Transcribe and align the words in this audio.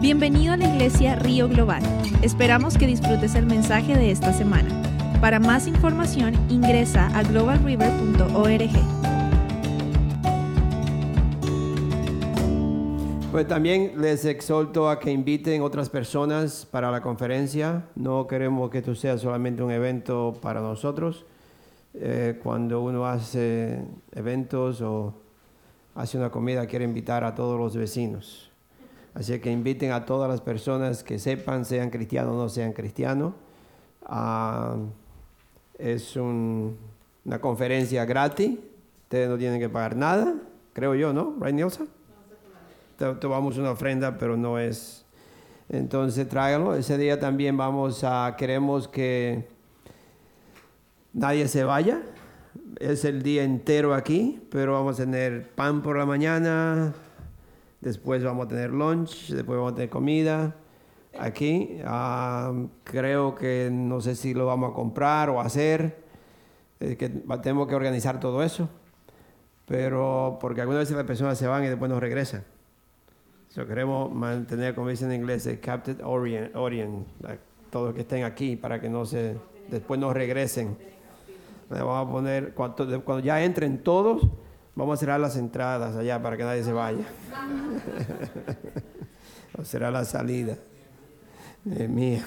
Bienvenido 0.00 0.52
a 0.52 0.56
la 0.56 0.72
iglesia 0.72 1.16
Río 1.16 1.48
Global. 1.48 1.82
Esperamos 2.22 2.78
que 2.78 2.86
disfrutes 2.86 3.34
el 3.34 3.46
mensaje 3.46 3.96
de 3.96 4.12
esta 4.12 4.32
semana. 4.32 4.68
Para 5.20 5.40
más 5.40 5.66
información 5.66 6.34
ingresa 6.48 7.08
a 7.18 7.24
globalriver.org. 7.24 8.70
Pues 13.32 13.48
también 13.48 14.00
les 14.00 14.24
exhorto 14.24 14.88
a 14.88 15.00
que 15.00 15.10
inviten 15.10 15.62
otras 15.62 15.90
personas 15.90 16.64
para 16.64 16.92
la 16.92 17.02
conferencia. 17.02 17.86
No 17.96 18.28
queremos 18.28 18.70
que 18.70 18.78
esto 18.78 18.94
sea 18.94 19.18
solamente 19.18 19.64
un 19.64 19.72
evento 19.72 20.38
para 20.40 20.60
nosotros. 20.60 21.26
Eh, 21.94 22.38
cuando 22.40 22.82
uno 22.82 23.04
hace 23.04 23.82
eventos 24.14 24.80
o 24.80 25.12
hace 25.96 26.18
una 26.18 26.30
comida, 26.30 26.66
quiere 26.66 26.84
invitar 26.84 27.24
a 27.24 27.34
todos 27.34 27.58
los 27.58 27.76
vecinos. 27.76 28.47
Así 29.18 29.36
que 29.40 29.50
inviten 29.50 29.90
a 29.90 30.04
todas 30.04 30.30
las 30.30 30.40
personas 30.40 31.02
que 31.02 31.18
sepan, 31.18 31.64
sean 31.64 31.90
cristianos 31.90 32.34
o 32.34 32.36
no 32.36 32.48
sean 32.48 32.72
cristianos. 32.72 33.34
Ah, 34.06 34.76
es 35.76 36.14
una 36.14 37.40
conferencia 37.40 38.04
gratis. 38.04 38.56
Ustedes 39.02 39.28
no 39.28 39.36
tienen 39.36 39.58
que 39.58 39.68
pagar 39.68 39.96
nada, 39.96 40.36
creo 40.72 40.94
yo, 40.94 41.12
¿no? 41.12 41.34
¿Right, 41.40 41.52
Nielsa? 41.52 41.86
Tomamos 43.20 43.58
una 43.58 43.72
ofrenda, 43.72 44.18
pero 44.18 44.36
no 44.36 44.56
es. 44.56 45.04
Entonces 45.68 46.28
tráigalo. 46.28 46.76
Ese 46.76 46.96
día 46.96 47.18
también 47.18 47.56
vamos 47.56 48.04
a, 48.04 48.36
queremos 48.38 48.86
que 48.86 49.48
nadie 51.12 51.48
se 51.48 51.64
vaya. 51.64 52.02
Es 52.78 53.04
el 53.04 53.24
día 53.24 53.42
entero 53.42 53.94
aquí, 53.94 54.40
pero 54.48 54.74
vamos 54.74 55.00
a 55.00 55.02
tener 55.02 55.50
pan 55.50 55.82
por 55.82 55.98
la 55.98 56.06
mañana, 56.06 56.94
después 57.80 58.22
vamos 58.22 58.46
a 58.46 58.48
tener 58.48 58.70
lunch, 58.70 59.28
después 59.28 59.56
vamos 59.56 59.72
a 59.72 59.74
tener 59.76 59.90
comida 59.90 60.54
aquí. 61.18 61.80
Ah, 61.84 62.52
creo 62.84 63.34
que 63.34 63.68
no 63.72 64.00
sé 64.00 64.14
si 64.14 64.34
lo 64.34 64.46
vamos 64.46 64.72
a 64.72 64.74
comprar 64.74 65.30
o 65.30 65.40
hacer, 65.40 66.04
que 66.78 67.08
tenemos 67.42 67.68
que 67.68 67.74
organizar 67.74 68.20
todo 68.20 68.42
eso, 68.42 68.68
pero 69.66 70.38
porque 70.40 70.60
algunas 70.60 70.82
veces 70.82 70.96
las 70.96 71.06
personas 71.06 71.38
se 71.38 71.46
van 71.46 71.64
y 71.64 71.68
después 71.68 71.90
no 71.90 72.00
regresan. 72.00 72.44
So, 73.48 73.66
queremos 73.66 74.12
mantener, 74.12 74.74
como 74.74 74.88
dicen 74.88 75.10
en 75.10 75.20
inglés, 75.20 75.46
el 75.46 75.58
captive 75.58 76.02
orient, 76.04 76.54
orient 76.54 77.06
todos 77.70 77.86
los 77.86 77.94
que 77.94 78.02
estén 78.02 78.24
aquí 78.24 78.56
para 78.56 78.80
que 78.80 78.88
no 78.88 79.06
se, 79.06 79.36
después 79.70 79.98
no 79.98 80.12
regresen. 80.12 80.76
vamos 81.68 82.08
a 82.08 82.10
poner, 82.10 82.54
cuando, 82.54 83.02
cuando 83.04 83.24
ya 83.24 83.42
entren 83.42 83.78
todos, 83.82 84.28
Vamos 84.78 84.94
a 84.94 85.00
cerrar 85.00 85.18
las 85.18 85.36
entradas 85.36 85.96
allá 85.96 86.22
para 86.22 86.36
que 86.36 86.44
nadie 86.44 86.62
se 86.62 86.72
vaya. 86.72 87.02
o 89.58 89.64
será 89.64 89.90
la 89.90 90.04
salida. 90.04 90.56
Mía. 91.64 92.24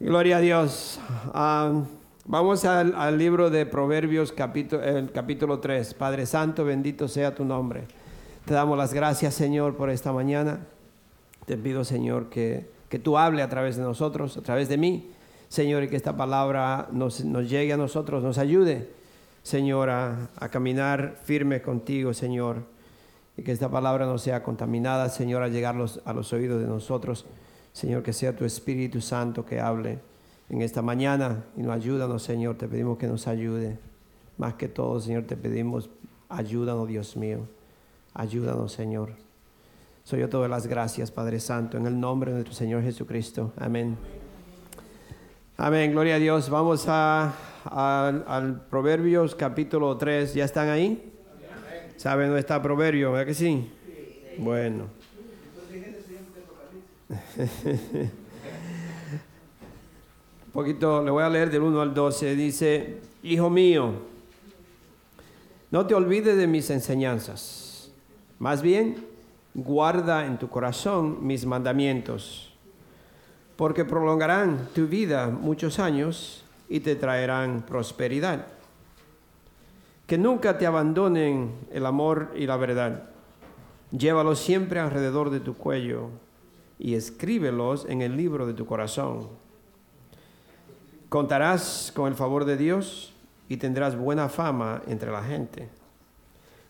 Gloria 0.00 0.38
a 0.38 0.40
Dios. 0.40 0.98
Ah, 1.32 1.84
vamos 2.24 2.64
al, 2.64 3.16
libro 3.16 3.48
de 3.48 3.64
Proverbios, 3.64 4.32
capítulo, 4.32 4.82
el 4.82 5.12
capítulo 5.12 5.60
3. 5.60 5.94
Padre 5.94 6.26
Santo, 6.26 6.64
bendito 6.64 7.06
sea 7.06 7.32
tu 7.32 7.44
nombre. 7.44 7.84
Te 8.44 8.52
damos 8.52 8.76
las 8.76 8.92
gracias, 8.92 9.34
Señor, 9.34 9.76
por 9.76 9.88
esta 9.88 10.12
mañana. 10.12 10.66
Te 11.44 11.56
pido, 11.56 11.84
Señor, 11.84 12.28
que, 12.28 12.68
que 12.88 12.98
tú 12.98 13.16
hable 13.16 13.42
a 13.42 13.48
través 13.48 13.76
de 13.76 13.84
nosotros, 13.84 14.36
a 14.36 14.42
través 14.42 14.68
de 14.68 14.78
mí. 14.78 15.12
Señor, 15.48 15.84
y 15.84 15.88
que 15.88 15.94
esta 15.94 16.16
palabra 16.16 16.88
nos, 16.90 17.24
nos 17.24 17.48
llegue 17.48 17.72
a 17.72 17.76
nosotros, 17.76 18.24
nos 18.24 18.38
ayude 18.38 18.95
Señor, 19.46 19.90
a, 19.90 20.28
caminar 20.50 21.20
firme 21.22 21.62
contigo, 21.62 22.12
Señor, 22.12 22.64
y 23.36 23.44
que 23.44 23.52
esta 23.52 23.70
palabra 23.70 24.04
no 24.04 24.18
sea 24.18 24.42
contaminada, 24.42 25.08
Señor, 25.08 25.44
a 25.44 25.48
llegar 25.48 25.76
a 26.04 26.12
los 26.12 26.32
oídos 26.32 26.60
de 26.60 26.66
nosotros. 26.66 27.26
Señor, 27.72 28.02
que 28.02 28.12
sea 28.12 28.34
tu 28.34 28.44
Espíritu 28.44 29.00
Santo 29.00 29.46
que 29.46 29.60
hable 29.60 30.00
en 30.48 30.62
esta 30.62 30.82
mañana 30.82 31.44
y 31.56 31.62
nos 31.62 31.76
ayúdanos, 31.76 32.24
Señor, 32.24 32.56
te 32.56 32.66
pedimos 32.66 32.98
que 32.98 33.06
nos 33.06 33.28
ayude. 33.28 33.78
Más 34.36 34.54
que 34.54 34.66
todo, 34.66 34.98
Señor, 34.98 35.26
te 35.28 35.36
pedimos, 35.36 35.90
ayúdanos, 36.28 36.88
Dios 36.88 37.16
mío, 37.16 37.46
ayúdanos, 38.14 38.72
Señor. 38.72 39.12
Soy 40.02 40.22
yo 40.22 40.28
todas 40.28 40.50
las 40.50 40.66
gracias, 40.66 41.12
Padre 41.12 41.38
Santo, 41.38 41.78
en 41.78 41.86
el 41.86 42.00
nombre 42.00 42.32
de 42.32 42.38
nuestro 42.38 42.52
Señor 42.52 42.82
Jesucristo. 42.82 43.52
Amén. 43.58 43.96
Amén, 45.56 45.92
gloria 45.92 46.16
a 46.16 46.18
Dios. 46.18 46.50
Vamos 46.50 46.86
a 46.88 47.32
al, 47.70 48.62
Proverbios 48.70 49.34
capítulo 49.34 49.96
3. 49.96 50.34
¿Ya 50.34 50.44
están 50.44 50.68
ahí? 50.68 51.12
¿Saben 51.96 52.26
dónde 52.26 52.40
está 52.40 52.62
Proverbio? 52.62 53.12
¿Verdad 53.12 53.26
que 53.26 53.34
sí? 53.34 53.70
Bueno. 54.38 54.88
Un 57.36 58.10
poquito, 60.52 61.02
le 61.02 61.10
voy 61.10 61.22
a 61.22 61.28
leer 61.28 61.50
del 61.50 61.62
1 61.62 61.80
al 61.80 61.94
12. 61.94 62.34
Dice, 62.34 62.98
Hijo 63.22 63.50
mío, 63.50 63.92
no 65.70 65.86
te 65.86 65.94
olvides 65.94 66.36
de 66.36 66.46
mis 66.46 66.70
enseñanzas. 66.70 67.90
Más 68.38 68.62
bien, 68.62 69.04
guarda 69.54 70.26
en 70.26 70.38
tu 70.38 70.48
corazón 70.48 71.26
mis 71.26 71.46
mandamientos, 71.46 72.52
porque 73.56 73.84
prolongarán 73.84 74.68
tu 74.74 74.86
vida 74.86 75.28
muchos 75.28 75.78
años 75.78 76.45
y 76.68 76.80
te 76.80 76.96
traerán 76.96 77.62
prosperidad. 77.62 78.46
Que 80.06 80.18
nunca 80.18 80.58
te 80.58 80.66
abandonen 80.66 81.52
el 81.70 81.86
amor 81.86 82.32
y 82.36 82.46
la 82.46 82.56
verdad. 82.56 83.10
Llévalos 83.90 84.38
siempre 84.38 84.80
alrededor 84.80 85.30
de 85.30 85.40
tu 85.40 85.56
cuello 85.56 86.10
y 86.78 86.94
escríbelos 86.94 87.86
en 87.88 88.02
el 88.02 88.16
libro 88.16 88.46
de 88.46 88.54
tu 88.54 88.66
corazón. 88.66 89.28
Contarás 91.08 91.92
con 91.94 92.08
el 92.08 92.14
favor 92.14 92.44
de 92.44 92.56
Dios 92.56 93.12
y 93.48 93.56
tendrás 93.56 93.96
buena 93.96 94.28
fama 94.28 94.82
entre 94.86 95.10
la 95.10 95.22
gente. 95.22 95.68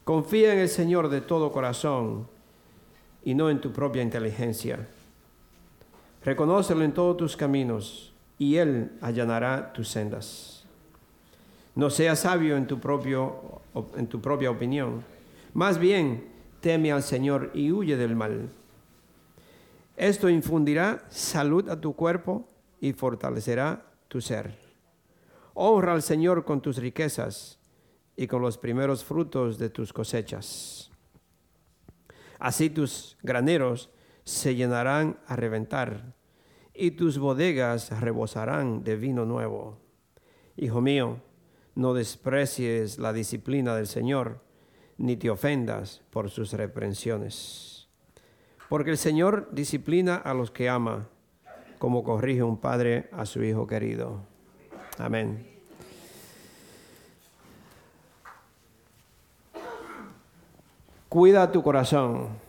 Confía 0.04 0.52
en 0.52 0.60
el 0.60 0.68
Señor 0.68 1.08
de 1.08 1.20
todo 1.20 1.52
corazón 1.52 2.28
y 3.24 3.34
no 3.34 3.50
en 3.50 3.60
tu 3.60 3.72
propia 3.72 4.02
inteligencia. 4.02 4.86
Reconócelo 6.24 6.84
en 6.84 6.92
todos 6.92 7.16
tus 7.16 7.36
caminos 7.36 8.12
y 8.38 8.56
Él 8.56 8.92
allanará 9.00 9.72
tus 9.72 9.88
sendas. 9.88 10.64
No 11.74 11.90
seas 11.90 12.20
sabio 12.20 12.56
en 12.56 12.66
tu, 12.66 12.80
propio, 12.80 13.60
en 13.96 14.06
tu 14.06 14.20
propia 14.20 14.50
opinión. 14.50 15.04
Más 15.52 15.78
bien, 15.78 16.26
teme 16.60 16.92
al 16.92 17.02
Señor 17.02 17.50
y 17.54 17.70
huye 17.70 17.96
del 17.96 18.16
mal. 18.16 18.48
Esto 19.96 20.28
infundirá 20.28 21.04
salud 21.08 21.68
a 21.68 21.80
tu 21.80 21.94
cuerpo 21.94 22.46
y 22.80 22.92
fortalecerá 22.92 23.82
tu 24.08 24.20
ser. 24.20 24.58
Honra 25.54 25.92
al 25.92 26.02
Señor 26.02 26.44
con 26.44 26.60
tus 26.60 26.76
riquezas 26.76 27.58
y 28.16 28.26
con 28.26 28.42
los 28.42 28.58
primeros 28.58 29.04
frutos 29.04 29.58
de 29.58 29.70
tus 29.70 29.92
cosechas. 29.92 30.90
Así 32.38 32.68
tus 32.68 33.16
graneros 33.22 33.90
se 34.24 34.54
llenarán 34.54 35.18
a 35.26 35.36
reventar 35.36 36.14
y 36.78 36.92
tus 36.92 37.18
bodegas 37.18 37.90
rebosarán 38.00 38.84
de 38.84 38.96
vino 38.96 39.24
nuevo. 39.24 39.78
Hijo 40.56 40.80
mío, 40.80 41.20
no 41.74 41.94
desprecies 41.94 42.98
la 42.98 43.12
disciplina 43.12 43.74
del 43.74 43.86
Señor, 43.86 44.40
ni 44.98 45.16
te 45.16 45.30
ofendas 45.30 46.02
por 46.10 46.30
sus 46.30 46.52
reprensiones. 46.52 47.88
Porque 48.68 48.90
el 48.90 48.98
Señor 48.98 49.48
disciplina 49.52 50.16
a 50.16 50.34
los 50.34 50.50
que 50.50 50.68
ama, 50.68 51.08
como 51.78 52.02
corrige 52.02 52.42
un 52.42 52.58
padre 52.58 53.08
a 53.12 53.26
su 53.26 53.42
hijo 53.42 53.66
querido. 53.66 54.20
Amén. 54.98 55.46
Cuida 61.08 61.52
tu 61.52 61.62
corazón 61.62 62.45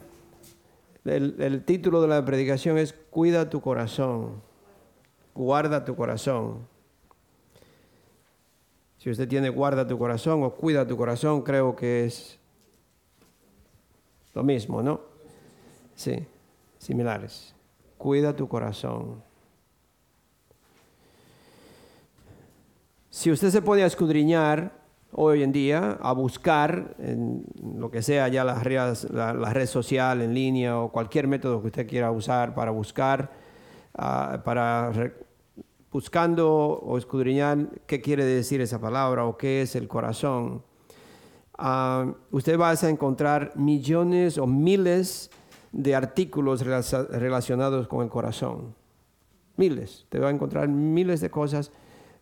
el, 1.07 1.63
título 1.65 2.01
de 2.01 2.07
la 2.07 2.24
predicación 2.24 2.77
es 2.77 2.94
Cuida 3.09 3.50
tu 3.50 3.62
corazón, 3.62 4.42
guarda 5.33 5.86
tu 5.86 5.95
corazón. 5.95 6.68
Si 8.98 9.09
usted 9.09 9.27
tiene 9.27 9.50
guarda 9.50 9.88
tu 9.88 9.98
corazón 9.98 10.44
o 10.44 10.54
cuida 10.54 10.86
tu 10.86 10.98
corazón, 10.98 11.42
creo 11.42 11.75
que 11.75 12.06
es 12.06 12.39
lo 14.33 14.44
mismo, 14.44 14.81
¿no? 14.81 15.01
Sí, 15.95 16.25
similares. 16.77 17.56
Cuida 17.98 18.36
tu 18.36 18.48
corazón. 18.48 19.24
Si 23.09 23.31
usted 23.31 23.50
se 23.50 23.62
puede 23.62 23.83
escudriñar 23.83 24.71
hoy 25.12 25.44
en 25.44 25.51
día 25.51 25.98
a 26.01 26.12
buscar 26.13 26.95
en 27.00 27.44
lo 27.75 27.89
que 27.89 28.01
sea 28.01 28.27
ya 28.27 28.44
las 28.44 28.63
redes, 28.63 29.07
la, 29.12 29.33
red 29.33 29.65
social 29.65 30.21
en 30.21 30.33
línea 30.33 30.80
o 30.80 30.92
cualquier 30.92 31.27
método 31.27 31.62
que 31.62 31.68
usted 31.68 31.88
quiera 31.88 32.12
usar 32.12 32.54
para 32.54 32.71
buscar, 32.71 33.31
ah, 33.95 34.42
para 34.44 34.92
buscando 35.92 36.48
o 36.54 36.98
escudriñar 36.98 37.69
qué 37.88 38.01
quiere 38.01 38.25
decir 38.25 38.62
esa 38.62 38.80
palabra 38.80 39.25
o 39.25 39.38
qué 39.38 39.62
es 39.62 39.75
el 39.75 39.88
corazón. 39.88 40.63
Uh, 41.57 42.13
usted 42.30 42.59
va 42.59 42.69
a 42.69 42.89
encontrar 42.89 43.54
millones 43.56 44.38
o 44.38 44.45
miles 44.45 45.31
de 45.71 45.95
artículos 45.95 46.62
relacionados 46.63 47.88
con 47.88 48.04
el 48.04 48.09
corazón. 48.09 48.75
Miles. 49.56 50.06
Te 50.09 50.19
va 50.19 50.27
a 50.27 50.31
encontrar 50.31 50.68
miles 50.68 51.19
de 51.19 51.31
cosas 51.31 51.71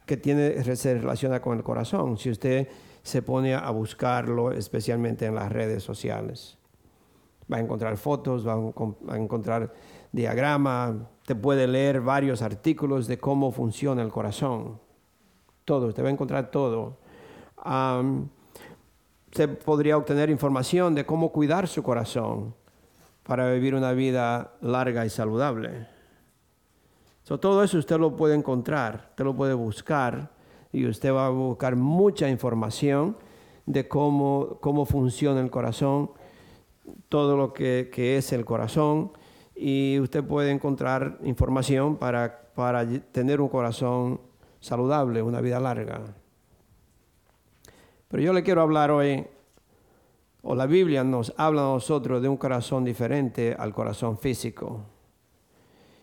que 0.06 0.18
tiene, 0.18 0.63
se 0.75 0.94
relaciona 1.00 1.42
con 1.42 1.57
el 1.57 1.63
corazón. 1.63 2.18
Si 2.18 2.30
usted 2.30 2.68
se 3.06 3.22
pone 3.22 3.54
a 3.54 3.69
buscarlo, 3.69 4.52
especialmente 4.52 5.28
en 5.28 5.36
las 5.36 5.52
redes 5.52 5.84
sociales. 5.84 6.57
Va 7.52 7.57
a 7.57 7.60
encontrar 7.60 7.98
fotos, 7.98 8.48
va 8.48 8.54
a 9.13 9.18
encontrar 9.18 9.72
diagrama, 10.12 11.07
te 11.24 11.36
puede 11.36 11.68
leer 11.68 12.02
varios 12.02 12.42
artículos 12.42 13.06
de 13.06 13.19
cómo 13.19 13.52
funciona 13.52 14.02
el 14.02 14.10
corazón. 14.10 14.80
Todo, 15.66 15.94
te 15.94 16.02
va 16.02 16.10
a 16.10 16.12
encontrar 16.12 16.50
todo. 16.50 16.98
se 19.31 19.48
podría 19.50 19.98
obtener 19.98 20.31
información 20.31 20.96
de 20.96 21.06
cómo 21.06 21.31
cuidar 21.31 21.68
su 21.68 21.84
corazón 21.84 22.56
para 23.22 23.51
vivir 23.51 23.75
una 23.75 23.92
vida 23.92 24.54
larga 24.62 25.06
y 25.06 25.10
saludable. 25.10 25.95
Todo 27.25 27.63
eso 27.63 27.80
usted 27.80 27.98
lo 27.98 28.16
puede 28.16 28.36
encontrar, 28.36 29.07
usted 29.10 29.25
lo 29.25 29.36
puede 29.36 29.56
buscar 29.56 30.31
y 30.72 30.86
usted 30.86 31.12
va 31.12 31.25
a 31.25 31.30
buscar 31.30 31.75
mucha 31.75 32.30
información 32.30 33.18
de 33.66 33.88
cómo, 33.88 34.60
cómo 34.62 34.86
funciona 34.86 35.42
el 35.42 35.50
corazón, 35.50 36.12
todo 37.10 37.36
lo 37.36 37.51
que, 37.51 37.89
es 38.18 38.31
el 38.31 38.45
corazón, 38.45 39.12
y 39.56 40.00
usted 40.00 40.24
puede 40.24 40.51
encontrar 40.51 41.18
información 41.24 41.95
para, 41.95 42.51
para 42.54 42.86
tener 43.12 43.42
un 43.42 43.50
corazón 43.50 44.22
saludable, 44.60 45.22
una 45.22 45.42
vida 45.42 45.60
larga. 45.60 46.01
Pero 48.07 48.22
yo 48.22 48.33
le 48.33 48.44
quiero 48.44 48.62
hablar 48.62 48.92
hoy, 48.92 49.25
o 50.44 50.54
la 50.54 50.68
Biblia 50.68 51.04
nos 51.04 51.33
habla 51.38 51.62
a 51.62 51.74
nosotros 51.74 52.22
de 52.22 52.30
un 52.30 52.38
corazón 52.38 52.83
diferente 52.83 53.56
al 53.57 53.74
corazón 53.74 54.19
físico. 54.19 54.95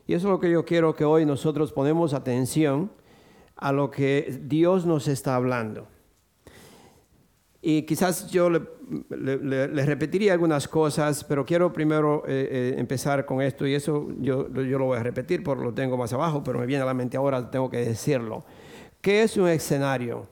Y 0.06 0.14
eso 0.14 0.28
es 0.28 0.32
lo 0.32 0.40
que 0.40 0.50
yo 0.50 0.64
quiero 0.64 0.94
que 0.94 1.04
hoy 1.04 1.24
nosotros 1.24 1.72
ponemos 1.72 2.14
atención 2.14 2.90
a 3.56 3.72
lo 3.72 3.90
que 3.90 4.40
Dios 4.42 4.86
nos 4.86 5.06
está 5.06 5.36
hablando. 5.36 5.86
Y 7.64 7.82
quizás 7.82 8.28
yo 8.28 8.50
le, 8.50 9.66
repetiría 9.68 10.32
algunas 10.32 10.66
cosas, 10.66 11.22
pero 11.22 11.44
quiero 11.44 11.72
primero 11.72 12.24
eh, 12.26 12.48
eh, 12.50 12.74
empezar 12.76 13.24
con 13.24 13.40
esto 13.40 13.64
y 13.64 13.74
eso 13.74 14.08
yo, 14.18 14.52
yo 14.52 14.78
lo 14.78 14.86
voy 14.86 14.98
a 14.98 15.02
repetir 15.04 15.44
porque 15.44 15.62
lo 15.62 15.72
tengo 15.72 15.96
más 15.96 16.12
abajo, 16.12 16.42
pero 16.42 16.58
me 16.58 16.66
viene 16.66 16.82
a 16.82 16.86
la 16.86 16.92
mente 16.92 17.16
ahora, 17.16 17.48
tengo 17.52 17.70
que 17.70 17.76
decirlo. 17.76 18.44
¿Qué 19.00 19.22
es 19.22 19.36
un 19.36 19.46
escenario? 19.46 20.26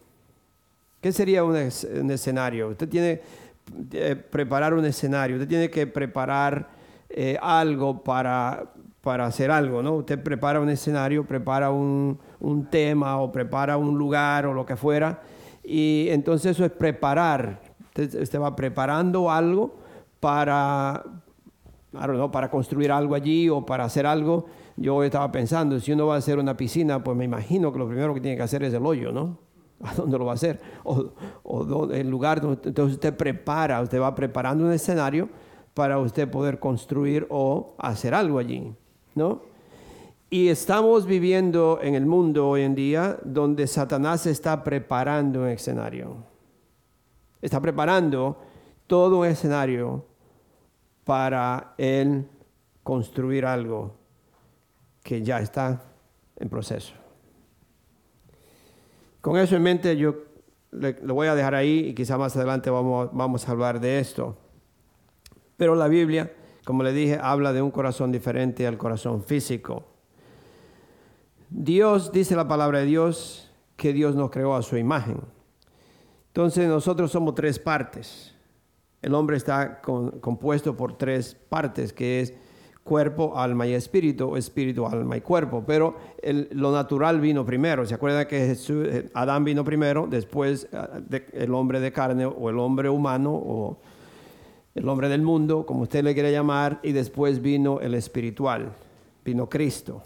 ¿Qué 1.00 1.12
sería 1.12 1.44
un, 1.44 1.54
escenario? 1.56 2.70
Usted 2.70 2.88
tiene 2.88 3.20
que 3.88 4.10
eh, 4.10 4.16
preparar 4.16 4.74
un 4.74 4.84
escenario, 4.84 5.36
usted 5.36 5.48
tiene 5.48 5.70
que 5.70 5.86
preparar 5.86 6.80
algo 7.40 8.04
para, 8.04 8.72
para 9.02 9.26
hacer 9.26 9.50
algo, 9.50 9.82
¿no? 9.82 9.94
Usted 9.96 10.22
prepara 10.22 10.60
un 10.60 10.68
escenario, 10.68 11.24
prepara 11.24 11.70
un, 11.70 12.18
tema 12.70 13.18
o 13.18 13.32
prepara 13.32 13.76
un 13.76 13.96
lugar 13.96 14.46
o 14.46 14.52
lo 14.52 14.66
que 14.66 14.76
fuera. 14.76 15.22
Y 15.64 16.06
entonces 16.10 16.52
eso 16.52 16.64
es 16.64 16.72
preparar. 16.72 17.60
Usted, 17.96 18.40
va 18.40 18.54
preparando 18.54 19.30
algo 19.30 19.74
para, 20.20 21.04
para 22.30 22.50
construir 22.50 22.92
algo 22.92 23.14
allí 23.14 23.48
o 23.48 23.64
para 23.64 23.84
hacer 23.84 24.06
algo. 24.06 24.46
Yo 24.76 25.02
estaba 25.02 25.30
pensando, 25.32 25.80
si 25.80 25.92
uno 25.92 26.06
va 26.06 26.14
a 26.14 26.18
hacer 26.18 26.38
una 26.38 26.56
piscina, 26.56 27.02
pues 27.02 27.16
me 27.16 27.24
imagino 27.24 27.72
que 27.72 27.78
lo 27.78 27.86
primero 27.86 28.14
que 28.14 28.20
tiene 28.20 28.36
que 28.36 28.42
hacer 28.42 28.62
es 28.62 28.74
el 28.74 28.84
hoyo, 28.84 29.12
¿no? 29.12 29.38
¿A 29.82 29.94
dónde 29.94 30.18
lo 30.18 30.26
va 30.26 30.32
a 30.32 30.34
hacer? 30.34 30.60
O, 30.84 31.12
o 31.42 31.90
el 31.90 32.08
lugar 32.08 32.40
donde 32.40 32.68
entonces 32.68 32.94
usted 32.94 33.16
prepara, 33.16 33.80
usted 33.80 34.00
va 34.00 34.14
preparando 34.14 34.64
un 34.64 34.72
escenario 34.72 35.28
para 35.74 35.98
usted 35.98 36.30
poder 36.30 36.58
construir 36.58 37.26
o 37.30 37.74
hacer 37.78 38.14
algo 38.14 38.38
allí, 38.38 38.74
¿no? 39.14 39.42
Y 40.28 40.48
estamos 40.48 41.06
viviendo 41.06 41.80
en 41.82 41.94
el 41.94 42.06
mundo 42.06 42.48
hoy 42.48 42.62
en 42.62 42.74
día 42.74 43.18
donde 43.24 43.66
Satanás 43.66 44.26
está 44.26 44.62
preparando 44.62 45.42
un 45.42 45.48
escenario. 45.48 46.16
Está 47.42 47.60
preparando 47.60 48.38
todo 48.86 49.20
un 49.20 49.26
escenario 49.26 50.04
para 51.04 51.74
él 51.78 52.28
construir 52.82 53.44
algo 53.44 53.96
que 55.02 55.22
ya 55.22 55.40
está 55.40 55.82
en 56.36 56.48
proceso. 56.48 56.94
Con 59.20 59.36
eso 59.36 59.56
en 59.56 59.62
mente 59.62 59.96
yo 59.96 60.14
lo 60.70 61.14
voy 61.14 61.26
a 61.26 61.34
dejar 61.34 61.54
ahí 61.54 61.88
y 61.88 61.94
quizá 61.94 62.16
más 62.16 62.36
adelante 62.36 62.70
vamos, 62.70 63.10
vamos 63.12 63.48
a 63.48 63.50
hablar 63.50 63.80
de 63.80 63.98
esto. 63.98 64.36
Pero 65.56 65.74
la 65.74 65.88
Biblia, 65.88 66.32
como 66.70 66.84
le 66.84 66.92
dije, 66.92 67.18
habla 67.20 67.52
de 67.52 67.60
un 67.60 67.72
corazón 67.72 68.12
diferente 68.12 68.64
al 68.64 68.78
corazón 68.78 69.24
físico. 69.24 69.82
Dios, 71.48 72.12
dice 72.12 72.36
la 72.36 72.46
palabra 72.46 72.78
de 72.78 72.86
Dios, 72.86 73.50
que 73.74 73.92
Dios 73.92 74.14
nos 74.14 74.30
creó 74.30 74.54
a 74.54 74.62
su 74.62 74.76
imagen. 74.76 75.20
Entonces 76.28 76.68
nosotros 76.68 77.10
somos 77.10 77.34
tres 77.34 77.58
partes. 77.58 78.36
El 79.02 79.14
hombre 79.14 79.36
está 79.36 79.80
compuesto 79.80 80.76
por 80.76 80.96
tres 80.96 81.34
partes, 81.34 81.92
que 81.92 82.20
es 82.20 82.34
cuerpo, 82.84 83.36
alma 83.36 83.66
y 83.66 83.74
espíritu, 83.74 84.36
espíritu, 84.36 84.86
alma 84.86 85.16
y 85.16 85.22
cuerpo. 85.22 85.64
Pero 85.66 85.96
lo 86.52 86.70
natural 86.70 87.20
vino 87.20 87.44
primero. 87.44 87.84
¿Se 87.84 87.94
acuerdan 87.94 88.28
que 88.28 88.52
eh, 88.52 89.10
Adán 89.14 89.42
vino 89.42 89.64
primero, 89.64 90.06
después 90.08 90.68
eh, 90.70 91.26
el 91.32 91.52
hombre 91.52 91.80
de 91.80 91.90
carne 91.90 92.26
o 92.26 92.48
el 92.48 92.60
hombre 92.60 92.88
humano 92.88 93.32
o 93.34 93.80
el 94.80 94.88
hombre 94.88 95.10
del 95.10 95.20
mundo, 95.20 95.66
como 95.66 95.82
usted 95.82 96.02
le 96.02 96.14
quiere 96.14 96.32
llamar, 96.32 96.80
y 96.82 96.92
después 96.92 97.42
vino 97.42 97.80
el 97.80 97.92
espiritual, 97.92 98.72
vino 99.22 99.46
Cristo. 99.46 100.02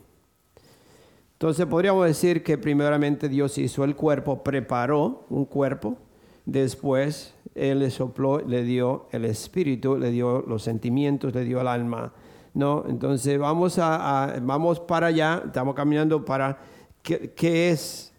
Entonces 1.35 1.65
podríamos 1.67 2.05
decir 2.07 2.43
que 2.43 2.59
primeramente 2.59 3.29
Dios 3.29 3.57
hizo 3.59 3.85
el 3.85 3.95
cuerpo, 3.95 4.43
preparó 4.43 5.27
un 5.31 5.45
cuerpo, 5.45 5.97
después 6.45 7.35
Él 7.55 7.79
le 7.79 7.91
sopló, 7.91 8.41
le 8.41 8.65
dio 8.65 9.07
el 9.13 9.27
espíritu, 9.27 9.97
le 9.97 10.11
dio 10.11 10.43
los 10.43 10.65
sentimientos, 10.65 11.33
le 11.33 11.45
dio 11.45 11.61
el 11.61 11.69
alma. 11.69 12.13
¿no? 12.53 12.85
Entonces 12.89 13.39
vamos, 13.39 13.79
a, 13.79 14.35
vamos 14.43 14.81
para 14.81 15.07
allá, 15.07 15.41
estamos 15.47 15.77
caminando 15.77 16.25
para 16.25 16.59
qué, 17.01 17.71
es 17.71 18.13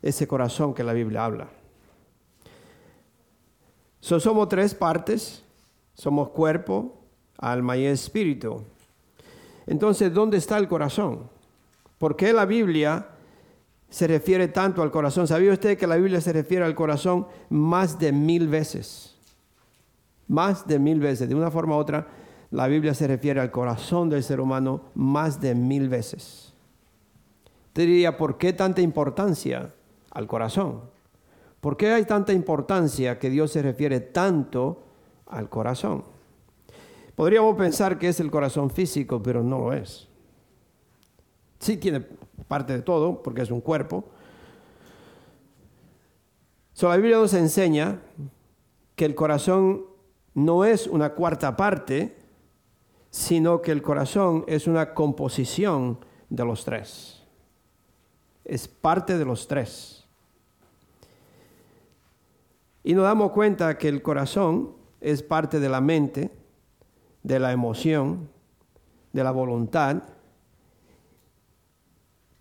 ese 0.00 0.26
corazón 0.26 0.72
que 0.72 0.82
la 0.82 0.94
Biblia 0.94 1.26
habla. 1.26 1.48
somos 4.00 4.48
tres 4.48 4.74
partes, 4.74 5.44
somos 6.00 6.30
cuerpo, 6.30 6.94
alma 7.36 7.76
y 7.76 7.84
espíritu. 7.84 8.62
Entonces, 9.66 10.14
¿dónde 10.14 10.38
está 10.38 10.56
el 10.56 10.66
corazón? 10.66 11.28
¿Por 11.98 12.16
qué 12.16 12.32
la 12.32 12.46
Biblia 12.46 13.08
se 13.90 14.06
refiere 14.06 14.48
tanto 14.48 14.80
al 14.80 14.90
corazón? 14.90 15.28
¿Sabía 15.28 15.52
usted 15.52 15.76
que 15.76 15.86
la 15.86 15.96
Biblia 15.96 16.22
se 16.22 16.32
refiere 16.32 16.64
al 16.64 16.74
corazón 16.74 17.26
más 17.50 17.98
de 17.98 18.12
mil 18.12 18.48
veces? 18.48 19.14
Más 20.26 20.66
de 20.66 20.78
mil 20.78 21.00
veces. 21.00 21.28
De 21.28 21.34
una 21.34 21.50
forma 21.50 21.76
u 21.76 21.78
otra, 21.78 22.08
la 22.50 22.66
Biblia 22.66 22.94
se 22.94 23.06
refiere 23.06 23.38
al 23.38 23.50
corazón 23.50 24.08
del 24.08 24.22
ser 24.22 24.40
humano 24.40 24.84
más 24.94 25.38
de 25.38 25.54
mil 25.54 25.90
veces. 25.90 26.54
Te 27.74 27.82
diría, 27.82 28.16
¿por 28.16 28.38
qué 28.38 28.54
tanta 28.54 28.80
importancia 28.80 29.74
al 30.12 30.26
corazón? 30.26 30.80
¿Por 31.60 31.76
qué 31.76 31.92
hay 31.92 32.06
tanta 32.06 32.32
importancia 32.32 33.18
que 33.18 33.28
Dios 33.28 33.52
se 33.52 33.60
refiere 33.60 34.00
tanto 34.00 34.86
al 35.30 35.48
corazón? 35.48 36.04
Podríamos 37.14 37.56
pensar 37.56 37.98
que 37.98 38.08
es 38.08 38.20
el 38.20 38.30
corazón 38.30 38.70
físico, 38.70 39.22
pero 39.22 39.42
no 39.42 39.58
lo 39.58 39.72
es. 39.72 40.08
Sí 41.58 41.76
tiene 41.76 42.00
parte 42.48 42.72
de 42.72 42.82
todo, 42.82 43.22
porque 43.22 43.42
es 43.42 43.50
un 43.50 43.60
cuerpo. 43.60 44.04
So, 46.72 46.88
la 46.88 46.96
Biblia 46.96 47.18
nos 47.18 47.34
enseña 47.34 48.00
que 48.96 49.04
el 49.04 49.14
corazón 49.14 49.84
no 50.34 50.64
es 50.64 50.86
una 50.86 51.14
cuarta 51.14 51.56
parte, 51.56 52.16
sino 53.10 53.60
que 53.60 53.72
el 53.72 53.82
corazón 53.82 54.44
es 54.46 54.66
una 54.66 54.94
composición 54.94 55.98
de 56.30 56.44
los 56.44 56.64
tres. 56.64 57.22
Es 58.44 58.66
parte 58.66 59.18
de 59.18 59.24
los 59.24 59.46
tres. 59.46 60.06
Y 62.82 62.94
nos 62.94 63.04
damos 63.04 63.32
cuenta 63.32 63.76
que 63.76 63.88
el 63.88 64.00
corazón 64.00 64.79
es 65.00 65.22
parte 65.22 65.60
de 65.60 65.68
la 65.68 65.80
mente, 65.80 66.30
de 67.22 67.38
la 67.38 67.52
emoción, 67.52 68.28
de 69.12 69.24
la 69.24 69.30
voluntad 69.30 70.02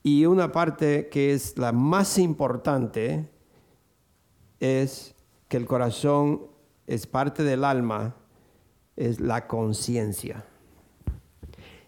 y 0.04 0.26
una 0.26 0.52
parte 0.52 1.10
que 1.10 1.34
es 1.34 1.58
la 1.58 1.72
más 1.72 2.18
importante 2.18 3.30
es 4.60 5.14
que 5.48 5.58
el 5.58 5.66
corazón 5.66 6.48
es 6.88 7.06
parte 7.06 7.44
del 7.44 7.64
alma, 7.64 8.16
es 8.96 9.20
la 9.20 9.48
conciencia. 9.48 10.46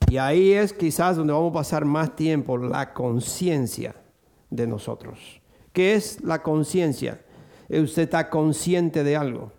Y 0.09 0.17
ahí 0.17 0.51
es 0.51 0.73
quizás 0.73 1.15
donde 1.15 1.33
vamos 1.33 1.51
a 1.51 1.53
pasar 1.53 1.85
más 1.85 2.15
tiempo, 2.15 2.57
la 2.57 2.93
conciencia 2.93 3.95
de 4.49 4.67
nosotros. 4.67 5.41
¿Qué 5.71 5.95
es 5.95 6.21
la 6.21 6.43
conciencia? 6.43 7.21
Usted 7.69 8.03
está 8.03 8.29
consciente 8.29 9.05
de 9.05 9.15
algo. 9.15 9.53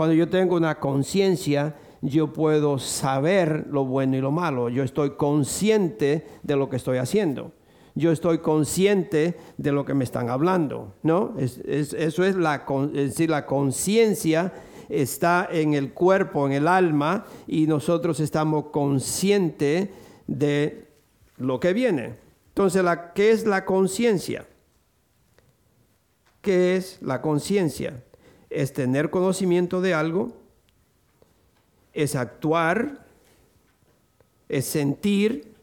Cuando 0.00 0.14
yo 0.14 0.30
tengo 0.30 0.56
una 0.56 0.80
conciencia, 0.80 1.76
yo 2.00 2.32
puedo 2.32 2.78
saber 2.78 3.66
lo 3.70 3.84
bueno 3.84 4.16
y 4.16 4.22
lo 4.22 4.30
malo. 4.30 4.70
Yo 4.70 4.82
estoy 4.82 5.10
consciente 5.10 6.26
de 6.42 6.56
lo 6.56 6.70
que 6.70 6.76
estoy 6.76 6.96
haciendo. 6.96 7.52
Yo 7.94 8.10
estoy 8.10 8.38
consciente 8.38 9.36
de 9.58 9.72
lo 9.72 9.84
que 9.84 9.92
me 9.92 10.04
están 10.04 10.30
hablando, 10.30 10.94
¿no? 11.02 11.34
eso 11.36 12.24
es 12.24 12.34
la, 12.34 12.64
es 12.94 13.10
decir, 13.10 13.28
la 13.28 13.44
conciencia 13.44 14.54
está 14.88 15.46
en 15.52 15.74
el 15.74 15.92
cuerpo, 15.92 16.46
en 16.46 16.52
el 16.52 16.66
alma, 16.66 17.26
y 17.46 17.66
nosotros 17.66 18.20
estamos 18.20 18.68
conscientes 18.72 19.90
de 20.26 20.88
lo 21.36 21.60
que 21.60 21.74
viene. 21.74 22.14
Entonces, 22.48 22.82
la, 22.82 23.12
¿qué 23.12 23.32
es 23.32 23.44
la 23.44 23.66
conciencia? 23.66 24.46
¿Qué 26.40 26.76
es 26.76 27.02
la 27.02 27.20
conciencia? 27.20 28.02
Es 28.50 28.72
tener 28.72 29.10
conocimiento 29.10 29.80
de 29.80 29.94
algo, 29.94 30.32
es 31.92 32.14
actuar, 32.16 33.06
es 34.48 34.66
sentir, 34.66 35.54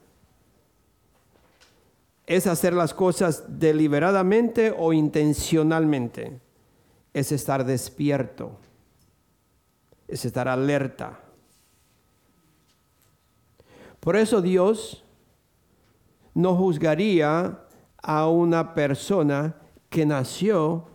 es 2.26 2.48
hacer 2.48 2.74
las 2.74 2.94
cosas 2.94 3.44
deliberadamente 3.48 4.74
o 4.76 4.94
intencionalmente, 4.94 6.40
es 7.14 7.32
estar 7.32 7.66
despierto, 7.66 8.52
es 10.08 10.26
estar 10.26 10.48
alerta. 10.48 11.20
Por 14.00 14.16
eso 14.16 14.42
Dios 14.42 15.04
no 16.34 16.56
juzgaría 16.56 17.60
a 18.02 18.30
una 18.30 18.74
persona 18.74 19.56
que 19.90 20.06
nació 20.06 20.86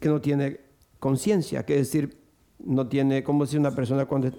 que 0.00 0.08
no 0.08 0.20
tiene 0.20 0.65
conciencia, 0.98 1.64
que 1.64 1.78
es 1.78 1.90
decir, 1.90 2.18
no 2.58 2.86
tiene, 2.88 3.22
como 3.22 3.46
si 3.46 3.56
una 3.56 3.70
persona 3.70 4.06
cuando... 4.06 4.30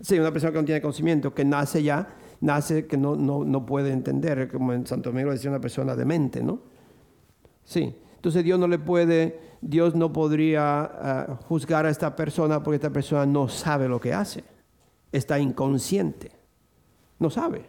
Sí, 0.00 0.18
una 0.18 0.30
persona 0.30 0.52
que 0.52 0.58
no 0.58 0.64
tiene 0.64 0.80
conocimiento, 0.80 1.34
que 1.34 1.44
nace 1.44 1.82
ya, 1.82 2.14
nace 2.40 2.86
que 2.86 2.96
no, 2.96 3.16
no, 3.16 3.66
puede 3.66 3.92
entender, 3.92 4.48
como 4.48 4.72
en 4.72 4.86
Santo 4.86 5.10
Domingo 5.10 5.32
decía 5.32 5.50
una 5.50 5.60
persona 5.60 5.96
demente, 5.96 6.42
¿no? 6.42 6.60
Sí, 7.64 7.96
entonces 8.14 8.44
Dios 8.44 8.58
no 8.58 8.68
le 8.68 8.78
puede, 8.78 9.40
Dios 9.60 9.94
no 9.96 10.12
podría 10.12 10.80
ah, 10.82 11.40
juzgar 11.48 11.84
a 11.86 11.90
esta 11.90 12.14
persona 12.14 12.62
porque 12.62 12.76
esta 12.76 12.90
persona 12.90 13.26
no 13.26 13.48
sabe 13.48 13.88
lo 13.88 14.00
que 14.00 14.14
hace, 14.14 14.44
está 15.10 15.38
inconsciente, 15.38 16.30
no 17.18 17.28
sabe. 17.28 17.64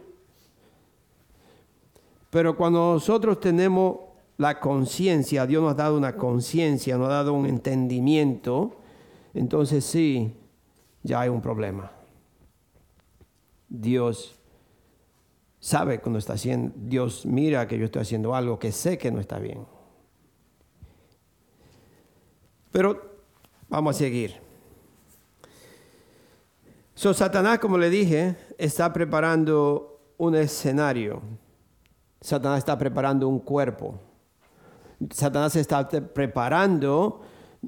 Pero 2.30 2.56
cuando 2.56 2.94
nosotros 2.94 3.40
tenemos 3.40 4.09
la 4.40 4.58
conciencia, 4.58 5.44
Dios 5.44 5.62
nos 5.62 5.72
ha 5.72 5.74
dado 5.74 5.98
una 5.98 6.16
conciencia, 6.16 6.96
nos 6.96 7.08
ha 7.08 7.16
dado 7.16 7.34
un 7.34 7.44
entendimiento, 7.44 8.74
entonces 9.34 9.84
sí, 9.84 10.34
ya 11.02 11.20
hay 11.20 11.28
un 11.28 11.42
problema. 11.42 11.92
Dios 13.68 14.34
sabe 15.58 16.00
cuando 16.00 16.18
está 16.18 16.32
haciendo, 16.32 16.72
Dios 16.74 17.26
mira 17.26 17.68
que 17.68 17.76
yo 17.76 17.84
estoy 17.84 18.00
haciendo 18.00 18.34
algo 18.34 18.58
que 18.58 18.72
sé 18.72 18.96
que 18.96 19.10
no 19.10 19.20
está 19.20 19.38
bien. 19.38 19.66
Pero 22.72 22.98
vamos 23.68 23.94
a 23.94 23.98
seguir. 23.98 24.36
So, 26.94 27.12
Satanás, 27.12 27.58
como 27.58 27.76
le 27.76 27.90
dije, 27.90 28.36
está 28.56 28.90
preparando 28.90 30.00
un 30.16 30.34
escenario. 30.34 31.20
Satanás 32.22 32.60
está 32.60 32.78
preparando 32.78 33.28
un 33.28 33.38
cuerpo. 33.38 34.00
Satanás 35.08 35.56
está 35.56 35.88
preparando, 35.88 37.22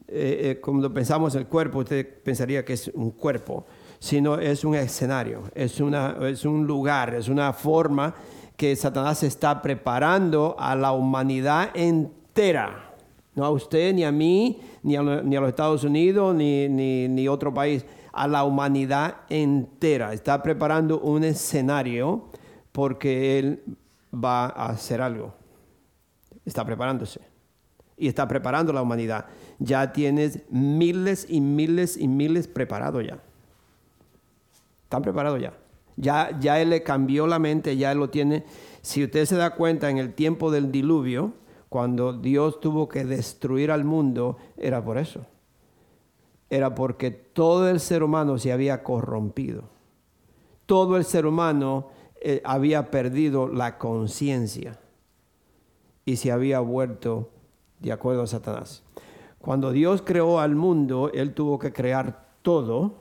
eh, 0.09 0.41
eh, 0.43 0.61
cuando 0.61 0.93
pensamos 0.93 1.35
el 1.35 1.47
cuerpo, 1.47 1.79
usted 1.79 2.23
pensaría 2.23 2.65
que 2.65 2.75
es 2.75 2.89
un 2.95 3.13
cuerpo, 3.13 3.65
sino 3.99 4.39
es 4.39 4.65
un 4.65 4.75
escenario, 4.75 5.45
es, 5.55 5.81
una, 5.81 6.17
es 6.29 6.45
un 6.45 6.67
lugar, 6.67 7.15
es 7.15 7.29
una 7.29 7.53
forma 7.53 8.15
que 8.57 8.77
Satanás 8.77 9.23
está 9.23 9.63
preparando 9.63 10.57
a 10.59 10.77
la 10.77 10.93
humanidad 10.93 11.71
entera, 11.75 12.95
no 13.35 13.47
a 13.47 13.51
usted, 13.51 13.95
ni 13.95 14.05
a 14.05 14.13
mí, 14.13 14.61
ni 14.83 14.97
a, 14.97 15.03
ni 15.03 15.35
a 15.35 15.41
los 15.41 15.49
Estados 15.49 15.85
Unidos, 15.85 16.35
ni, 16.35 16.69
ni, 16.69 17.09
ni 17.09 17.29
otro 17.29 17.55
país, 17.55 17.87
a 18.13 18.29
la 18.29 18.45
humanidad 18.45 19.23
entera. 19.31 20.13
Está 20.13 20.43
preparando 20.43 21.01
un 21.01 21.25
escenario 21.25 22.27
porque 22.73 23.39
Él 23.39 23.63
va 24.13 24.47
a 24.47 24.67
hacer 24.67 25.01
algo 25.01 25.42
está 26.45 26.65
preparándose 26.65 27.21
y 27.97 28.09
está 28.09 28.27
preparando 28.27 28.73
la 28.73 28.83
humanidad. 28.83 29.27
Ya 29.59 29.93
tienes 29.93 30.41
miles 30.51 31.27
y 31.29 31.41
miles 31.41 31.97
y 31.97 32.09
miles 32.09 32.49
preparados 32.49 33.07
ya. 33.07 33.23
Están 34.85 35.03
preparados 35.03 35.41
ya. 35.41 35.57
Ya, 35.97 36.37
ya 36.41 36.61
él 36.61 36.71
le 36.71 36.83
cambió 36.83 37.27
la 37.27 37.39
mente, 37.39 37.77
ya 37.77 37.93
él 37.93 37.99
lo 37.99 38.11
tiene. 38.11 38.45
Si 38.81 39.05
usted 39.05 39.25
se 39.27 39.37
da 39.37 39.55
cuenta, 39.55 39.91
en 39.91 39.99
el 39.99 40.15
tiempo 40.15 40.51
del 40.51 40.73
diluvio, 40.73 41.35
cuando 41.69 42.13
Dios 42.13 42.61
tuvo 42.61 42.89
que 42.89 43.05
destruir 43.05 43.71
al 43.71 43.85
mundo, 43.85 44.37
era 44.57 44.85
por 44.85 44.99
eso. 44.99 45.27
Era 46.51 46.75
porque 46.75 47.11
todo 47.11 47.69
el 47.69 47.79
ser 47.79 48.03
humano 48.03 48.37
se 48.37 48.53
había 48.53 48.83
corrompido. 48.83 49.71
Todo 50.67 50.97
el 50.97 51.05
ser 51.05 51.25
humano 51.25 51.91
eh, 52.21 52.43
había 52.45 52.91
perdido 52.91 53.49
la 53.49 53.79
conciencia 53.79 54.82
y 56.05 56.17
se 56.17 56.33
había 56.33 56.61
vuelto 56.61 57.31
de 57.81 57.93
acuerdo 57.93 58.23
a 58.23 58.27
Satanás. 58.27 58.83
Cuando 59.39 59.73
Dios 59.73 60.03
creó 60.03 60.41
al 60.41 60.55
mundo, 60.55 61.11
Él 61.13 61.35
tuvo 61.35 61.59
que 61.59 61.73
crear 61.73 62.27
todo, 62.43 62.95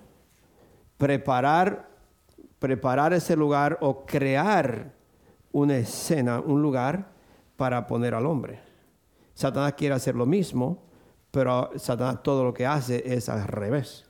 preparar, 0.97 1.89
preparar 2.59 3.13
ese 3.13 3.35
lugar 3.35 3.77
o 3.81 4.05
crear 4.05 4.93
una 5.51 5.77
escena, 5.77 6.39
un 6.39 6.61
lugar 6.61 7.11
para 7.57 7.85
poner 7.85 8.15
al 8.15 8.25
hombre. 8.25 8.59
Satanás 9.33 9.73
quiere 9.73 9.95
hacer 9.95 10.15
lo 10.15 10.25
mismo, 10.25 10.83
pero 11.31 11.71
Satanás 11.75 12.23
todo 12.23 12.43
lo 12.43 12.53
que 12.53 12.65
hace 12.65 13.03
es 13.13 13.29
al 13.29 13.47
revés, 13.47 14.05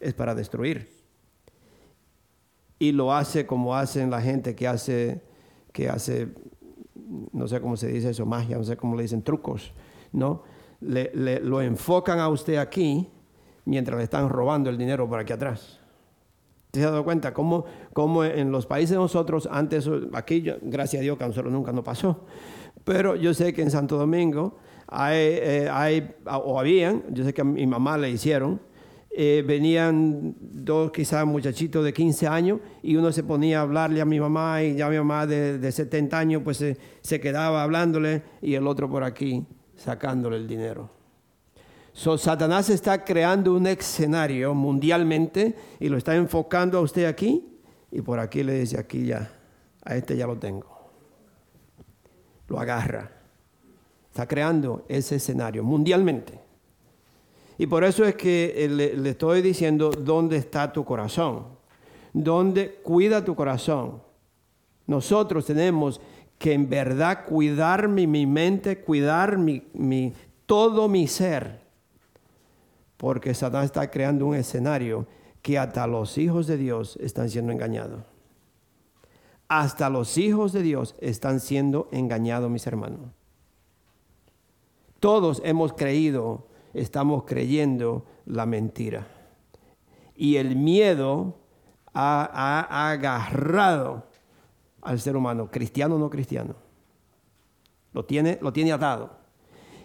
es 0.00 0.14
para 0.14 0.34
destruir. 0.34 0.94
Y 2.78 2.92
lo 2.92 3.12
hace 3.12 3.46
como 3.46 3.76
hacen 3.76 4.10
la 4.10 4.20
gente 4.20 4.54
que 4.54 4.68
hace, 4.68 5.22
que 5.72 5.88
hace 5.88 6.34
no 7.32 7.48
sé 7.48 7.60
cómo 7.60 7.76
se 7.76 7.88
dice 7.88 8.10
eso, 8.10 8.26
magia, 8.26 8.56
no 8.56 8.64
sé 8.64 8.76
cómo 8.76 8.96
le 8.96 9.02
dicen, 9.02 9.22
trucos, 9.22 9.72
¿no? 10.12 10.42
Le, 10.80 11.10
lo 11.40 11.62
enfocan 11.62 12.18
a 12.18 12.28
usted 12.28 12.56
aquí 12.56 13.08
mientras 13.64 13.96
le 13.96 14.04
están 14.04 14.28
robando 14.28 14.70
el 14.70 14.76
dinero 14.76 15.08
por 15.08 15.18
aquí 15.18 15.32
atrás. 15.32 15.80
¿Se 16.72 16.82
ha 16.82 16.90
dado 16.90 17.04
cuenta 17.04 17.32
cómo, 17.32 17.64
cómo, 17.92 18.24
en 18.24 18.50
los 18.50 18.66
países 18.66 18.90
de 18.90 18.96
nosotros, 18.96 19.48
antes, 19.50 19.88
aquí, 20.12 20.44
gracias 20.62 21.00
a 21.00 21.02
Dios 21.02 21.16
que 21.16 21.24
a 21.24 21.28
nosotros 21.28 21.52
nunca 21.52 21.72
nos 21.72 21.84
pasó, 21.84 22.24
pero 22.84 23.14
yo 23.14 23.32
sé 23.32 23.52
que 23.52 23.62
en 23.62 23.70
Santo 23.70 23.96
Domingo 23.96 24.56
hay, 24.88 25.16
eh, 25.18 25.68
hay 25.70 26.14
o 26.26 26.58
habían, 26.58 27.04
yo 27.14 27.24
sé 27.24 27.32
que 27.32 27.42
a 27.42 27.44
mi 27.44 27.66
mamá 27.66 27.96
le 27.96 28.10
hicieron, 28.10 28.60
eh, 29.16 29.44
venían 29.46 30.34
dos 30.40 30.90
quizás 30.90 31.24
muchachitos 31.24 31.84
de 31.84 31.92
15 31.92 32.26
años 32.26 32.58
y 32.82 32.96
uno 32.96 33.12
se 33.12 33.22
ponía 33.22 33.60
a 33.60 33.62
hablarle 33.62 34.00
a 34.00 34.04
mi 34.04 34.18
mamá 34.18 34.60
y 34.60 34.74
ya 34.74 34.88
mi 34.88 34.96
mamá 34.96 35.24
de, 35.24 35.58
de 35.58 35.70
70 35.70 36.18
años 36.18 36.42
pues 36.42 36.56
se, 36.56 37.20
quedaba 37.20 37.62
hablándole 37.62 38.24
y 38.42 38.54
el 38.54 38.66
otro 38.66 38.90
por 38.90 39.04
aquí 39.04 39.46
sacándole 39.76 40.38
el 40.38 40.48
dinero. 40.48 40.90
So, 41.92 42.18
Satanás 42.18 42.70
está 42.70 43.04
creando 43.04 43.54
un 43.54 43.68
escenario 43.68 44.52
mundialmente 44.52 45.54
y 45.78 45.88
lo 45.88 45.96
está 45.96 46.16
enfocando 46.16 46.78
a 46.78 46.80
usted 46.80 47.04
aquí 47.04 47.60
y 47.92 48.02
por 48.02 48.18
aquí 48.18 48.42
le 48.42 48.58
dice 48.58 48.80
aquí 48.80 49.06
ya, 49.06 49.30
a 49.84 49.94
este 49.94 50.16
ya 50.16 50.26
lo 50.26 50.36
tengo. 50.38 50.90
Lo 52.48 52.58
agarra. 52.58 53.12
Está 54.10 54.26
creando 54.26 54.84
ese 54.88 55.16
escenario 55.16 55.62
mundialmente. 55.62 56.43
Y 57.58 57.66
por 57.66 57.84
eso 57.84 58.04
es 58.04 58.16
que 58.16 58.54
eh, 58.56 58.68
le, 58.68 59.10
estoy 59.10 59.42
diciendo 59.42 59.90
dónde 59.90 60.36
está 60.36 60.72
tu 60.72 60.84
corazón, 60.84 61.46
dónde 62.12 62.80
cuida 62.82 63.24
tu 63.24 63.34
corazón. 63.34 64.02
Nosotros 64.86 65.46
tenemos 65.46 66.00
que 66.38 66.52
en 66.52 66.68
verdad 66.68 67.24
cuidar 67.26 67.88
mi, 67.88 68.06
mente, 68.26 68.80
cuidar 68.80 69.38
mi, 69.38 70.12
todo 70.46 70.88
mi 70.88 71.06
ser, 71.06 71.60
porque 72.96 73.34
Satanás 73.34 73.66
está 73.66 73.90
creando 73.90 74.26
un 74.26 74.34
escenario 74.34 75.06
que 75.40 75.58
hasta 75.58 75.86
los 75.86 76.18
hijos 76.18 76.46
de 76.46 76.56
Dios 76.56 76.98
están 77.00 77.30
siendo 77.30 77.52
engañados. 77.52 78.02
Hasta 79.46 79.90
los 79.90 80.18
hijos 80.18 80.52
de 80.52 80.62
Dios 80.62 80.96
están 81.00 81.38
siendo 81.38 81.88
engañados, 81.92 82.50
mis 82.50 82.66
hermanos. 82.66 83.00
Todos 85.00 85.40
hemos 85.44 85.74
creído 85.74 86.46
estamos 86.74 87.24
creyendo 87.24 88.04
la 88.26 88.46
mentira. 88.46 89.06
Y 90.16 90.36
el 90.36 90.56
miedo 90.56 91.38
ha, 91.94 92.90
agarrado 92.90 94.04
al 94.82 95.00
ser 95.00 95.16
humano, 95.16 95.50
cristiano 95.50 95.96
o 95.96 95.98
no 95.98 96.10
cristiano. 96.10 96.54
Lo 97.92 98.04
tiene, 98.04 98.38
lo 98.42 98.52
tiene 98.52 98.72
atado. 98.72 99.10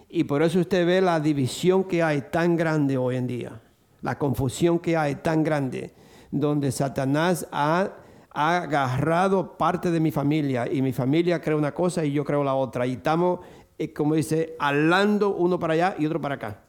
Y 0.08 0.24
por 0.24 0.42
eso 0.42 0.58
usted 0.58 0.84
ve 0.84 1.00
la 1.00 1.20
división 1.20 1.84
que 1.84 2.02
hay 2.02 2.22
tan 2.32 2.56
grande 2.56 2.98
hoy 2.98 3.16
en 3.16 3.26
día. 3.26 3.60
la 4.02 4.18
confusión 4.18 4.78
que 4.78 4.96
hay 4.96 5.16
tan 5.16 5.44
grande, 5.44 5.92
donde 6.30 6.72
Satanás 6.72 7.46
ha, 7.52 7.90
ha 8.30 8.56
agarrado 8.56 9.58
parte 9.58 9.90
de 9.90 10.00
mi 10.00 10.10
familia 10.10 10.66
y 10.72 10.80
mi 10.80 10.94
familia 10.94 11.38
cree 11.42 11.54
una 11.54 11.74
cosa 11.74 12.02
y 12.02 12.12
yo 12.12 12.24
creo 12.24 12.42
la 12.42 12.54
otra. 12.54 12.86
Y 12.86 12.94
estamos, 12.94 13.40
eh, 13.76 13.92
como 13.92 14.14
dice, 14.14 14.56
alando 14.58 15.36
uno 15.36 15.58
para 15.58 15.74
allá 15.74 15.96
y 15.98 16.06
otro 16.06 16.18
para 16.18 16.36
acá. 16.36 16.62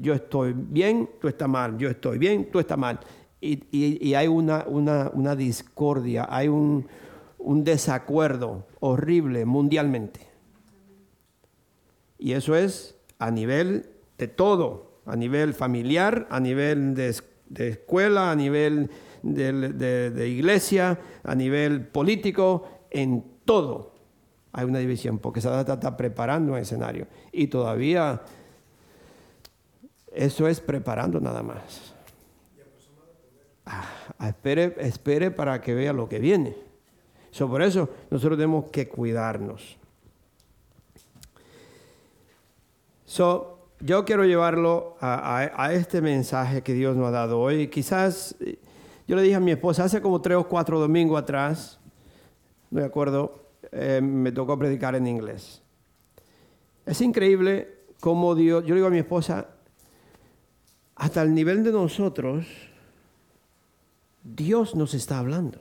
Yo 0.00 0.14
estoy 0.14 0.54
bien, 0.56 1.08
tú 1.20 1.28
estás 1.28 1.48
mal. 1.48 1.76
Yo 1.78 1.88
estoy 1.90 2.18
bien, 2.18 2.50
tú 2.50 2.58
estás 2.58 2.78
mal. 2.78 2.98
Y, 3.40 3.62
y- 3.70 3.98
y 4.08 4.14
hay 4.14 4.28
una, 4.28 4.64
una, 4.66 5.10
una 5.12 5.36
discordia, 5.36 6.26
hay 6.28 6.48
un, 6.48 6.86
un 7.38 7.64
desacuerdo 7.64 8.66
horrible 8.80 9.44
mundialmente. 9.44 10.20
Y 12.18 12.32
eso 12.32 12.54
es 12.54 12.96
a 13.18 13.30
nivel 13.30 13.86
de 14.18 14.28
todo, 14.28 15.00
a 15.06 15.16
nivel 15.16 15.54
familiar, 15.54 16.26
a 16.30 16.40
nivel 16.40 16.94
de, 16.94 17.14
de 17.48 17.68
escuela, 17.68 18.30
a 18.30 18.36
nivel 18.36 18.90
de, 19.22 20.10
de 20.10 20.28
iglesia, 20.28 20.98
a 21.22 21.34
nivel 21.34 21.86
político, 21.86 22.64
en 22.90 23.24
todo 23.44 23.90
hay 24.52 24.64
una 24.64 24.80
división, 24.80 25.18
porque 25.18 25.40
Satanás 25.40 25.68
está 25.68 25.96
preparando 25.96 26.52
un 26.52 26.58
escenario. 26.58 27.06
Y 27.32 27.46
todavía 27.46 28.20
eso 30.12 30.48
es 30.48 30.60
preparando 30.60 31.20
nada 31.20 31.42
más. 31.42 31.94
Ah, 33.66 33.84
espere, 34.28 34.74
espere 34.78 35.30
para 35.30 35.60
que 35.60 35.74
vea 35.74 35.92
lo 35.92 36.08
que 36.08 36.18
viene. 36.18 36.56
So, 37.30 37.48
por 37.48 37.62
eso 37.62 37.88
nosotros 38.10 38.36
tenemos 38.36 38.66
que 38.70 38.88
cuidarnos. 38.88 39.76
So, 43.04 43.58
yo 43.80 44.04
quiero 44.04 44.24
llevarlo 44.24 44.96
a, 45.00 45.38
a- 45.56 45.72
este 45.72 46.00
mensaje 46.00 46.62
que 46.62 46.74
Dios 46.74 46.96
nos 46.96 47.08
ha 47.08 47.12
dado 47.12 47.40
hoy. 47.40 47.68
Quizás 47.68 48.36
yo 49.06 49.16
le 49.16 49.22
dije 49.22 49.36
a 49.36 49.40
mi 49.40 49.50
esposa 49.52 49.84
hace 49.84 50.00
como 50.00 50.20
tres 50.20 50.36
o 50.38 50.44
cuatro 50.48 50.78
domingos 50.78 51.20
atrás, 51.20 51.78
no 52.70 52.80
me 52.80 52.86
acuerdo, 52.86 53.46
eh, 53.72 54.00
me 54.02 54.30
tocó 54.32 54.58
predicar 54.58 54.94
en 54.94 55.06
inglés. 55.06 55.62
Es 56.86 57.00
increíble 57.00 57.78
cómo 58.00 58.34
Dios, 58.34 58.62
yo 58.64 58.70
le 58.70 58.76
digo 58.76 58.86
a 58.88 58.90
mi 58.90 58.98
esposa, 58.98 59.46
hasta 61.00 61.22
el 61.22 61.34
nivel 61.34 61.64
de 61.64 61.72
nosotros, 61.72 62.46
Dios 64.22 64.74
nos 64.74 64.92
está 64.92 65.18
hablando. 65.18 65.58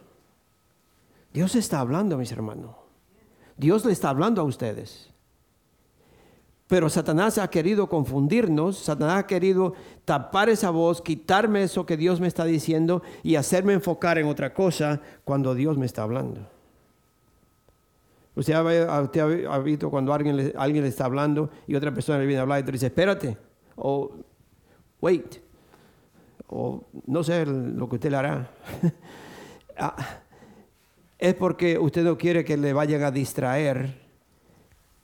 Dios 1.31 1.55
está 1.55 1.79
hablando, 1.79 2.17
mis 2.17 2.33
hermanos. 2.33 2.75
Dios 3.55 3.85
le 3.85 3.93
está 3.93 4.09
hablando 4.09 4.41
a 4.41 4.43
ustedes. 4.43 5.09
Pero 6.67 6.89
Satanás 6.89 7.37
ha 7.37 7.49
querido 7.49 7.87
confundirnos, 7.87 8.79
Satanás 8.79 9.19
ha 9.19 9.27
querido 9.27 9.75
tapar 10.03 10.49
esa 10.49 10.71
voz, 10.71 11.01
quitarme 11.01 11.63
eso 11.63 11.85
que 11.85 11.95
Dios 11.95 12.19
me 12.19 12.27
está 12.27 12.43
diciendo 12.43 13.01
y 13.23 13.35
hacerme 13.35 13.71
enfocar 13.71 14.17
en 14.17 14.27
otra 14.27 14.53
cosa 14.53 14.99
cuando 15.23 15.55
Dios 15.55 15.77
me 15.77 15.85
está 15.85 16.03
hablando. 16.03 16.41
Usted 18.35 18.53
ha, 18.55 19.59
visto 19.59 19.89
cuando 19.89 20.13
alguien 20.13 20.35
le, 20.35 20.53
alguien 20.57 20.83
le 20.83 20.89
está 20.89 21.05
hablando 21.05 21.49
y 21.65 21.75
otra 21.75 21.93
persona 21.93 22.19
le 22.19 22.25
viene 22.25 22.39
a 22.39 22.41
hablar 22.41 22.59
y 22.59 22.63
te 22.63 22.73
dice, 22.73 22.87
espérate, 22.87 23.37
o 23.77 24.11
wait, 25.01 25.37
o 26.47 26.83
no 27.05 27.23
sé 27.23 27.45
lo 27.45 27.87
que 27.87 27.95
usted 27.95 28.11
le 28.11 28.17
hará. 28.17 28.51
Ah, 29.81 29.95
es 31.17 31.35
porque 31.35 31.79
usted 31.79 32.03
no 32.03 32.17
quiere 32.17 32.43
que 32.43 32.57
le 32.57 32.73
vayan 32.73 33.01
a 33.03 33.11
distraer 33.11 33.97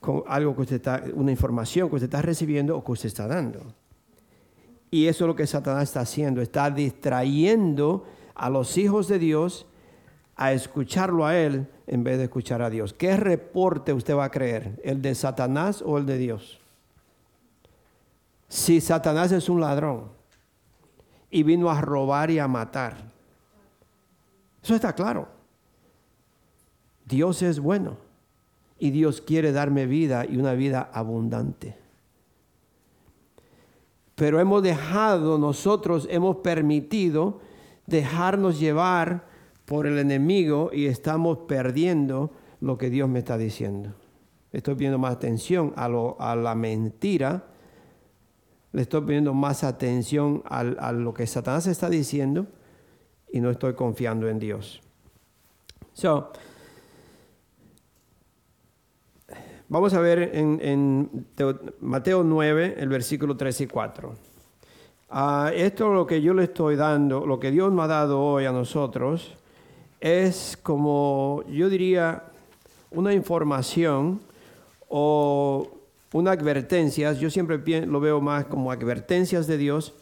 con 0.02 0.24
algo 0.28 0.54
que 0.54 0.64
usted 0.64 0.76
está, 0.76 1.02
una 1.14 1.32
información 1.32 1.88
que 1.88 1.96
usted 1.96 2.08
está 2.08 2.22
recibiendo 2.22 2.78
o 2.78 2.84
que 2.84 2.92
usted 2.92 3.08
está 3.08 3.26
dando. 3.26 3.62
Y 4.92 5.08
eso 5.08 5.24
es 5.24 5.28
lo 5.28 5.36
que 5.36 5.48
Satanás 5.48 5.84
está 5.84 6.02
haciendo, 6.02 6.42
está 6.42 6.70
distrayendo 6.70 8.06
a 8.34 8.50
los 8.50 8.78
hijos 8.78 9.08
de 9.08 9.18
Dios 9.18 9.66
a 10.36 10.52
escucharlo 10.52 11.26
a 11.26 11.38
Él 11.38 11.68
en 11.88 12.04
vez 12.04 12.18
de 12.18 12.26
escuchar 12.26 12.62
a 12.62 12.70
Dios. 12.70 12.94
¿Qué 12.94 13.16
reporte 13.16 13.94
usted 13.94 14.16
va 14.16 14.26
a 14.26 14.32
creer? 14.32 14.80
¿El 14.84 15.02
de 15.02 15.16
Satanás 15.16 15.82
o 15.86 15.98
el 15.98 16.06
de 16.06 16.18
Dios? 16.18 16.60
Si 18.56 18.80
Satanás 18.80 19.34
es 19.34 19.50
un 19.50 19.60
ladrón 19.60 20.06
y 21.30 21.44
vino 21.44 21.70
a 21.70 21.82
robar 21.82 22.32
y 22.32 22.40
a 22.40 22.48
matar, 22.48 23.12
eso 24.64 24.74
está 24.74 24.94
claro. 24.94 25.28
Dios 27.06 27.42
es 27.42 27.60
bueno 27.60 27.98
y 28.80 28.92
Dios 28.92 29.20
quiere 29.20 29.52
darme 29.52 29.88
vida 29.88 30.26
y 30.26 30.38
una 30.38 30.54
vida 30.54 30.90
abundante. 30.94 31.76
Pero 34.16 34.40
hemos 34.40 34.64
dejado, 34.64 35.38
nosotros 35.38 36.08
hemos 36.10 36.38
permitido 36.38 37.42
dejarnos 37.88 38.58
llevar 38.58 39.26
por 39.66 39.86
el 39.86 40.00
enemigo 40.00 40.70
y 40.72 40.86
estamos 40.86 41.40
perdiendo 41.40 42.32
lo 42.62 42.78
que 42.78 42.90
Dios 42.90 43.10
me 43.10 43.20
está 43.20 43.38
diciendo. 43.38 43.96
Estoy 44.54 44.76
poniendo 44.76 44.98
más 44.98 45.12
atención 45.12 45.74
a, 45.76 45.90
lo, 45.90 46.16
a 46.22 46.38
la 46.38 46.56
mentira, 46.56 47.48
le 48.76 48.82
estoy 48.82 49.02
poniendo 49.02 49.34
más 49.34 49.64
atención 49.64 50.44
al, 50.46 50.76
a 50.80 50.92
lo 50.92 51.14
que 51.14 51.26
Satanás 51.26 51.66
está 51.68 51.90
diciendo 51.90 52.46
y 53.32 53.40
no 53.40 53.50
estoy 53.50 53.74
confiando 53.74 54.28
en 54.28 54.38
Dios. 54.40 54.82
So, 55.94 56.32
Vamos 59.68 59.94
a 59.96 60.00
ver 60.00 60.30
en, 60.36 60.60
en 60.62 61.26
Teo- 61.36 61.60
Mateo 61.82 62.24
9, 62.24 62.76
el 62.78 62.88
versículo 62.88 63.36
3 63.36 63.62
y 63.62 63.68
4. 63.68 64.14
Ah, 65.10 65.52
esto 65.56 65.92
lo 65.92 66.06
que 66.06 66.22
yo 66.22 66.36
le 66.36 66.44
estoy 66.44 66.76
dando, 66.76 67.26
lo 67.26 67.40
que 67.40 67.50
Dios 67.50 67.72
me 67.74 67.82
ha 67.82 67.88
dado 67.88 68.22
hoy 68.22 68.46
a 68.46 68.52
nosotros, 68.52 69.34
es 70.00 70.56
como, 70.62 71.44
yo 71.50 71.68
diría, 71.70 72.24
una 72.92 73.14
información 73.14 74.20
o 74.88 75.68
una 76.16 76.32
advertencia. 76.32 77.12
Yo 77.12 77.30
siempre 77.30 77.86
lo 77.86 78.00
veo 78.00 78.22
más 78.22 78.46
como 78.46 78.72
advertencias 78.72 79.48
de 79.48 79.58
Dios 79.58 79.94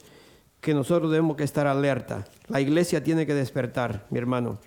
que 0.61 0.75
nosotros 0.75 1.09
debemos 1.09 1.35
que 1.35 1.43
estar 1.43 1.65
alerta. 1.65 2.23
La 2.47 2.61
iglesia 2.61 3.03
tiene 3.03 3.25
que 3.25 3.33
despertar, 3.33 4.05
mi 4.11 4.19
hermano. 4.19 4.59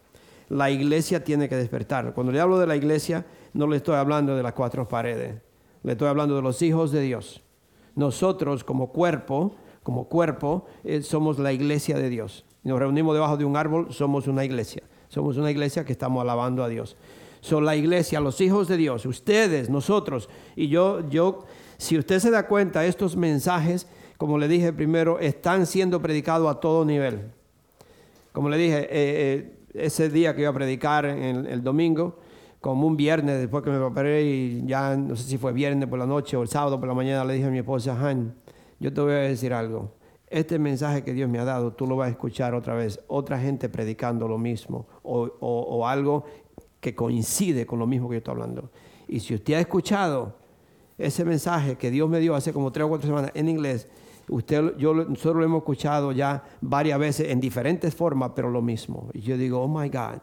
La 0.49 0.71
iglesia 0.71 1.23
tiene 1.23 1.49
que 1.49 1.55
despertar. 1.55 2.15
Cuando 2.15 2.33
le 2.33 2.41
hablo 2.41 2.59
de 2.59 2.67
la 2.67 2.75
iglesia, 2.75 3.25
no 3.53 3.69
le 3.69 3.77
estoy 3.77 3.95
hablando 3.95 4.37
de 4.37 4.43
las 4.43 4.55
cuatro 4.55 4.89
paredes. 4.89 5.41
Le 5.85 5.93
estoy 5.93 6.09
hablando 6.09 6.35
de 6.35 6.43
los 6.43 6.61
hijos 6.63 6.91
de 6.91 7.01
Dios. 7.01 7.41
Nosotros 7.95 8.65
como 8.65 8.89
cuerpo, 8.91 9.55
como 9.85 10.09
cuerpo, 10.09 10.67
eh, 10.83 11.01
somos 11.03 11.39
la 11.39 11.53
iglesia 11.53 11.97
de 11.97 12.09
Dios. 12.09 12.45
Nos 12.65 12.81
reunimos 12.81 13.15
debajo 13.15 13.37
de 13.37 13.45
un 13.45 13.57
árbol, 13.57 13.93
somos 13.93 14.27
una 14.27 14.45
iglesia. 14.45 14.83
Somos 15.09 15.37
una 15.37 15.53
iglesia 15.53 15.85
que 15.85 15.93
estamos 15.93 16.21
alabando 16.21 16.65
a 16.65 16.69
Dios. 16.69 16.97
Son 17.47 17.65
la 17.65 17.77
iglesia, 17.77 18.19
los 18.19 18.41
hijos 18.41 18.67
de 18.67 18.77
Dios, 18.77 19.07
ustedes, 19.07 19.71
nosotros. 19.71 20.29
Y 20.57 20.67
yo, 20.67 21.09
yo, 21.09 21.45
si 21.77 21.97
usted 21.97 22.19
se 22.19 22.33
da 22.33 22.49
cuenta, 22.49 22.85
estos 22.85 23.17
mensajes, 23.17 23.87
como 24.17 24.37
le 24.37 24.49
dije 24.49 24.73
primero, 24.73 25.21
están 25.21 25.65
siendo 25.67 26.03
predicados 26.03 26.51
a 26.51 26.59
todo 26.59 26.85
nivel. 26.85 27.31
Como 28.33 28.49
le 28.49 28.57
dije, 28.57 28.79
eh, 28.81 28.89
eh, 28.91 29.59
ese 29.75 30.09
día 30.11 30.35
que 30.35 30.41
iba 30.41 30.51
a 30.51 30.55
predicar 30.55 31.05
en 31.07 31.47
el 31.47 31.63
domingo, 31.63 32.19
como 32.61 32.85
un 32.85 32.97
viernes, 32.97 33.39
después 33.39 33.63
que 33.63 33.71
me 33.71 33.79
preparé 33.79 34.25
y 34.25 34.65
ya 34.67 34.97
no 34.97 35.15
sé 35.15 35.23
si 35.29 35.39
fue 35.39 35.53
viernes 35.53 35.89
por 35.89 36.01
la 36.01 36.07
noche 36.07 36.37
o 36.37 36.43
el 36.43 36.49
sábado 36.49 36.81
por 36.81 36.89
la 36.89 36.95
mañana, 36.95 37.25
le 37.25 37.35
dije 37.35 37.47
a 37.47 37.51
mi 37.51 37.59
esposa, 37.59 37.97
Han, 37.97 38.35
yo 38.81 38.93
te 38.93 39.01
voy 39.01 39.13
a 39.13 39.19
decir 39.19 39.53
algo. 39.53 39.93
Este 40.29 40.59
mensaje 40.59 41.05
que 41.05 41.13
Dios 41.13 41.31
me 41.31 41.39
ha 41.39 41.45
dado, 41.45 41.75
tú 41.75 41.87
lo 41.87 41.95
vas 41.95 42.09
a 42.09 42.11
escuchar 42.11 42.55
otra 42.55 42.75
vez, 42.75 42.99
otra 43.07 43.39
gente 43.39 43.69
predicando 43.69 44.27
lo 44.27 44.37
mismo 44.37 44.89
o- 45.05 45.31
o 45.39 45.87
algo 45.87 46.25
que 46.81 46.95
coincide 46.95 47.67
con 47.67 47.79
lo 47.79 47.87
mismo 47.87 48.09
que 48.09 48.15
yo 48.15 48.19
estoy 48.19 48.33
hablando. 48.33 48.71
Y 49.09 49.21
si 49.21 49.35
usted 49.35 49.55
ha 49.55 49.61
escuchado 49.61 50.37
ese 50.99 51.25
mensaje 51.25 51.77
que 51.77 51.91
Dios 51.91 52.09
me 52.09 52.21
dio 52.21 52.35
hace 52.35 52.53
como 52.53 52.73
tres 52.73 52.85
o 52.85 52.89
cuatro 52.89 53.07
semanas 53.07 53.31
en 53.35 53.49
inglés, 53.49 53.89
usted, 54.29 54.77
yo, 54.77 54.95
nosotros 54.95 55.37
lo 55.37 55.45
hemos 55.45 55.59
escuchado 55.59 56.13
ya 56.13 56.45
varias 56.61 56.99
veces 56.99 57.31
en 57.31 57.41
diferentes 57.41 57.95
formas, 57.95 58.33
pero 58.35 58.51
lo 58.51 58.63
mismo. 58.63 59.09
Y 59.13 59.21
yo 59.21 59.37
digo, 59.37 59.61
oh 59.61 59.69
my 59.69 59.89
God, 59.89 60.21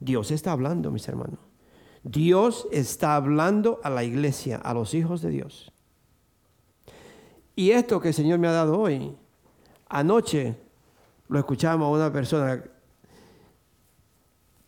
Dios 0.00 0.30
está 0.30 0.52
hablando, 0.52 0.90
mis 0.90 1.06
hermanos. 1.08 1.38
Dios 2.02 2.68
está 2.70 3.16
hablando 3.16 3.80
a 3.82 3.90
la 3.90 4.04
iglesia, 4.04 4.56
a 4.56 4.74
los 4.74 4.94
hijos 4.94 5.22
de 5.22 5.30
Dios. 5.30 5.72
Y 7.56 7.70
esto 7.70 8.00
que 8.00 8.08
el 8.08 8.14
Señor 8.14 8.38
me 8.38 8.48
ha 8.48 8.52
dado 8.52 8.78
hoy, 8.78 9.16
anoche 9.88 10.56
lo 11.28 11.38
escuchamos 11.38 11.86
a 11.86 11.90
una 11.90 12.12
persona 12.12 12.62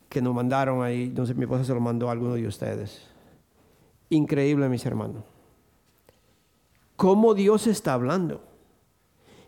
que 0.08 0.22
nos 0.22 0.34
mandaron 0.34 0.82
ahí, 0.82 1.12
no 1.14 1.26
sé, 1.26 1.34
mi 1.34 1.42
esposa 1.42 1.64
se 1.64 1.74
lo 1.74 1.80
mandó 1.80 2.08
a 2.08 2.12
alguno 2.12 2.34
de 2.34 2.46
ustedes. 2.46 3.06
Increíble, 4.10 4.68
mis 4.68 4.84
hermanos. 4.86 5.24
Cómo 6.96 7.34
Dios 7.34 7.66
está 7.66 7.94
hablando. 7.94 8.42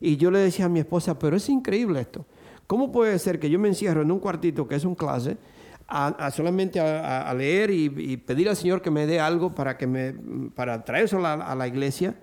Y 0.00 0.16
yo 0.16 0.30
le 0.30 0.38
decía 0.40 0.66
a 0.66 0.68
mi 0.68 0.80
esposa, 0.80 1.18
pero 1.18 1.36
es 1.36 1.48
increíble 1.48 2.00
esto. 2.00 2.26
¿Cómo 2.66 2.92
puede 2.92 3.18
ser 3.18 3.38
que 3.38 3.48
yo 3.48 3.58
me 3.58 3.68
encierro 3.68 4.02
en 4.02 4.12
un 4.12 4.18
cuartito 4.18 4.68
que 4.68 4.74
es 4.74 4.84
un 4.84 4.94
clase, 4.94 5.38
a, 5.86 6.30
solamente 6.30 6.78
a, 6.80 7.32
leer 7.32 7.70
y, 7.70 8.16
pedir 8.18 8.48
al 8.50 8.56
Señor 8.56 8.82
que 8.82 8.90
me 8.90 9.06
dé 9.06 9.20
algo 9.20 9.54
para, 9.54 9.78
que 9.78 9.86
me, 9.86 10.12
para 10.54 10.84
traer 10.84 11.04
eso 11.04 11.16
a 11.16 11.20
la, 11.20 11.32
a 11.34 11.54
la 11.54 11.66
iglesia? 11.66 12.14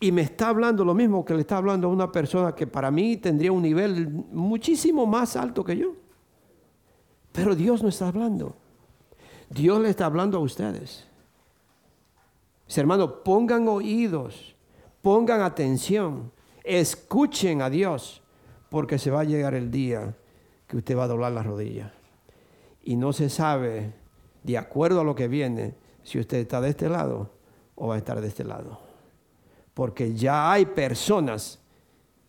y 0.00 0.12
me 0.12 0.22
está 0.22 0.48
hablando 0.48 0.84
lo 0.84 0.94
mismo 0.94 1.24
que 1.24 1.34
le 1.34 1.40
está 1.40 1.56
hablando 1.56 1.88
a 1.88 1.90
una 1.90 2.12
persona 2.12 2.54
que 2.54 2.66
para 2.66 2.90
mí 2.90 3.16
tendría 3.16 3.50
un 3.50 3.62
nivel 3.62 4.08
muchísimo 4.08 5.06
más 5.06 5.36
alto 5.36 5.64
que 5.64 5.76
yo. 5.76 5.94
Pero 7.38 7.54
Dios 7.54 7.82
no 7.82 7.88
está 7.88 8.08
hablando. 8.08 8.56
Dios 9.50 9.80
le 9.80 9.90
está 9.90 10.06
hablando 10.06 10.38
a 10.38 10.40
ustedes. 10.40 11.06
Mis 12.66 12.78
hermanos, 12.78 13.10
pongan 13.24 13.66
oídos, 13.68 14.54
pongan 15.00 15.40
atención, 15.40 16.30
escuchen 16.64 17.62
a 17.62 17.70
Dios, 17.70 18.22
porque 18.68 18.98
se 18.98 19.10
va 19.10 19.20
a 19.20 19.24
llegar 19.24 19.54
el 19.54 19.70
día 19.70 20.14
que 20.66 20.76
usted 20.76 20.96
va 20.96 21.04
a 21.04 21.08
doblar 21.08 21.32
la 21.32 21.42
rodilla. 21.42 21.92
Y 22.82 22.96
no 22.96 23.12
se 23.12 23.30
sabe, 23.30 23.94
de 24.42 24.58
acuerdo 24.58 25.00
a 25.00 25.04
lo 25.04 25.14
que 25.14 25.28
viene, 25.28 25.74
si 26.02 26.18
usted 26.18 26.38
está 26.38 26.60
de 26.60 26.70
este 26.70 26.88
lado 26.88 27.30
o 27.74 27.88
va 27.88 27.94
a 27.94 27.98
estar 27.98 28.20
de 28.20 28.28
este 28.28 28.44
lado 28.44 28.88
porque 29.78 30.12
ya 30.12 30.50
hay 30.50 30.66
personas 30.66 31.60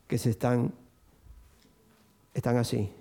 que 0.06 0.19
se 0.19 0.30
están, 0.30 0.72
están 2.32 2.58
así. 2.58 2.93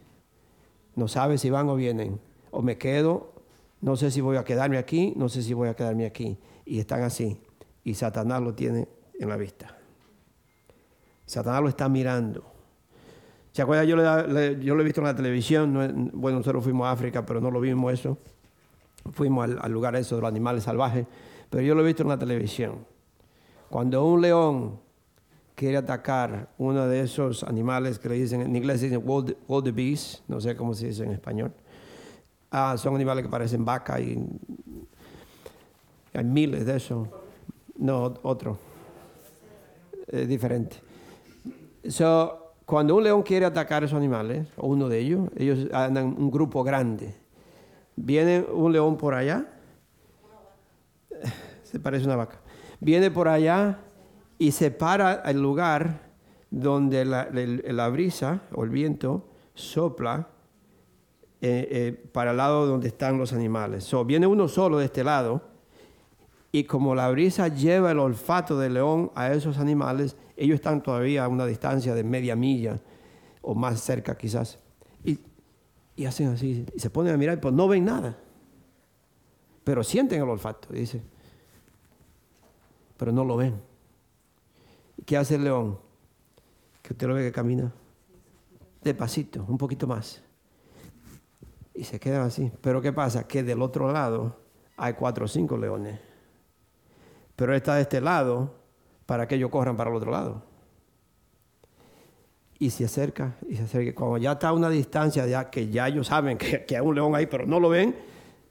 No 0.98 1.06
sabe 1.06 1.38
si 1.38 1.48
van 1.48 1.68
o 1.68 1.76
vienen. 1.76 2.18
O 2.50 2.60
me 2.60 2.76
quedo, 2.76 3.32
no 3.80 3.94
sé 3.94 4.10
si 4.10 4.20
voy 4.20 4.36
a 4.36 4.44
quedarme 4.44 4.78
aquí, 4.78 5.12
no 5.14 5.28
sé 5.28 5.42
si 5.42 5.54
voy 5.54 5.68
a 5.68 5.74
quedarme 5.74 6.06
aquí. 6.06 6.36
Y 6.64 6.80
están 6.80 7.02
así. 7.02 7.40
Y 7.84 7.94
Satanás 7.94 8.42
lo 8.42 8.52
tiene 8.52 8.88
en 9.16 9.28
la 9.28 9.36
vista. 9.36 9.76
Satanás 11.24 11.62
lo 11.62 11.68
está 11.68 11.88
mirando. 11.88 12.42
¿Se 13.52 13.62
acuerda? 13.62 13.84
Yo, 13.84 13.96
yo 14.60 14.74
lo 14.74 14.80
he 14.80 14.84
visto 14.84 15.00
en 15.00 15.06
la 15.06 15.14
televisión. 15.14 16.10
bueno, 16.14 16.38
nosotros 16.38 16.64
fuimos 16.64 16.88
a 16.88 16.90
África, 16.90 17.24
pero 17.24 17.40
no 17.40 17.52
lo 17.52 17.60
vimos 17.60 17.92
eso. 17.92 18.18
Fuimos 19.12 19.44
al, 19.44 19.58
al 19.62 19.70
lugar 19.70 19.94
eso 19.94 20.16
de 20.16 20.22
los 20.22 20.28
animales 20.28 20.64
salvajes. 20.64 21.06
Pero 21.48 21.62
yo 21.62 21.76
lo 21.76 21.82
he 21.82 21.86
visto 21.86 22.02
en 22.02 22.08
la 22.08 22.18
televisión 22.18 22.84
cuando 23.70 24.04
un 24.04 24.20
león 24.20 24.80
quiere 25.58 25.76
atacar 25.76 26.50
uno 26.56 26.86
de 26.86 27.00
esos 27.00 27.42
animales 27.42 27.98
que 27.98 28.08
le 28.08 28.14
dicen, 28.14 28.42
en 28.42 28.54
inglés 28.54 28.80
dicen 28.80 29.02
wild, 29.04 29.74
beast, 29.74 30.20
no 30.28 30.40
sé 30.40 30.54
cómo 30.54 30.72
se 30.72 30.86
dice 30.86 31.02
en 31.02 31.10
español, 31.10 31.52
ah, 32.52 32.76
son 32.78 32.94
animales 32.94 33.24
que 33.24 33.28
parecen 33.28 33.64
vaca 33.64 33.98
y 33.98 34.24
hay 36.14 36.24
miles 36.24 36.64
de 36.64 36.76
esos. 36.76 37.08
No, 37.76 38.14
otro. 38.22 38.56
Es 40.06 40.28
diferente. 40.28 40.76
So, 41.88 42.54
cuando 42.64 42.94
un 42.94 43.02
león 43.02 43.24
quiere 43.24 43.44
atacar 43.44 43.82
esos 43.82 43.96
animales, 43.96 44.46
o 44.56 44.68
uno 44.68 44.88
de 44.88 45.00
ellos, 45.00 45.28
ellos 45.36 45.66
andan 45.72 46.14
un 46.16 46.30
grupo 46.30 46.62
grande. 46.62 47.16
Viene 47.96 48.46
un 48.52 48.72
león 48.72 48.96
por 48.96 49.14
allá, 49.14 49.44
se 51.64 51.80
parece 51.80 52.04
una 52.04 52.14
vaca 52.14 52.38
viene 52.80 53.10
por 53.10 53.28
allá 53.28 53.78
y 54.38 54.52
se 54.52 54.70
para 54.70 55.14
el 55.22 55.40
lugar 55.40 56.08
donde 56.50 57.04
la, 57.04 57.88
brisa 57.88 58.42
o 58.54 58.64
el 58.64 58.70
viento 58.70 59.28
sopla 59.54 60.28
eh, 61.40 61.68
eh, 61.70 62.08
para 62.12 62.30
el 62.30 62.36
lado 62.36 62.66
donde 62.66 62.88
están 62.88 63.18
los 63.18 63.32
animales. 63.32 63.84
So, 63.84 64.04
viene 64.04 64.26
uno 64.26 64.48
solo 64.48 64.78
de 64.78 64.86
este 64.86 65.04
lado 65.04 65.42
y 66.50 66.64
como 66.64 66.94
la 66.94 67.10
brisa 67.10 67.48
lleva 67.48 67.90
el 67.90 67.98
olfato 67.98 68.58
del 68.58 68.74
león 68.74 69.10
a 69.14 69.32
esos 69.32 69.58
animales, 69.58 70.16
ellos 70.36 70.54
están 70.54 70.82
todavía 70.82 71.24
a 71.24 71.28
una 71.28 71.44
distancia 71.44 71.94
de 71.94 72.04
media 72.04 72.34
milla 72.36 72.80
o 73.42 73.54
más 73.54 73.80
cerca 73.80 74.16
quizás. 74.16 74.58
Y, 75.04 75.18
y 75.96 76.06
hacen 76.06 76.28
así, 76.28 76.64
y 76.74 76.80
se 76.80 76.90
ponen 76.90 77.14
a 77.14 77.16
mirar, 77.16 77.40
pues 77.40 77.52
no 77.52 77.68
ven 77.68 77.84
nada, 77.84 78.16
pero 79.64 79.84
sienten 79.84 80.22
el 80.22 80.28
olfato. 80.28 80.72
Dice, 80.72 81.02
pero 82.96 83.12
no 83.12 83.24
lo 83.24 83.36
ven. 83.36 83.67
¿Qué 85.08 85.16
hace 85.16 85.36
el 85.36 85.44
león? 85.44 85.78
Que 86.82 86.92
usted 86.92 87.08
lo 87.08 87.14
ve 87.14 87.22
que 87.22 87.32
camina 87.32 87.72
despacito, 88.82 89.42
un 89.48 89.56
poquito 89.56 89.86
más. 89.86 90.20
Y 91.72 91.84
se 91.84 91.98
quedan 91.98 92.26
así. 92.26 92.52
Pero 92.60 92.82
¿qué 92.82 92.92
pasa? 92.92 93.26
Que 93.26 93.42
del 93.42 93.62
otro 93.62 93.90
lado 93.90 94.36
hay 94.76 94.92
cuatro 94.92 95.24
o 95.24 95.28
cinco 95.28 95.56
leones. 95.56 95.98
Pero 97.36 97.54
está 97.54 97.76
de 97.76 97.82
este 97.82 98.02
lado 98.02 98.54
para 99.06 99.26
que 99.26 99.36
ellos 99.36 99.48
corran 99.48 99.78
para 99.78 99.88
el 99.88 99.96
otro 99.96 100.10
lado. 100.10 100.42
Y 102.58 102.68
se 102.68 102.84
acerca, 102.84 103.34
y 103.48 103.56
se 103.56 103.62
acerca. 103.62 103.94
Cuando 103.94 104.18
ya 104.18 104.32
está 104.32 104.48
a 104.48 104.52
una 104.52 104.68
distancia, 104.68 105.26
ya 105.26 105.48
que 105.48 105.70
ya 105.70 105.88
ellos 105.88 106.08
saben 106.08 106.36
que, 106.36 106.66
que 106.66 106.76
hay 106.76 106.82
un 106.82 106.94
león 106.94 107.14
ahí, 107.14 107.24
pero 107.24 107.46
no 107.46 107.58
lo 107.58 107.70
ven, 107.70 107.96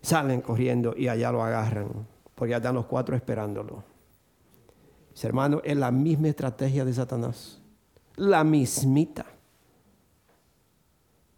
salen 0.01 0.41
corriendo 0.41 0.95
y 0.97 1.07
allá 1.07 1.31
lo 1.31 1.43
agarran. 1.43 2.07
Porque 2.33 2.49
ya 2.49 2.57
están 2.57 2.73
los 2.73 2.87
cuatro 2.87 3.15
esperándolo 3.15 3.96
hermano, 5.23 5.61
es 5.63 5.75
la 5.75 5.91
misma 5.91 6.27
estrategia 6.27 6.85
de 6.85 6.93
Satanás. 6.93 7.59
La 8.15 8.43
mismita. 8.43 9.25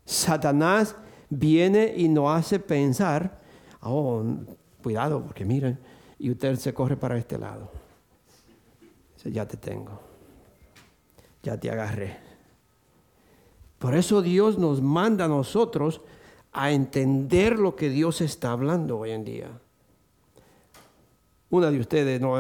Satanás 0.05 0.95
viene 1.29 1.93
y 1.95 2.09
nos 2.09 2.35
hace 2.35 2.59
pensar, 2.59 3.39
oh, 3.81 4.23
cuidado, 4.81 5.23
porque 5.23 5.45
miren, 5.45 5.79
y 6.17 6.31
usted 6.31 6.55
se 6.57 6.73
corre 6.73 6.97
para 6.97 7.17
este 7.17 7.37
lado. 7.37 7.71
Dice, 9.15 9.31
ya 9.31 9.47
te 9.47 9.57
tengo. 9.57 9.99
Ya 11.43 11.57
te 11.57 11.71
agarré. 11.71 12.17
Por 13.77 13.95
eso 13.95 14.21
Dios 14.21 14.57
nos 14.57 14.81
manda 14.81 15.25
a 15.25 15.29
nosotros 15.29 16.01
a 16.51 16.71
entender 16.71 17.57
lo 17.59 17.75
que 17.75 17.89
Dios 17.89 18.19
está 18.21 18.51
hablando 18.51 18.97
hoy 18.97 19.11
en 19.11 19.23
día. 19.23 19.61
Una 21.51 21.71
de 21.71 21.79
ustedes 21.79 22.21
no 22.21 22.35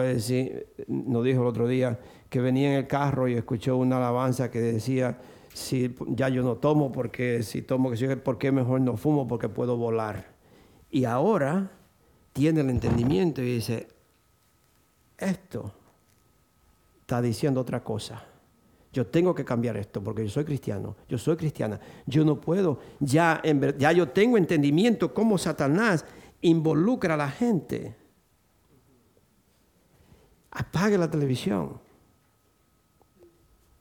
nos 0.87 1.23
dijo 1.23 1.41
el 1.41 1.47
otro 1.47 1.67
día 1.67 1.99
que 2.29 2.39
venía 2.39 2.71
en 2.71 2.77
el 2.77 2.87
carro 2.87 3.27
y 3.27 3.33
escuchó 3.33 3.77
una 3.77 3.97
alabanza 3.97 4.51
que 4.51 4.59
decía, 4.59 5.17
si 5.53 5.95
ya 6.09 6.29
yo 6.29 6.43
no 6.43 6.57
tomo 6.57 6.91
porque 6.91 7.41
si 7.41 7.63
tomo, 7.63 7.91
que 7.91 8.17
¿por 8.17 8.37
qué 8.37 8.51
mejor 8.51 8.81
no 8.81 8.97
fumo? 8.97 9.27
Porque 9.27 9.49
puedo 9.49 9.77
volar. 9.77 10.27
Y 10.91 11.05
ahora 11.05 11.71
tiene 12.33 12.61
el 12.61 12.69
entendimiento 12.69 13.41
y 13.41 13.55
dice, 13.55 13.87
esto 15.17 15.73
está 17.01 17.21
diciendo 17.21 17.61
otra 17.61 17.83
cosa. 17.83 18.23
Yo 18.93 19.07
tengo 19.07 19.33
que 19.33 19.45
cambiar 19.45 19.77
esto 19.77 20.03
porque 20.03 20.23
yo 20.23 20.29
soy 20.29 20.45
cristiano, 20.45 20.95
yo 21.07 21.17
soy 21.17 21.35
cristiana. 21.35 21.79
Yo 22.05 22.23
no 22.23 22.39
puedo, 22.39 22.79
ya, 22.99 23.41
ya 23.77 23.91
yo 23.91 24.09
tengo 24.09 24.37
entendimiento 24.37 25.13
cómo 25.13 25.37
Satanás 25.37 26.05
involucra 26.41 27.15
a 27.15 27.17
la 27.17 27.29
gente 27.29 27.95
apague 30.51 30.97
la 30.97 31.09
televisión. 31.09 31.79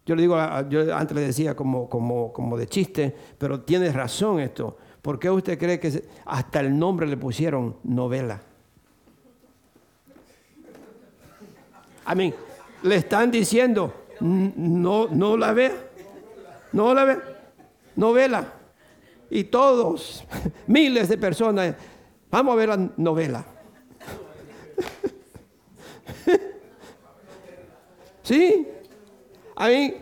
Yo 0.07 0.15
le 0.15 0.23
digo, 0.23 0.37
yo 0.71 0.97
antes 0.97 1.15
le 1.15 1.21
decía 1.21 1.55
como, 1.55 1.89
como, 1.89 2.33
como 2.33 2.57
de 2.57 2.67
chiste, 2.67 3.15
pero 3.37 3.61
tiene 3.61 3.93
razón 3.93 4.41
esto. 4.41 4.79
¿Por 5.03 5.19
qué 5.19 5.31
usted 5.31 5.59
cree 5.59 5.79
que 5.79 6.03
hasta 6.25 6.61
el 6.61 6.79
nombre 6.79 7.07
le 7.07 7.17
pusieron 7.17 7.77
novela? 7.85 8.41
A 12.07 12.15
mí, 12.15 12.33
le 12.83 12.97
están 12.97 13.31
diciendo, 13.31 13.93
no, 14.21 15.09
no 15.09 15.37
la 15.37 15.53
ve, 15.53 15.73
no 16.73 16.95
la 16.95 17.05
ve, 17.05 17.19
novela. 17.97 18.55
Y 19.29 19.45
todos, 19.45 20.25
miles 20.67 21.11
de 21.11 21.19
personas, 21.19 21.75
vamos 22.31 22.55
a 22.55 22.57
ver 22.57 22.69
la 22.71 22.91
novela. 22.97 23.45
¿Sí? 28.29 28.69
A 29.57 29.69
mí, 29.69 29.95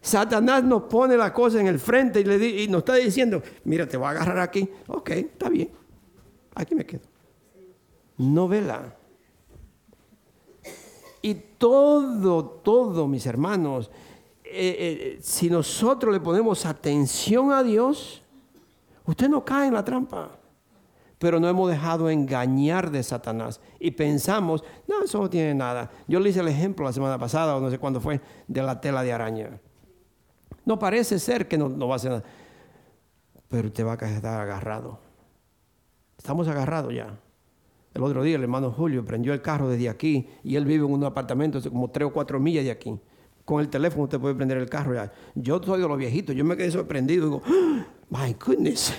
Satanás 0.00 0.64
nos 0.64 0.84
pone 0.84 1.14
la 1.14 1.30
cosa 1.30 1.60
en 1.60 1.66
el 1.66 1.78
frente 1.78 2.20
y, 2.20 2.24
le 2.24 2.62
y 2.62 2.68
nos 2.68 2.78
está 2.78 2.94
diciendo, 2.94 3.42
mira, 3.64 3.86
te 3.86 3.98
voy 3.98 4.06
a 4.06 4.10
agarrar 4.12 4.38
aquí. 4.38 4.66
Ok, 4.86 5.10
está 5.10 5.50
bien. 5.50 5.68
Aquí 6.54 6.74
me 6.74 6.86
quedo. 6.86 7.02
Novela. 8.16 8.96
Y 11.20 11.34
todo, 11.58 12.46
todo, 12.46 13.06
mis 13.06 13.26
hermanos, 13.26 13.90
eh, 14.42 14.76
eh, 14.78 15.18
si 15.20 15.50
nosotros 15.50 16.14
le 16.14 16.20
ponemos 16.20 16.64
atención 16.64 17.52
a 17.52 17.62
Dios, 17.62 18.22
usted 19.04 19.28
no 19.28 19.44
cae 19.44 19.68
en 19.68 19.74
la 19.74 19.84
trampa 19.84 20.30
pero 21.24 21.40
no 21.40 21.48
hemos 21.48 21.70
dejado 21.70 22.10
engañar 22.10 22.90
de 22.90 23.02
Satanás 23.02 23.58
y 23.80 23.92
pensamos, 23.92 24.62
no, 24.86 25.04
eso 25.04 25.22
no 25.22 25.30
tiene 25.30 25.54
nada. 25.54 25.90
Yo 26.06 26.20
le 26.20 26.28
hice 26.28 26.40
el 26.40 26.48
ejemplo 26.48 26.84
la 26.84 26.92
semana 26.92 27.18
pasada, 27.18 27.56
o 27.56 27.60
no 27.60 27.70
sé 27.70 27.78
cuándo 27.78 27.98
fue, 27.98 28.20
de 28.46 28.62
la 28.62 28.78
tela 28.78 29.02
de 29.02 29.10
araña. 29.10 29.58
No 30.66 30.78
parece 30.78 31.18
ser 31.18 31.48
que 31.48 31.56
no, 31.56 31.88
va 31.88 31.94
a 31.94 31.96
hacer 31.96 32.10
nada, 32.10 32.24
pero 33.48 33.68
usted 33.68 33.86
va 33.86 33.92
a 33.92 33.94
estar 33.94 34.38
agarrado. 34.38 34.98
Estamos 36.18 36.46
agarrados 36.46 36.92
ya. 36.92 37.18
El 37.94 38.02
otro 38.02 38.22
día 38.22 38.36
el 38.36 38.42
hermano 38.42 38.70
Julio 38.70 39.02
prendió 39.02 39.32
el 39.32 39.40
carro 39.40 39.70
desde 39.70 39.88
aquí 39.88 40.28
y 40.42 40.56
él 40.56 40.66
vive 40.66 40.84
en 40.84 40.92
un 40.92 41.04
apartamento 41.04 41.58
como 41.70 41.88
tres 41.88 42.06
o 42.06 42.12
cuatro 42.12 42.38
millas 42.38 42.64
de 42.64 42.70
aquí. 42.70 43.00
Con 43.46 43.62
el 43.62 43.70
teléfono 43.70 44.04
usted 44.04 44.20
puede 44.20 44.34
prender 44.34 44.58
el 44.58 44.68
carro 44.68 44.92
ya. 44.92 45.10
Yo 45.34 45.58
soy 45.62 45.80
de 45.80 45.88
los 45.88 45.96
viejitos, 45.96 46.36
yo 46.36 46.44
me 46.44 46.54
quedé 46.54 46.70
sorprendido. 46.70 47.24
Digo, 47.24 47.42
oh, 47.48 47.84
my 48.10 48.34
goodness 48.34 48.92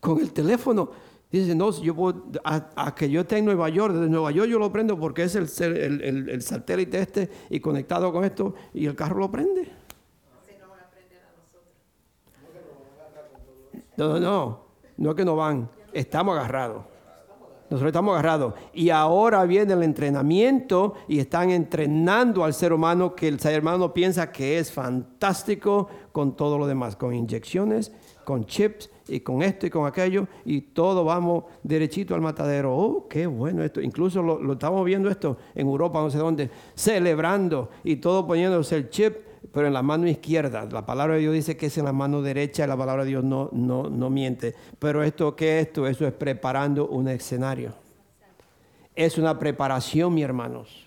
con 0.00 0.20
el 0.20 0.32
teléfono. 0.32 0.90
Dice, 1.30 1.54
no, 1.54 1.70
yo 1.82 1.94
puedo, 1.94 2.24
a, 2.44 2.94
que 2.94 3.10
yo 3.10 3.22
esté 3.22 3.38
en 3.38 3.44
Nueva 3.44 3.68
York, 3.68 3.94
desde 3.94 4.08
Nueva 4.08 4.30
York 4.30 4.48
yo 4.48 4.58
lo 4.58 4.70
prendo 4.70 4.98
porque 4.98 5.24
es 5.24 5.34
el, 5.34 5.48
el, 5.76 6.28
el, 6.28 6.42
satélite 6.42 7.00
este 7.00 7.28
y 7.50 7.58
conectado 7.58 8.12
con 8.12 8.24
esto 8.24 8.54
y 8.72 8.86
el 8.86 8.94
carro 8.94 9.18
lo 9.18 9.30
prende. 9.30 9.68
No, 13.96 14.08
no, 14.08 14.20
no, 14.20 14.60
no 14.98 15.10
es 15.10 15.16
que 15.16 15.24
no 15.24 15.36
van, 15.36 15.68
estamos 15.92 16.38
agarrados. 16.38 16.84
Nosotros 17.68 17.88
estamos 17.88 18.12
agarrados. 18.12 18.54
Y 18.72 18.90
ahora 18.90 19.44
viene 19.44 19.72
el 19.72 19.82
entrenamiento 19.82 20.94
y 21.08 21.18
están 21.18 21.50
entrenando 21.50 22.44
al 22.44 22.54
ser 22.54 22.72
humano 22.72 23.16
que 23.16 23.26
el 23.26 23.40
ser 23.40 23.60
humano 23.60 23.92
piensa 23.92 24.30
que 24.30 24.58
es 24.58 24.70
fantástico 24.70 25.88
con 26.12 26.36
todo 26.36 26.58
lo 26.58 26.68
demás, 26.68 26.94
con 26.94 27.12
inyecciones, 27.12 27.90
con 28.24 28.44
chips 28.44 28.90
y 29.08 29.20
con 29.20 29.42
esto 29.42 29.66
y 29.66 29.70
con 29.70 29.86
aquello 29.86 30.26
y 30.44 30.60
todo 30.60 31.04
vamos 31.04 31.44
derechito 31.62 32.14
al 32.14 32.20
matadero. 32.20 32.76
Oh, 32.76 33.08
qué 33.08 33.26
bueno 33.26 33.62
esto. 33.62 33.80
Incluso 33.80 34.22
lo, 34.22 34.52
estamos 34.52 34.84
viendo 34.84 35.08
esto 35.08 35.36
en 35.54 35.66
Europa, 35.66 36.00
no 36.00 36.10
sé 36.10 36.18
dónde, 36.18 36.50
celebrando 36.74 37.70
y 37.84 37.96
todo 37.96 38.26
poniéndose 38.26 38.76
el 38.76 38.90
chip 38.90 39.16
pero 39.52 39.68
en 39.68 39.72
la 39.72 39.82
mano 39.82 40.08
izquierda. 40.08 40.66
La 40.70 40.84
palabra 40.84 41.14
de 41.14 41.20
Dios 41.20 41.32
dice 41.32 41.56
que 41.56 41.66
es 41.66 41.78
en 41.78 41.84
la 41.84 41.92
mano 41.92 42.20
derecha 42.20 42.64
y 42.64 42.68
la 42.68 42.76
palabra 42.76 43.04
de 43.04 43.10
Dios 43.10 43.24
no, 43.24 43.48
no, 43.52 43.88
no 43.88 44.10
miente. 44.10 44.54
Pero 44.78 45.02
esto, 45.02 45.34
¿qué 45.36 45.60
es 45.60 45.68
esto? 45.68 45.86
Eso 45.86 46.06
es 46.06 46.12
preparando 46.12 46.88
un 46.88 47.08
escenario. 47.08 47.72
Es 48.94 49.18
una 49.18 49.38
preparación, 49.38 50.12
mi 50.14 50.22
hermanos. 50.22 50.85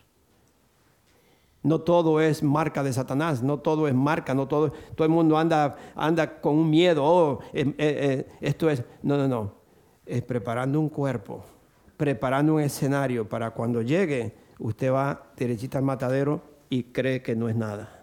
No 1.62 1.82
todo 1.82 2.22
es 2.22 2.42
marca 2.42 2.84
de 2.84 2.94
Satanás, 2.94 3.44
no 3.44 3.60
todo 3.60 3.88
es 3.88 3.94
marca, 3.94 4.34
no 4.34 4.48
todo, 4.48 4.72
todo 4.96 5.06
el 5.06 5.12
mundo 5.12 5.38
anda, 5.38 5.76
anda 5.96 6.40
con 6.40 6.58
un 6.58 6.70
miedo, 6.70 7.04
oh, 7.04 7.40
eh, 7.54 7.66
eh, 7.66 7.76
eh, 7.78 8.28
esto 8.40 8.70
es, 8.70 8.84
no, 9.04 9.18
no, 9.18 9.28
no, 9.28 9.54
es 10.06 10.22
preparando 10.22 10.80
un 10.80 10.88
cuerpo, 10.88 11.44
preparando 11.98 12.56
un 12.56 12.62
escenario 12.62 13.28
para 13.28 13.52
cuando 13.52 13.82
llegue, 13.82 14.36
usted 14.60 14.92
va 14.92 15.32
derechita 15.36 15.78
al 15.78 15.84
matadero 15.84 16.42
y 16.70 16.84
cree 16.84 17.22
que 17.22 17.36
no 17.36 17.50
es 17.50 17.56
nada 17.58 18.00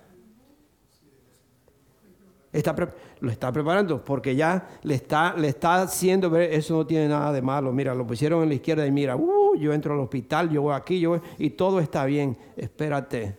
lo 3.20 3.30
está 3.30 3.52
preparando 3.52 4.04
porque 4.04 4.34
ya 4.34 4.68
le 4.82 4.94
está, 4.94 5.34
le 5.36 5.48
está 5.48 5.82
haciendo 5.82 6.30
ver, 6.30 6.52
eso 6.52 6.74
no 6.74 6.86
tiene 6.86 7.08
nada 7.08 7.32
de 7.32 7.42
malo. 7.42 7.72
Mira, 7.72 7.94
lo 7.94 8.06
pusieron 8.06 8.42
en 8.42 8.48
la 8.48 8.54
izquierda 8.54 8.86
y 8.86 8.90
mira, 8.90 9.16
uh, 9.16 9.54
yo 9.56 9.72
entro 9.72 9.94
al 9.94 10.00
hospital, 10.00 10.50
yo 10.50 10.62
voy 10.62 10.74
aquí, 10.74 11.00
yo 11.00 11.10
voy, 11.10 11.20
y 11.38 11.50
todo 11.50 11.80
está 11.80 12.04
bien. 12.04 12.36
Espérate, 12.56 13.36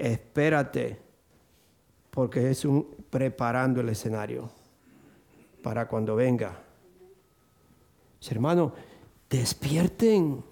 espérate, 0.00 0.98
porque 2.10 2.50
es 2.50 2.64
un 2.64 2.86
preparando 3.10 3.80
el 3.80 3.88
escenario 3.88 4.50
para 5.62 5.86
cuando 5.86 6.16
venga. 6.16 6.58
Hermano, 8.28 8.72
despierten. 9.28 10.42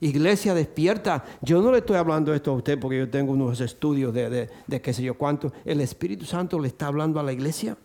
Iglesia 0.00 0.52
despierta. 0.54 1.24
Yo 1.42 1.62
no 1.62 1.70
le 1.70 1.78
estoy 1.78 1.96
hablando 1.96 2.34
esto 2.34 2.50
a 2.50 2.54
usted 2.54 2.78
porque 2.80 2.98
yo 2.98 3.08
tengo 3.08 3.32
unos 3.32 3.60
estudios 3.60 4.12
de, 4.12 4.28
de, 4.28 4.50
de 4.66 4.80
qué 4.80 4.92
sé 4.92 5.02
yo 5.02 5.16
cuánto. 5.16 5.52
El 5.64 5.80
Espíritu 5.80 6.24
Santo 6.24 6.58
le 6.58 6.68
está 6.68 6.88
hablando 6.88 7.20
a 7.20 7.22
la 7.22 7.32
iglesia. 7.32 7.76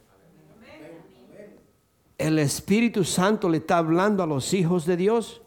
El 2.17 2.39
Espíritu 2.39 3.03
Santo 3.03 3.47
le 3.49 3.57
está 3.57 3.77
hablando 3.77 4.23
a 4.23 4.27
los 4.27 4.53
hijos 4.53 4.85
de 4.85 4.97
Dios. 4.97 5.41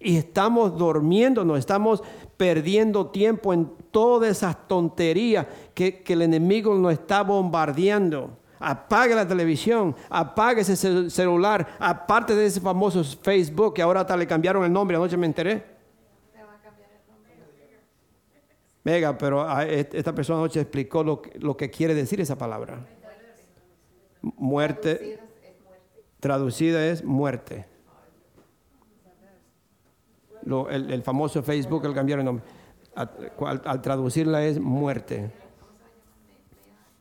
Y 0.00 0.16
estamos 0.16 0.76
durmiendo, 0.78 1.44
no 1.44 1.56
estamos 1.56 2.02
perdiendo 2.36 3.08
tiempo 3.08 3.52
en 3.52 3.70
todas 3.90 4.30
esas 4.30 4.68
tonterías 4.68 5.46
que, 5.74 6.02
que 6.02 6.12
el 6.12 6.22
enemigo 6.22 6.74
nos 6.74 6.92
está 6.92 7.22
bombardeando. 7.22 8.38
Apague 8.60 9.14
la 9.14 9.26
televisión, 9.26 9.94
apague 10.08 10.62
ese 10.62 11.10
celular, 11.10 11.76
aparte 11.78 12.34
de 12.34 12.46
ese 12.46 12.60
famoso 12.60 13.04
Facebook 13.04 13.74
que 13.74 13.82
ahora 13.82 14.00
hasta 14.00 14.16
le 14.16 14.26
cambiaron 14.26 14.64
el 14.64 14.72
nombre, 14.72 14.96
anoche 14.96 15.16
me 15.16 15.26
enteré. 15.26 15.78
Mega, 18.84 19.18
pero 19.18 19.46
esta 19.60 20.14
persona 20.14 20.38
anoche 20.38 20.60
explicó 20.60 21.04
lo 21.04 21.20
que, 21.20 21.38
lo 21.38 21.56
que 21.56 21.70
quiere 21.70 21.94
decir 21.94 22.20
esa 22.20 22.38
palabra. 22.38 22.86
Muerte, 24.22 25.20
traducida 26.20 26.84
es 26.86 27.04
muerte. 27.04 27.66
El, 30.70 31.02
famoso 31.02 31.42
Facebook, 31.42 31.84
el 31.84 31.94
cambiaron 31.94 32.20
el 32.20 32.26
nombre. 32.26 32.44
Al, 32.94 33.82
traducirla 33.82 34.44
es 34.44 34.58
muerte. 34.58 35.30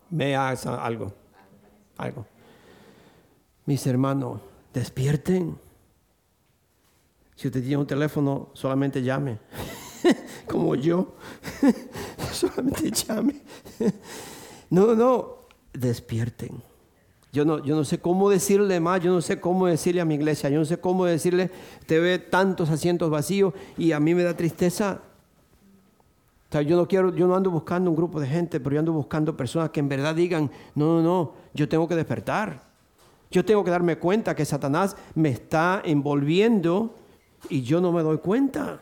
Me 0.10 0.36
hace 0.36 0.69
algo 0.69 1.12
algo. 1.97 2.26
Mis 3.65 3.86
hermanos, 3.88 4.39
despierten. 4.73 5.58
Si 7.36 7.47
usted 7.47 7.62
tiene 7.62 7.78
un 7.78 7.88
teléfono, 7.88 8.50
solamente 8.54 9.02
llame. 9.02 9.39
Como 10.47 10.76
yo. 10.76 11.15
solamente 12.32 12.91
llame. 12.91 13.41
no, 14.69 14.95
no, 14.95 15.47
despierten. 15.73 16.62
Yo 17.38 17.45
no, 17.45 17.63
yo 17.63 17.76
no 17.76 17.84
sé 17.84 18.00
cómo 18.00 18.32
decirle 18.32 18.80
más, 18.80 19.00
yo 19.00 19.13
no 19.13 19.21
sé 19.21 19.39
cómo 19.39 19.67
decirle 19.67 20.02
a 20.02 20.06
mi 20.06 20.15
iglesia, 20.15 20.50
yo 20.50 20.58
no 20.58 20.65
sé 20.65 20.80
cómo 20.80 21.06
decirle, 21.06 21.52
te 21.86 22.00
ve 22.00 22.17
tantos 22.17 22.71
asientos 22.71 23.12
vacíos 23.12 23.54
y 23.78 23.91
a 23.91 24.00
mí 24.00 24.15
me 24.15 24.23
da 24.23 24.36
tristeza 24.36 25.02
yo 26.50 26.76
no 26.76 26.88
quiero, 26.88 27.13
yo 27.13 27.28
no 27.28 27.36
ando 27.36 27.52
buscando 27.52 27.91
un 27.91 27.95
grupo 27.95 28.19
de 28.19 28.26
gente, 28.26 28.60
pero 28.60 28.73
yo 28.73 28.80
ando 28.80 28.91
buscando 28.91 29.38
personas 29.38 29.69
que 29.69 29.82
en 29.82 29.88
verdad 29.88 30.15
digan, 30.15 30.50
no, 30.73 30.95
no, 30.95 31.04
no, 31.04 31.34
yo 31.54 31.69
tengo 31.69 31.88
que 31.88 31.95
despertar. 31.95 32.65
Yo 33.30 33.45
tengo 33.45 33.63
que 33.63 33.69
darme 33.69 33.97
cuenta 33.97 34.36
que 34.36 34.43
Satanás 34.43 34.97
me 35.13 35.30
está 35.30 35.84
envolviendo 35.86 36.95
y 37.52 37.62
yo 37.62 37.82
no 37.82 37.91
me 37.91 38.02
doy 38.02 38.17
cuenta. 38.17 38.80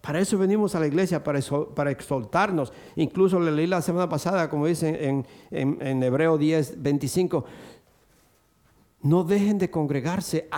Para 0.00 0.20
eso 0.20 0.38
venimos 0.38 0.74
a 0.74 0.80
la 0.80 0.86
iglesia, 0.86 1.22
para, 1.22 1.40
para 1.74 1.90
exaltarnos. 1.90 2.72
Incluso 2.96 3.38
le 3.38 3.52
leí 3.52 3.66
la 3.66 3.82
semana 3.82 4.08
pasada, 4.08 4.48
como 4.48 4.66
dice 4.66 5.06
en, 5.08 5.26
en, 5.50 5.78
en 5.80 6.02
Hebreo 6.02 6.38
10, 6.38 6.82
25, 6.82 7.44
no 9.02 9.24
dejen 9.24 9.58
de 9.58 9.70
congregarse 9.70 10.48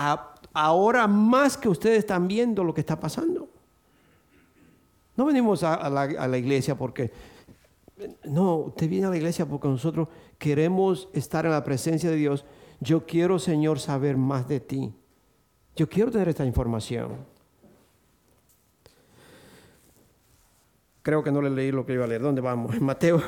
ahora 0.53 1.07
más 1.07 1.57
que 1.57 1.69
ustedes 1.69 1.99
están 1.99 2.29
viendo 2.29 2.65
lo 2.65 2.75
que 2.75 2.81
está 2.81 2.99
pasando. 2.99 3.49
No 5.17 5.27
venimos 5.27 5.63
a, 5.63 5.89
la, 5.91 6.39
iglesia 6.39 6.77
porque, 6.77 7.13
no, 8.25 8.57
usted 8.57 8.89
viene 8.89 9.07
a 9.07 9.11
la 9.11 9.17
iglesia 9.17 9.47
porque 9.47 9.69
nosotros 9.69 10.09
queremos 10.39 11.09
estar 11.13 11.45
en 11.45 11.53
la 11.53 11.63
presencia 11.63 12.11
de 12.11 12.17
Dios. 12.17 12.45
Yo 12.81 13.07
quiero, 13.07 13.39
Señor, 13.39 13.79
saber 13.79 14.17
más 14.17 14.49
de 14.49 14.61
ti. 14.61 14.93
Yo 15.77 15.89
quiero 15.89 16.11
tener 16.11 16.29
esta 16.29 16.45
información. 16.45 17.32
Creo 21.03 21.23
que 21.25 21.33
no 21.33 21.43
le 21.43 21.51
leí 21.51 21.73
lo 21.73 21.85
que 21.85 21.95
iba 21.95 22.05
a 22.05 22.09
leer. 22.09 22.23
¿Dónde 22.23 22.41
vamos? 22.41 22.81
Mateo, 22.81 23.21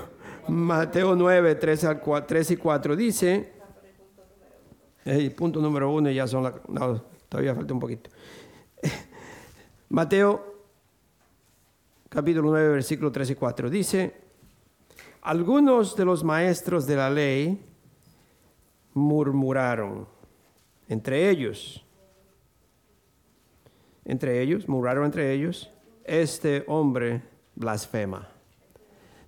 Mateo 0.49 1.17
9, 1.17 1.57
3, 1.57 1.85
al 1.85 2.01
4, 2.01 2.27
3 2.27 2.51
y 2.53 2.57
4 2.57 2.97
dice, 2.97 3.53
punto 5.37 5.61
número 5.61 5.91
uno 5.91 6.11
ya 6.11 6.27
son 6.27 6.45
la, 6.45 6.55
no, 6.69 7.03
todavía 7.29 7.55
falta 7.55 7.75
un 7.75 7.81
poquito. 7.81 8.11
Mateo 9.89 10.55
capítulo 12.09 12.51
9, 12.51 12.69
versículo 12.69 13.11
3 13.11 13.31
y 13.31 13.35
4. 13.35 13.71
Dice, 13.71 14.15
algunos 15.23 15.97
de 15.97 16.05
los 16.05 16.23
maestros 16.23 16.87
de 16.87 16.97
la 16.97 17.11
ley 17.11 17.61
murmuraron 18.93 20.07
entre 20.89 21.29
ellos, 21.29 21.85
entre 24.05 24.41
ellos, 24.43 24.69
murmuraron 24.69 25.07
entre 25.07 25.33
ellos, 25.33 25.73
este 26.05 26.63
hombre 26.69 27.34
blasfema. 27.55 28.29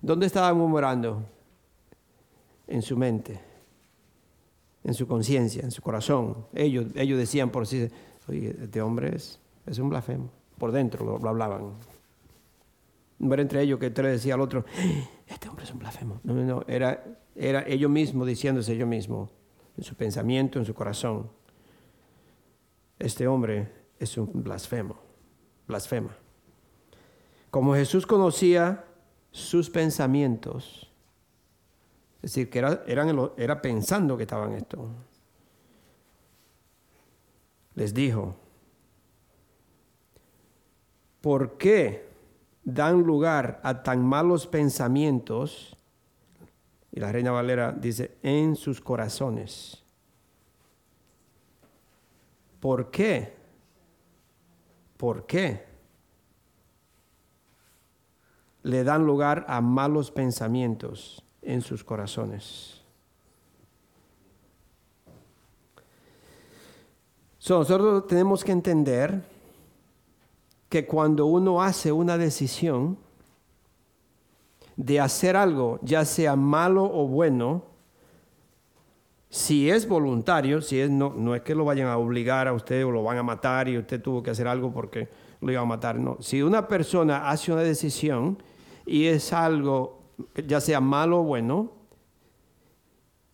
¿Dónde 0.01 0.25
estaba 0.25 0.53
murmurando? 0.53 1.23
En 2.67 2.81
su 2.81 2.97
mente, 2.97 3.39
en 4.83 4.93
su 4.93 5.07
conciencia, 5.07 5.63
en 5.63 5.71
su 5.71 5.81
corazón. 5.81 6.47
Ellos, 6.53 6.87
ellos 6.95 7.17
decían 7.17 7.49
por 7.49 7.65
sí, 7.65 7.89
oye, 8.27 8.55
este 8.61 8.81
hombre 8.81 9.15
es, 9.15 9.39
es 9.65 9.79
un 9.79 9.89
blasfemo. 9.89 10.29
Por 10.57 10.71
dentro 10.71 11.17
lo 11.19 11.29
hablaban 11.29 11.75
no 13.19 13.33
era 13.33 13.41
entre 13.41 13.61
ellos 13.61 13.79
que 13.79 13.89
te 13.89 14.03
le 14.03 14.09
decía 14.09 14.35
al 14.35 14.41
otro, 14.41 14.65
este 15.27 15.49
hombre 15.49 15.65
es 15.65 15.71
un 15.71 15.79
blasfemo. 15.79 16.19
No, 16.23 16.33
no, 16.33 16.63
era, 16.67 17.03
era 17.35 17.67
ellos 17.67 17.89
mismos 17.89 18.27
diciéndose 18.27 18.73
ellos 18.73 18.87
mismos, 18.87 19.31
en 19.77 19.83
su 19.83 19.95
pensamiento, 19.95 20.59
en 20.59 20.65
su 20.65 20.73
corazón. 20.73 21.29
Este 22.99 23.27
hombre 23.27 23.71
es 23.99 24.17
un 24.17 24.29
blasfemo, 24.43 24.97
blasfema. 25.67 26.15
Como 27.49 27.75
Jesús 27.75 28.05
conocía 28.05 28.85
sus 29.31 29.69
pensamientos, 29.69 30.91
es 32.17 32.33
decir, 32.33 32.49
que 32.49 32.59
era, 32.59 32.83
eran, 32.87 33.31
era 33.37 33.61
pensando 33.61 34.17
que 34.17 34.23
estaban 34.23 34.53
esto, 34.53 34.89
les 37.75 37.93
dijo, 37.93 38.35
¿por 41.21 41.57
qué 41.57 42.07
dan 42.67 43.01
lugar 43.03 43.61
a 43.63 43.81
tan 43.81 44.05
malos 44.05 44.45
pensamientos, 44.45 45.77
y 46.91 46.99
la 46.99 47.13
Reina 47.13 47.31
Valera 47.31 47.71
dice, 47.71 48.17
en 48.21 48.57
sus 48.57 48.81
corazones. 48.81 49.81
¿Por 52.59 52.91
qué? 52.91 53.33
¿Por 54.97 55.25
qué? 55.25 55.66
Le 58.67 58.83
dan 58.83 59.05
lugar 59.05 59.45
a 59.47 59.61
malos 59.61 60.11
pensamientos 60.11 61.23
en 61.41 61.61
sus 61.61 61.85
corazones. 61.85 62.73
nosotros 67.47 68.07
tenemos 68.07 68.43
que 68.43 68.51
entender 68.51 69.23
que 70.67 70.85
cuando 70.85 71.27
uno 71.27 71.63
hace 71.63 71.93
una 71.93 72.17
decisión 72.17 72.97
de 74.75 74.99
hacer 74.99 75.37
algo, 75.37 75.79
ya 75.81 76.03
sea 76.03 76.35
malo 76.35 76.83
o 76.83 77.07
bueno, 77.07 77.63
si 79.29 79.69
es 79.69 79.87
voluntario, 79.87 80.61
si 80.61 80.81
es, 80.81 80.89
no, 80.89 81.13
no 81.15 81.35
es 81.35 81.41
que 81.41 81.55
lo 81.55 81.63
vayan 81.63 81.87
a 81.87 81.97
obligar 81.97 82.49
a 82.49 82.53
usted 82.53 82.85
o 82.85 82.91
lo 82.91 83.01
van 83.01 83.17
a 83.17 83.23
matar 83.23 83.69
y 83.69 83.77
usted 83.77 84.01
tuvo 84.01 84.21
que 84.21 84.31
hacer 84.31 84.45
algo 84.45 84.73
porque 84.73 85.07
lo 85.39 85.49
iban 85.49 85.63
a 85.63 85.67
matar, 85.67 85.97
no. 85.97 86.17
Si 86.19 86.41
una 86.41 86.67
persona 86.67 87.29
hace 87.29 87.53
una 87.53 87.61
decisión 87.61 88.37
y 88.87 89.05
es 89.07 89.33
algo, 89.33 90.01
ya 90.47 90.61
sea 90.61 90.79
malo 90.79 91.19
o 91.19 91.23
bueno, 91.23 91.71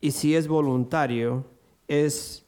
y 0.02 0.12
si 0.12 0.36
es 0.36 0.50
voluntario, 0.50 1.46
es, 1.88 2.46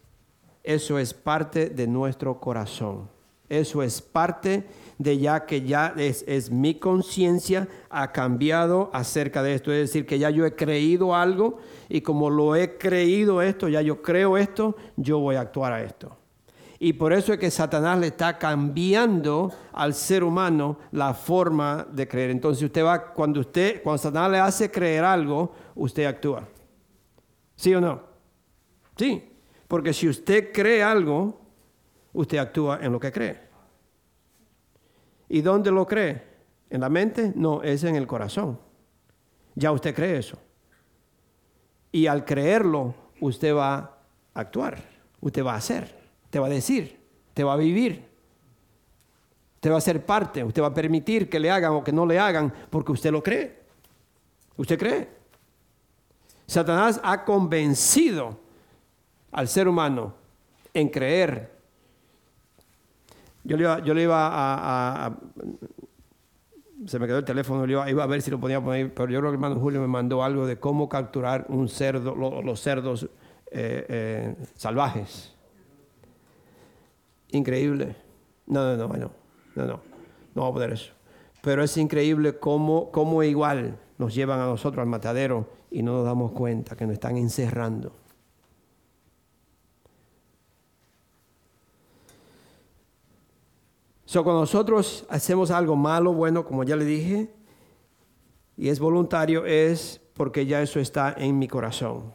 eso 0.63 1.00
es 1.00 1.13
parte 1.13 1.70
de 1.70 1.88
nuestro 1.88 2.39
corazón. 2.39 3.10
Eso 3.48 3.84
es 3.84 4.02
parte 4.02 4.65
de 4.98 5.20
ya 5.20 5.46
que 5.46 5.62
ya 5.62 5.94
es, 5.98 6.52
mi 6.52 6.76
conciencia 6.76 7.68
ha 7.89 8.12
cambiado 8.12 8.89
acerca 8.91 9.44
de 9.44 9.54
esto. 9.54 9.72
Es 9.72 9.89
decir, 9.89 10.06
que 10.06 10.18
ya 10.18 10.32
yo 10.32 10.46
he 10.46 10.56
creído 10.56 11.15
algo 11.15 11.60
y 11.88 12.02
como 12.02 12.30
lo 12.30 12.56
he 12.56 12.78
creído 12.78 13.41
esto, 13.41 13.70
ya 13.70 13.82
yo 13.82 14.02
creo 14.02 14.38
esto, 14.38 14.76
yo 14.98 15.20
voy 15.20 15.36
a 15.36 15.41
actuar 15.41 15.74
a 15.74 15.84
esto. 15.84 16.18
Y 16.79 16.93
por 16.93 17.13
eso 17.13 17.33
es 17.33 17.39
que 17.39 17.49
Satanás 17.49 17.97
le 17.99 18.07
está 18.07 18.38
cambiando 18.38 19.51
al 19.71 19.93
ser 19.93 20.23
humano 20.23 20.77
la 20.91 21.13
forma 21.13 21.88
de 21.89 22.07
creer. 22.07 22.31
Entonces 22.31 22.63
usted 22.63 22.83
va, 22.83 23.13
cuando 23.13 23.39
usted, 23.39 23.81
cuando 23.81 23.97
Satanás 23.97 24.31
le 24.31 24.39
hace 24.39 24.69
creer 24.69 25.03
algo, 25.03 25.53
usted 25.75 26.05
actúa. 26.05 26.47
¿Sí 27.55 27.73
o 27.73 27.79
no? 27.79 28.01
Sí. 28.97 29.31
Porque 29.67 29.93
si 29.93 30.07
usted 30.07 30.51
cree 30.51 30.83
algo, 30.83 31.41
usted 32.13 32.38
actúa 32.38 32.79
en 32.81 32.91
lo 32.91 32.99
que 32.99 33.11
cree. 33.11 33.39
¿Y 35.29 35.41
dónde 35.41 35.71
lo 35.71 35.88
cree? 35.88 36.23
¿En 36.69 36.81
la 36.81 36.89
mente? 36.89 37.31
No, 37.35 37.63
es 37.63 37.83
en 37.83 37.95
el 37.95 38.05
corazón. 38.05 38.59
Ya 39.55 39.71
usted 39.71 39.95
cree 39.95 40.17
eso. 40.17 40.38
Y 41.91 42.07
al 42.07 42.25
creerlo, 42.25 42.93
usted 43.21 43.55
va 43.55 43.75
a 43.75 43.91
actuar, 44.33 44.77
usted 45.21 45.43
va 45.43 45.53
a 45.53 45.57
hacer, 45.57 45.94
te 46.36 46.39
va 46.39 46.48
a 46.48 46.50
decir, 46.50 47.00
te 47.34 47.45
va 47.45 47.54
a 47.54 47.56
vivir. 47.56 48.04
Usted 49.54 49.71
va 49.71 49.78
a 49.78 49.80
ser 49.82 50.06
parte, 50.06 50.43
usted 50.43 50.62
va 50.62 50.67
a 50.67 50.74
permitir 50.74 51.30
que 51.30 51.39
le 51.39 51.50
hagan 51.50 51.71
o 51.71 51.82
que 51.82 51.93
no 51.93 52.06
le 52.06 52.19
hagan 52.19 52.54
porque 52.69 52.91
usted 52.91 53.10
lo 53.10 53.24
cree. 53.24 53.63
¿Usted 54.58 54.78
cree? 54.78 55.08
Satanás 56.45 57.00
ha 57.02 57.24
convencido 57.24 58.38
al 59.32 59.48
ser 59.48 59.69
humano 59.69 60.13
en 60.74 60.89
creer 60.89 61.56
yo 63.45 63.56
le 63.56 64.04
iba, 64.04 65.06
a, 65.06 65.17
Se 66.86 67.00
me 67.00 67.08
quedó 67.08 67.19
el 67.19 67.24
teléfono, 67.24 67.65
iba, 67.65 68.04
a 68.04 68.08
ver 68.08 68.21
si 68.21 68.30
lo 68.30 68.41
podía 68.41 68.60
poner, 68.60 68.93
pero 68.93 69.10
yo 69.10 69.19
creo 69.19 69.32
que 69.32 69.38
el 69.38 69.43
hermano 69.43 69.58
Julio 69.58 69.80
me 69.80 69.88
mandó 69.88 70.21
algo 70.21 70.45
de 70.45 70.60
cómo 70.60 70.89
capturar 70.89 71.45
un 71.48 71.69
cerdo, 71.69 72.13
los 72.13 72.60
cerdos 72.60 73.06
eh, 73.52 73.86
eh, 73.88 74.36
salvajes. 74.56 75.35
Increíble. 77.36 77.95
No, 78.48 78.63
no, 78.63 78.78
no, 78.78 78.88
no, 78.88 79.12
no, 79.56 79.65
no, 79.65 79.82
no 80.34 80.41
va 80.41 80.48
a 80.48 80.54
poder 80.54 80.74
eso. 80.74 80.93
Pero 81.41 81.63
es 81.63 81.76
increíble 81.78 82.39
cómo, 82.39 82.91
cómo 82.91 83.24
igual 83.24 83.78
nos 83.98 84.15
llevan 84.15 84.39
a 84.39 84.45
nosotros 84.45 84.82
al 84.82 84.88
matadero 84.88 85.50
y 85.69 85.84
no 85.84 85.93
nos 85.93 86.06
damos 86.06 86.32
cuenta 86.32 86.76
que 86.76 86.86
nos 86.86 86.93
están 86.93 87.17
encerrando. 87.17 87.91
cuando 94.24 94.41
nosotros 94.41 95.06
hacemos 95.10 95.52
algo 95.52 95.76
malo, 95.76 96.13
bueno, 96.13 96.45
como 96.45 96.63
ya 96.63 96.78
le 96.78 96.86
dije, 96.86 97.30
y 98.56 98.69
es 98.69 98.80
voluntario, 98.80 99.45
es 99.45 100.00
porque 100.13 100.45
ya 100.45 100.62
eso 100.62 100.80
está 100.80 101.13
en 101.17 101.38
mi 101.38 101.50
corazón. 101.50 102.13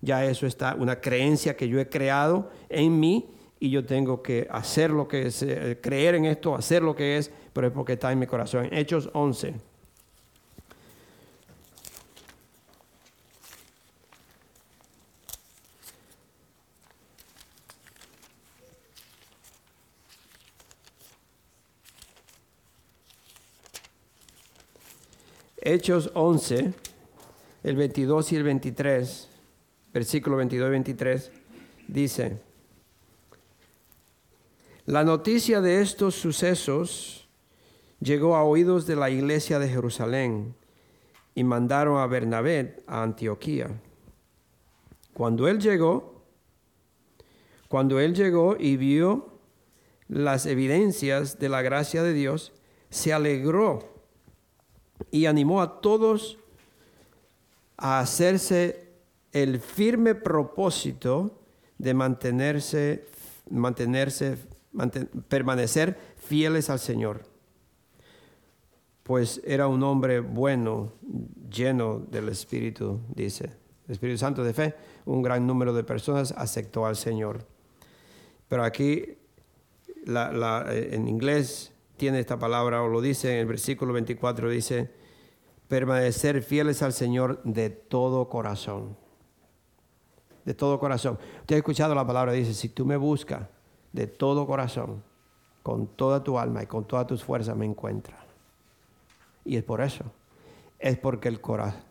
Ya 0.00 0.24
eso 0.24 0.46
está, 0.46 0.76
una 0.76 1.00
creencia 1.00 1.56
que 1.56 1.68
yo 1.68 1.80
he 1.80 1.88
creado 1.88 2.50
en 2.68 3.00
mí 3.00 3.34
y 3.60 3.68
yo 3.68 3.84
tengo 3.84 4.22
que 4.22 4.48
hacer 4.50 4.90
lo 4.90 5.06
que 5.06 5.26
es, 5.26 5.42
eh, 5.42 5.78
creer 5.82 6.14
en 6.14 6.24
esto, 6.24 6.54
hacer 6.54 6.82
lo 6.82 6.96
que 6.96 7.18
es, 7.18 7.30
pero 7.52 7.66
es 7.66 7.72
porque 7.74 7.92
está 7.92 8.10
en 8.10 8.18
mi 8.18 8.26
corazón. 8.26 8.68
Hechos 8.72 9.10
11. 9.12 9.54
Hechos 25.62 26.10
11, 26.14 26.72
el 27.62 27.76
22 27.76 28.32
y 28.32 28.36
el 28.36 28.42
23, 28.42 29.28
versículo 29.92 30.36
22 30.36 30.66
y 30.66 30.70
23, 30.70 31.32
dice, 31.86 32.49
la 34.90 35.04
noticia 35.04 35.60
de 35.60 35.80
estos 35.82 36.16
sucesos 36.16 37.28
llegó 38.00 38.34
a 38.34 38.42
oídos 38.42 38.88
de 38.88 38.96
la 38.96 39.08
iglesia 39.08 39.60
de 39.60 39.68
Jerusalén 39.68 40.56
y 41.32 41.44
mandaron 41.44 42.00
a 42.00 42.08
Bernabé 42.08 42.82
a 42.88 43.04
Antioquía. 43.04 43.70
Cuando 45.14 45.46
él 45.46 45.60
llegó, 45.60 46.24
cuando 47.68 48.00
él 48.00 48.16
llegó 48.16 48.56
y 48.58 48.76
vio 48.76 49.38
las 50.08 50.44
evidencias 50.46 51.38
de 51.38 51.48
la 51.48 51.62
gracia 51.62 52.02
de 52.02 52.12
Dios, 52.12 52.52
se 52.88 53.12
alegró 53.12 53.94
y 55.12 55.26
animó 55.26 55.62
a 55.62 55.80
todos 55.80 56.36
a 57.76 58.00
hacerse 58.00 58.88
el 59.30 59.60
firme 59.60 60.16
propósito 60.16 61.38
de 61.78 61.94
mantenerse, 61.94 63.06
mantenerse, 63.48 64.49
permanecer 65.28 65.98
fieles 66.16 66.70
al 66.70 66.78
Señor. 66.78 67.22
Pues 69.02 69.40
era 69.44 69.66
un 69.66 69.82
hombre 69.82 70.20
bueno, 70.20 70.92
lleno 71.50 71.98
del 71.98 72.28
Espíritu, 72.28 73.00
dice. 73.14 73.56
El 73.86 73.92
Espíritu 73.92 74.18
Santo 74.18 74.44
de 74.44 74.54
fe, 74.54 74.74
un 75.04 75.22
gran 75.22 75.46
número 75.46 75.72
de 75.72 75.82
personas 75.82 76.32
aceptó 76.36 76.86
al 76.86 76.94
Señor. 76.94 77.44
Pero 78.48 78.62
aquí 78.62 79.16
en 80.06 81.08
inglés 81.08 81.72
tiene 81.96 82.20
esta 82.20 82.38
palabra, 82.38 82.82
o 82.82 82.88
lo 82.88 83.00
dice 83.00 83.32
en 83.32 83.40
el 83.40 83.46
versículo 83.46 83.92
24, 83.92 84.48
dice, 84.48 84.90
permanecer 85.66 86.42
fieles 86.42 86.82
al 86.82 86.92
Señor 86.92 87.42
de 87.42 87.70
todo 87.70 88.28
corazón. 88.28 88.96
De 90.44 90.54
todo 90.54 90.78
corazón. 90.78 91.18
Usted 91.40 91.56
ha 91.56 91.58
escuchado 91.58 91.94
la 91.94 92.06
palabra, 92.06 92.32
dice, 92.32 92.54
si 92.54 92.68
tú 92.68 92.86
me 92.86 92.96
buscas 92.96 93.48
de 93.92 94.06
todo 94.06 94.46
corazón, 94.46 95.02
con 95.62 95.86
toda 95.86 96.22
tu 96.22 96.38
alma 96.38 96.62
y 96.62 96.66
con 96.66 96.84
todas 96.84 97.06
tus 97.06 97.22
fuerzas 97.24 97.56
me 97.56 97.66
encuentras. 97.66 98.20
Y 99.44 99.56
es 99.56 99.64
por 99.64 99.80
eso. 99.80 100.04
Es 100.78 100.96
porque, 100.96 101.28
el 101.28 101.40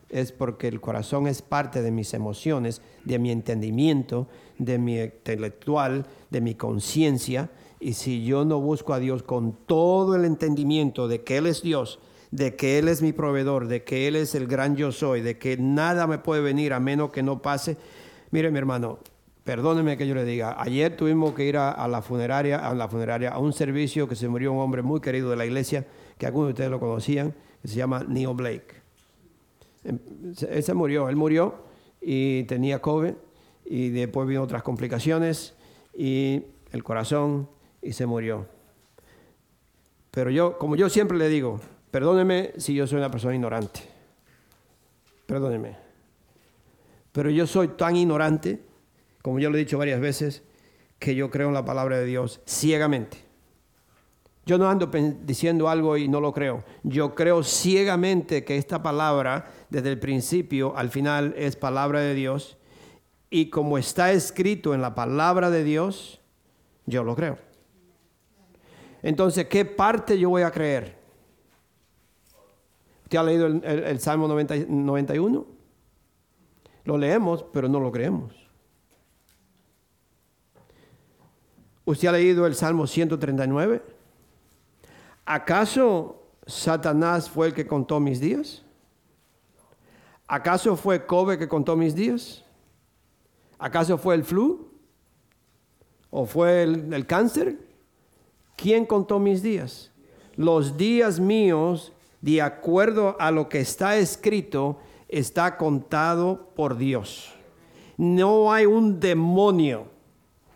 es 0.08 0.32
porque 0.32 0.66
el 0.66 0.80
corazón 0.80 1.28
es 1.28 1.42
parte 1.42 1.80
de 1.80 1.92
mis 1.92 2.12
emociones, 2.12 2.82
de 3.04 3.20
mi 3.20 3.30
entendimiento, 3.30 4.26
de 4.58 4.78
mi 4.78 4.98
intelectual, 4.98 6.06
de 6.30 6.40
mi 6.40 6.56
conciencia 6.56 7.50
y 7.80 7.94
si 7.94 8.24
yo 8.24 8.44
no 8.44 8.60
busco 8.60 8.92
a 8.92 8.98
Dios 8.98 9.22
con 9.22 9.56
todo 9.66 10.14
el 10.14 10.26
entendimiento 10.26 11.08
de 11.08 11.22
que 11.22 11.38
Él 11.38 11.46
es 11.46 11.62
Dios, 11.62 11.98
de 12.30 12.54
que 12.54 12.78
Él 12.78 12.88
es 12.88 13.00
mi 13.00 13.12
proveedor, 13.12 13.66
de 13.68 13.82
que 13.84 14.06
Él 14.06 14.16
es 14.16 14.34
el 14.34 14.46
gran 14.46 14.76
yo 14.76 14.92
soy, 14.92 15.22
de 15.22 15.38
que 15.38 15.56
nada 15.56 16.06
me 16.06 16.18
puede 16.18 16.42
venir 16.42 16.74
a 16.74 16.80
menos 16.80 17.10
que 17.10 17.22
no 17.22 17.40
pase. 17.40 17.78
Mire, 18.30 18.50
mi 18.50 18.58
hermano, 18.58 18.98
perdóneme 19.44 19.96
que 19.96 20.06
yo 20.06 20.14
le 20.14 20.24
diga, 20.24 20.56
ayer 20.60 20.96
tuvimos 20.96 21.34
que 21.34 21.44
ir 21.44 21.56
a, 21.56 21.86
la 21.88 22.02
funeraria, 22.02 22.58
a 22.58 22.74
la 22.74 22.88
funeraria, 22.88 23.30
a 23.30 23.38
un 23.38 23.52
servicio 23.52 24.08
que 24.08 24.16
se 24.16 24.28
murió 24.28 24.52
un 24.52 24.60
hombre 24.60 24.82
muy 24.82 25.00
querido 25.00 25.30
de 25.30 25.36
la 25.36 25.46
iglesia, 25.46 25.86
que 26.18 26.26
algunos 26.26 26.48
de 26.48 26.52
ustedes 26.52 26.70
lo 26.70 26.80
conocían, 26.80 27.34
que 27.62 27.68
se 27.68 27.76
llama 27.76 28.04
Neil 28.06 28.34
Blake. 28.34 28.74
Em, 29.84 29.98
él 30.48 30.62
se 30.62 30.74
murió, 30.74 31.08
él 31.08 31.16
murió 31.16 31.64
y 32.00 32.44
tenía 32.44 32.80
COVID 32.80 33.12
y 33.64 33.88
después 33.90 34.28
vino 34.28 34.42
otras 34.42 34.62
complicaciones 34.62 35.54
y 35.96 36.42
el 36.72 36.82
corazón 36.82 37.48
y 37.82 37.92
se 37.92 38.06
murió. 38.06 38.46
Pero 40.10 40.30
yo, 40.30 40.58
como 40.58 40.76
yo 40.76 40.88
siempre 40.88 41.16
le 41.16 41.28
digo, 41.28 41.60
perdóneme 41.90 42.52
si 42.56 42.74
yo 42.74 42.86
soy 42.86 42.98
una 42.98 43.10
persona 43.10 43.34
ignorante. 43.34 43.80
Perdóneme. 45.26 45.76
Pero 47.12 47.30
yo 47.30 47.46
soy 47.46 47.68
tan 47.68 47.96
ignorante, 47.96 48.60
como 49.22 49.38
yo 49.38 49.50
lo 49.50 49.56
he 49.56 49.60
dicho 49.60 49.78
varias 49.78 50.00
veces, 50.00 50.42
que 50.98 51.14
yo 51.14 51.30
creo 51.30 51.48
en 51.48 51.54
la 51.54 51.64
palabra 51.64 51.98
de 51.98 52.04
Dios 52.04 52.40
ciegamente. 52.46 53.18
Yo 54.46 54.58
no 54.58 54.68
ando 54.68 54.90
diciendo 55.22 55.68
algo 55.68 55.96
y 55.96 56.08
no 56.08 56.20
lo 56.20 56.32
creo. 56.32 56.64
Yo 56.82 57.14
creo 57.14 57.42
ciegamente 57.42 58.44
que 58.44 58.56
esta 58.56 58.82
palabra, 58.82 59.50
desde 59.68 59.90
el 59.90 59.98
principio 59.98 60.76
al 60.76 60.90
final, 60.90 61.34
es 61.36 61.56
palabra 61.56 62.00
de 62.00 62.14
Dios. 62.14 62.56
Y 63.28 63.50
como 63.50 63.78
está 63.78 64.12
escrito 64.12 64.74
en 64.74 64.82
la 64.82 64.94
palabra 64.94 65.50
de 65.50 65.62
Dios, 65.62 66.20
yo 66.86 67.04
lo 67.04 67.14
creo. 67.14 67.38
Entonces, 69.02 69.46
¿qué 69.46 69.64
parte 69.64 70.18
yo 70.18 70.30
voy 70.30 70.42
a 70.42 70.50
creer? 70.50 70.98
¿Usted 73.04 73.18
ha 73.18 73.22
leído 73.22 73.46
el, 73.46 74.00
Salmo 74.00 74.28
91? 74.28 75.46
Lo 76.84 76.98
leemos, 76.98 77.44
pero 77.52 77.68
no 77.68 77.80
lo 77.80 77.92
creemos. 77.92 78.39
¿Usted 81.90 82.06
ha 82.06 82.12
leído 82.12 82.46
el 82.46 82.54
Salmo 82.54 82.86
139? 82.86 83.82
¿Acaso 85.24 86.22
Satanás 86.46 87.28
fue 87.28 87.48
el 87.48 87.52
que 87.52 87.66
contó 87.66 87.98
mis 87.98 88.20
días? 88.20 88.62
¿Acaso 90.28 90.76
fue 90.76 91.04
Kobe 91.04 91.36
que 91.36 91.48
contó 91.48 91.74
mis 91.74 91.96
días? 91.96 92.44
¿Acaso 93.58 93.98
fue 93.98 94.14
el 94.14 94.22
flu? 94.22 94.70
¿O 96.10 96.26
fue 96.26 96.62
el, 96.62 96.94
el 96.94 97.06
cáncer? 97.08 97.58
¿Quién 98.54 98.86
contó 98.86 99.18
mis 99.18 99.42
días? 99.42 99.90
Los 100.36 100.76
días 100.76 101.18
míos, 101.18 101.92
de 102.20 102.40
acuerdo 102.40 103.16
a 103.18 103.32
lo 103.32 103.48
que 103.48 103.58
está 103.58 103.96
escrito, 103.96 104.78
está 105.08 105.56
contado 105.56 106.52
por 106.54 106.76
Dios. 106.76 107.34
No 107.96 108.52
hay 108.52 108.66
un 108.66 109.00
demonio 109.00 109.98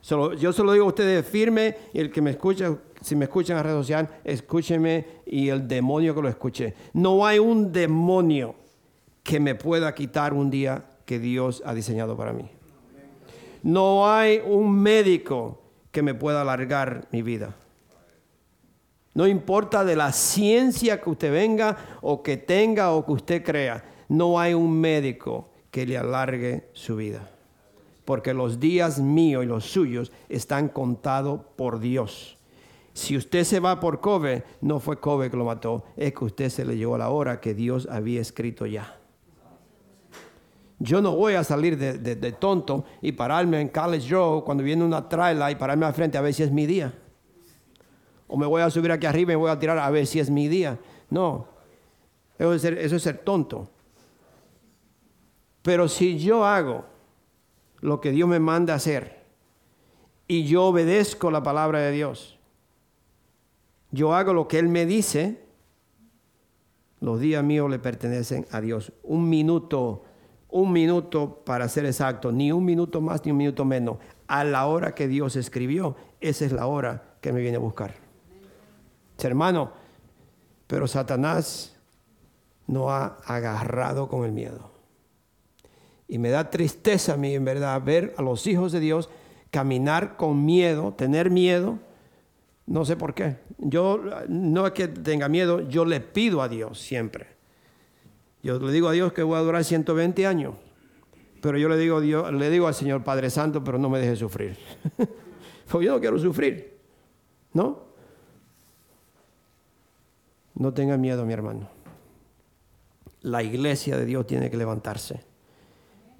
yo 0.05 0.52
se 0.52 0.62
lo 0.62 0.72
digo 0.72 0.84
a 0.84 0.88
ustedes 0.88 1.26
firme 1.26 1.76
y 1.94 2.00
el 2.00 2.11
que 2.11 2.20
me 2.20 2.30
escucha, 2.30 2.76
si 3.00 3.16
me 3.16 3.24
escuchan 3.24 3.57
la 3.57 3.62
red 3.62 3.72
social, 3.72 4.09
escúcheme 4.22 5.07
y 5.24 5.48
el 5.48 5.66
demonio 5.66 6.14
que 6.14 6.20
lo 6.20 6.28
escuche. 6.28 6.74
No 6.92 7.26
hay 7.26 7.38
un 7.38 7.72
demonio 7.72 8.55
que 9.22 9.40
me 9.40 9.55
pueda 9.55 9.94
quitar 9.94 10.34
un 10.34 10.50
día 10.50 10.84
que 11.07 11.18
Dios 11.18 11.62
ha 11.64 11.72
diseñado 11.72 12.18
para 12.18 12.34
mí. 12.34 12.50
No 13.62 14.11
hay 14.12 14.42
un 14.44 14.70
médico 14.78 15.62
que 15.90 16.02
me 16.02 16.12
pueda 16.12 16.42
alargar 16.42 17.09
mi 17.11 17.22
vida. 17.22 17.55
No 19.14 19.26
importa 19.26 19.86
de 19.86 19.96
la 19.96 20.12
ciencia 20.12 21.00
que 21.00 21.09
usted 21.09 21.32
venga 21.32 21.78
o 22.02 22.22
que 22.22 22.36
tenga 22.36 22.90
o 22.90 23.07
que 23.07 23.12
usted 23.12 23.42
crea, 23.42 23.82
no 24.09 24.38
hay 24.38 24.52
un 24.52 24.78
médico 24.78 25.48
que 25.70 25.86
le 25.86 25.96
alargue 25.96 26.68
su 26.74 26.96
vida 26.96 27.34
porque 28.05 28.34
los 28.34 28.61
días 28.61 29.00
míos 29.00 29.44
y 29.44 29.46
los 29.46 29.64
suyos 29.64 30.12
están 30.28 30.68
contados 30.68 31.40
por 31.57 31.80
Dios. 31.80 32.38
Si 32.92 33.16
usted 33.16 33.44
se 33.44 33.61
va 33.61 33.80
por 33.80 34.00
Kobe, 34.00 34.44
no 34.61 34.78
fue 34.78 35.00
Kobe 35.00 35.30
que 35.30 35.36
lo 35.36 35.44
mató, 35.44 35.84
es 35.96 36.14
que 36.14 36.24
usted 36.24 36.48
se 36.48 36.64
le 36.64 36.76
llegó 36.76 36.96
la 36.96 37.11
hora 37.11 37.40
que 37.40 37.55
Dios 37.55 37.88
había 37.90 38.20
escrito 38.20 38.66
ya. 38.66 38.98
Yo 40.78 41.00
no 41.00 41.16
voy 41.16 41.34
a 41.34 41.44
salir 41.44 41.78
de, 41.78 42.32
tonto 42.32 42.84
y 43.00 43.12
pararme 43.12 43.61
en 43.61 43.68
College 43.68 44.09
Road 44.11 44.44
cuando 44.44 44.62
viene 44.62 44.84
una 44.84 45.09
trailer 45.09 45.50
y 45.50 45.55
pararme 45.55 45.86
al 45.86 45.94
frente 45.94 46.18
a 46.18 46.20
ver 46.20 46.34
si 46.34 46.42
es 46.42 46.52
mi 46.52 46.66
día. 46.66 46.92
O 48.28 48.36
me 48.36 48.46
voy 48.46 48.62
a 48.62 48.70
subir 48.70 48.92
aquí 48.92 49.07
arriba 49.07 49.32
y 49.32 49.36
voy 49.36 49.50
a 49.50 49.59
tirar 49.59 49.78
a 49.78 49.90
ver 49.90 50.07
si 50.07 50.20
es 50.20 50.30
mi 50.30 50.46
día. 50.46 50.78
No, 51.11 51.46
eso 52.38 52.55
es 52.55 53.02
ser 53.02 53.18
tonto. 53.18 53.68
Pero 55.62 55.88
si 55.88 56.18
yo 56.18 56.44
hago 56.44 56.84
lo 57.85 58.01
que 58.01 58.12
Dios 58.12 58.26
me 58.26 58.41
manda 58.41 58.74
hacer 58.74 59.24
y 60.26 60.45
yo 60.45 60.64
obedezco 60.64 61.30
la 61.30 61.43
palabra 61.43 61.80
de 61.80 61.93
Dios, 61.93 62.39
yo 63.91 64.14
hago 64.14 64.32
lo 64.32 64.49
que 64.49 64.59
Él 64.59 64.70
me 64.70 64.87
dice, 64.87 65.45
los 67.01 67.20
días 67.20 67.45
míos 67.45 67.68
le 67.68 67.78
pertenecen 67.78 68.47
a 68.53 68.62
Dios. 68.62 68.95
Un 69.03 69.28
minuto, 69.28 70.03
un 70.49 70.72
minuto 70.72 71.43
para 71.45 71.68
ser 71.68 71.85
exacto, 71.85 72.32
ni 72.32 72.53
un 72.53 72.64
minuto 72.64 73.03
más 73.03 73.22
ni 73.26 73.32
un 73.32 73.37
minuto 73.37 73.66
menos. 73.66 73.99
A 74.28 74.45
la 74.45 74.64
hora 74.64 74.95
que 74.95 75.07
Dios 75.07 75.37
escribió, 75.37 75.95
esa 76.22 76.47
es 76.47 76.53
la 76.53 76.66
hora 76.66 77.16
que 77.20 77.35
me 77.35 77.43
viene 77.43 77.59
a 77.59 77.61
buscar. 77.61 77.93
Hermano, 79.18 79.72
pero 80.66 80.87
Satanás 80.87 81.76
no 82.66 82.91
ha 82.91 83.18
agarrado 83.26 84.09
con 84.09 84.24
el 84.24 84.32
miedo. 84.32 84.73
Y 86.14 86.18
me 86.18 86.30
da 86.30 86.48
tristeza 86.48 87.14
a 87.14 87.16
mí, 87.16 87.34
en 87.34 87.44
verdad, 87.44 87.82
ver 87.82 88.14
a 88.16 88.22
los 88.22 88.46
hijos 88.46 88.70
de 88.70 88.78
Dios 88.78 89.10
caminar 89.50 90.16
con 90.16 90.44
miedo, 90.44 90.92
tener 90.92 91.28
miedo. 91.28 91.80
No 92.66 92.84
sé 92.84 92.94
por 92.94 93.14
qué. 93.14 93.38
Yo 93.58 94.00
no 94.28 94.64
es 94.64 94.74
que 94.74 94.86
tenga 94.86 95.28
miedo, 95.28 95.68
yo 95.68 95.84
le 95.84 95.98
pido 95.98 96.40
a 96.40 96.48
Dios 96.48 96.78
siempre. 96.78 97.26
Yo 98.44 98.60
le 98.60 98.70
digo 98.70 98.86
a 98.86 98.92
Dios 98.92 99.12
que 99.12 99.24
voy 99.24 99.38
a 99.38 99.40
durar 99.40 99.64
120 99.64 100.24
años. 100.24 100.54
Pero 101.40 101.58
yo 101.58 101.68
le 101.68 101.76
digo, 101.76 102.00
Dios, 102.00 102.32
le 102.32 102.48
digo 102.48 102.68
al 102.68 102.74
Señor 102.74 103.02
Padre 103.02 103.28
Santo, 103.28 103.64
pero 103.64 103.76
no 103.76 103.90
me 103.90 103.98
deje 103.98 104.14
sufrir. 104.14 104.56
Porque 105.68 105.86
yo 105.86 105.94
no 105.94 106.00
quiero 106.00 106.16
sufrir. 106.20 106.78
¿No? 107.54 107.80
No 110.54 110.72
tenga 110.72 110.96
miedo, 110.96 111.26
mi 111.26 111.32
hermano. 111.32 111.68
La 113.22 113.42
iglesia 113.42 113.96
de 113.96 114.06
Dios 114.06 114.28
tiene 114.28 114.48
que 114.48 114.56
levantarse 114.56 115.34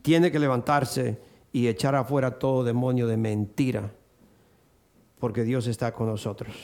tiene 0.05 0.31
que 0.31 0.39
levantarse 0.39 1.19
y 1.51 1.67
echar 1.67 1.95
afuera 1.95 2.39
todo 2.39 2.63
demonio 2.63 3.07
de 3.07 3.17
mentira, 3.17 3.91
porque 5.19 5.45
Dios 5.45 5.67
está 5.67 5.93
con 5.95 6.09
nosotros. 6.09 6.55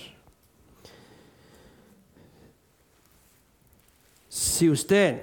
Si 4.28 4.68
usted, 4.68 5.22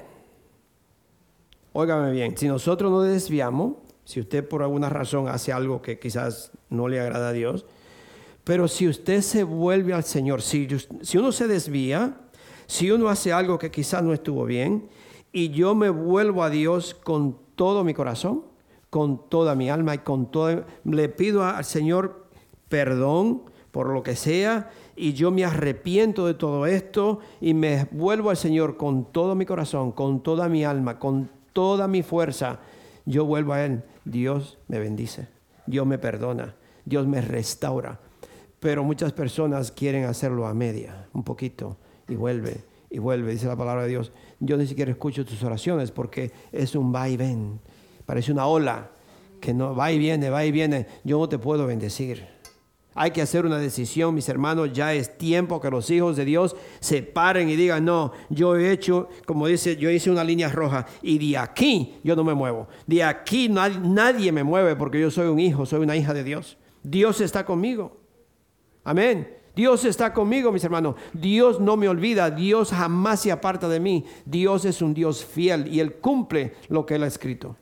óigame 1.74 2.10
bien, 2.12 2.36
si 2.36 2.48
nosotros 2.48 2.92
nos 2.92 3.06
desviamos, 3.06 3.76
si 4.04 4.20
usted 4.20 4.48
por 4.50 4.64
alguna 4.64 4.90
razón 4.90 5.28
hace 5.28 5.54
algo 5.54 5.84
que 5.84 6.00
quizás 6.00 6.52
no 6.72 6.88
le 6.88 7.00
agrada 7.00 7.30
a 7.30 7.34
Dios, 7.34 7.68
pero 8.44 8.68
si 8.68 8.88
usted 8.88 9.22
se 9.22 9.44
vuelve 9.44 9.94
al 9.94 10.06
Señor, 10.06 10.42
si, 10.42 10.68
si 11.04 11.20
uno 11.20 11.32
se 11.32 11.48
desvía, 11.48 12.18
si 12.66 12.90
uno 12.90 13.10
hace 13.10 13.32
algo 13.32 13.60
que 13.60 13.70
quizás 13.70 14.02
no 14.02 14.12
estuvo 14.12 14.44
bien, 14.46 14.90
y 15.32 15.50
yo 15.50 15.76
me 15.76 15.92
vuelvo 15.92 16.44
a 16.44 16.50
Dios 16.50 16.96
con 16.96 17.46
todo 17.58 17.84
mi 17.84 17.94
corazón, 17.94 18.44
con 18.90 19.30
toda 19.30 19.56
mi 19.56 19.70
alma 19.70 19.96
y 19.96 19.98
con 19.98 20.32
todo... 20.32 20.64
Le 20.86 21.10
pido 21.10 21.44
al 21.44 21.66
Señor 21.66 22.28
perdón 22.70 23.44
por 23.72 23.90
lo 23.90 24.04
que 24.04 24.16
sea 24.16 24.70
y 24.96 25.14
yo 25.14 25.30
me 25.30 25.44
arrepiento 25.44 26.26
de 26.26 26.34
todo 26.34 26.66
esto 26.66 27.20
y 27.42 27.54
me 27.54 27.86
vuelvo 27.92 28.30
al 28.30 28.38
Señor 28.38 28.78
con 28.78 29.12
todo 29.12 29.36
mi 29.36 29.46
corazón, 29.46 29.92
con 29.92 30.24
toda 30.24 30.48
mi 30.48 30.64
alma, 30.64 30.98
con 30.98 31.30
toda 31.54 31.88
mi 31.88 32.02
fuerza. 32.02 32.60
Yo 33.06 33.26
vuelvo 33.26 33.54
a 33.54 33.66
Él. 33.66 33.84
Dios 34.06 34.58
me 34.68 34.80
bendice, 34.80 35.28
Dios 35.66 35.86
me 35.86 35.98
perdona, 35.98 36.56
Dios 36.86 37.06
me 37.06 37.22
restaura. 37.22 38.00
Pero 38.60 38.84
muchas 38.84 39.14
personas 39.14 39.72
quieren 39.72 40.06
hacerlo 40.06 40.48
a 40.48 40.54
media, 40.54 41.08
un 41.14 41.24
poquito, 41.24 41.78
y 42.08 42.16
vuelve, 42.16 42.64
y 42.90 42.98
vuelve, 42.98 43.34
dice 43.34 43.48
la 43.48 43.56
palabra 43.56 43.84
de 43.84 43.90
Dios 43.90 44.12
yo 44.40 44.58
ni 44.58 44.68
siquiera 44.68 44.92
escucho 44.92 45.26
tus 45.26 45.44
oraciones 45.44 45.92
porque 45.92 46.32
es 46.52 46.76
un 46.76 46.94
va 46.94 47.10
y 47.10 47.18
ven. 47.18 47.60
Parece 48.06 48.32
una 48.32 48.46
ola 48.46 48.92
que 49.40 49.54
no 49.54 49.76
va 49.76 49.92
y 49.92 50.00
viene, 50.00 50.30
va 50.30 50.46
y 50.46 50.52
viene. 50.52 50.88
Yo 51.04 51.20
no 51.20 51.30
te 51.30 51.40
puedo 51.40 51.66
bendecir. 51.66 52.26
Hay 53.00 53.12
que 53.12 53.22
hacer 53.22 53.46
una 53.46 53.60
decisión, 53.60 54.16
mis 54.16 54.28
hermanos. 54.28 54.74
Ya 54.74 54.94
es 54.94 55.18
tiempo 55.20 55.62
que 55.62 55.70
los 55.70 55.90
hijos 55.92 56.18
de 56.18 56.26
Dios 56.26 56.56
se 56.80 57.04
paren 57.04 57.48
y 57.48 57.56
digan, 57.56 57.86
no, 57.86 58.12
yo 58.30 58.56
he 58.56 58.72
hecho, 58.72 59.10
como 59.26 59.46
dice, 59.46 59.78
yo 59.78 59.92
hice 59.92 60.10
una 60.10 60.24
línea 60.24 60.50
roja 60.50 60.88
y 61.04 61.20
de 61.20 61.38
aquí 61.38 61.96
yo 62.04 62.16
no 62.16 62.24
me 62.24 62.34
muevo. 62.34 62.68
De 62.88 63.04
aquí 63.04 63.50
nadie, 63.50 63.80
nadie 63.80 64.32
me 64.32 64.44
mueve 64.44 64.76
porque 64.76 65.00
yo 65.00 65.12
soy 65.12 65.28
un 65.28 65.40
hijo, 65.40 65.68
soy 65.68 65.82
una 65.82 65.96
hija 65.96 66.14
de 66.14 66.24
Dios. 66.24 66.58
Dios 66.82 67.22
está 67.22 67.46
conmigo. 67.46 67.98
Amén. 68.84 69.37
Dios 69.58 69.86
está 69.86 70.14
conmigo, 70.14 70.52
mis 70.52 70.64
hermanos. 70.64 70.96
Dios 71.14 71.60
no 71.60 71.78
me 71.78 71.90
olvida. 71.90 72.30
Dios 72.30 72.70
jamás 72.70 73.22
se 73.22 73.32
aparta 73.32 73.68
de 73.68 73.80
mí. 73.80 74.06
Dios 74.24 74.66
es 74.66 74.84
un 74.84 74.94
Dios 74.94 75.26
fiel 75.26 75.68
y 75.74 75.80
Él 75.80 75.96
cumple 75.96 76.54
lo 76.70 76.86
que 76.86 76.94
Él 76.94 77.02
ha 77.02 77.08
escrito. 77.08 77.56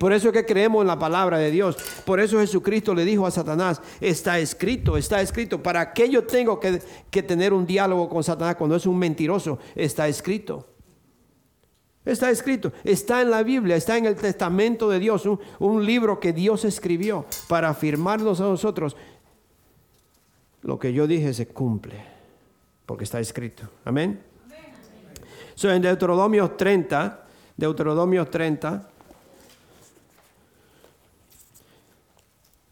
Por 0.00 0.12
eso 0.12 0.28
es 0.28 0.34
que 0.34 0.44
creemos 0.44 0.80
en 0.80 0.88
la 0.88 0.98
palabra 0.98 1.38
de 1.38 1.52
Dios. 1.52 1.76
Por 2.04 2.18
eso 2.18 2.40
Jesucristo 2.40 2.96
le 2.96 3.04
dijo 3.04 3.28
a 3.28 3.30
Satanás, 3.30 3.80
está 4.00 4.40
escrito, 4.40 4.96
está 4.96 5.20
escrito. 5.20 5.62
¿Para 5.62 5.92
qué 5.92 6.10
yo 6.10 6.24
tengo 6.24 6.58
que, 6.58 7.22
tener 7.22 7.52
un 7.52 7.64
diálogo 7.64 8.08
con 8.08 8.24
Satanás 8.24 8.56
cuando 8.56 8.74
es 8.74 8.84
un 8.84 8.98
mentiroso? 8.98 9.60
Está 9.76 10.08
escrito. 10.08 10.68
Está 12.04 12.28
escrito, 12.28 12.72
está 12.82 13.22
en 13.22 13.30
la 13.30 13.42
Biblia, 13.42 13.76
está 13.76 13.96
en 13.96 14.04
el 14.04 14.16
testamento 14.16 14.90
de 14.90 14.98
Dios, 14.98 15.24
un, 15.24 15.40
un 15.58 15.86
libro 15.86 16.20
que 16.20 16.34
Dios 16.34 16.66
escribió 16.66 17.24
para 17.48 17.70
afirmarnos 17.70 18.42
a 18.42 18.44
nosotros 18.44 18.94
lo 20.64 20.78
que 20.78 20.92
yo 20.92 21.06
dije 21.06 21.32
se 21.32 21.46
cumple, 21.46 22.02
porque 22.86 23.04
está 23.04 23.20
escrito. 23.20 23.68
Amén. 23.84 24.20
So, 25.54 25.70
en 25.70 25.80
Deuteronomio 25.82 26.50
30, 26.50 27.24
Deuteronomio 27.56 28.26
30, 28.26 28.88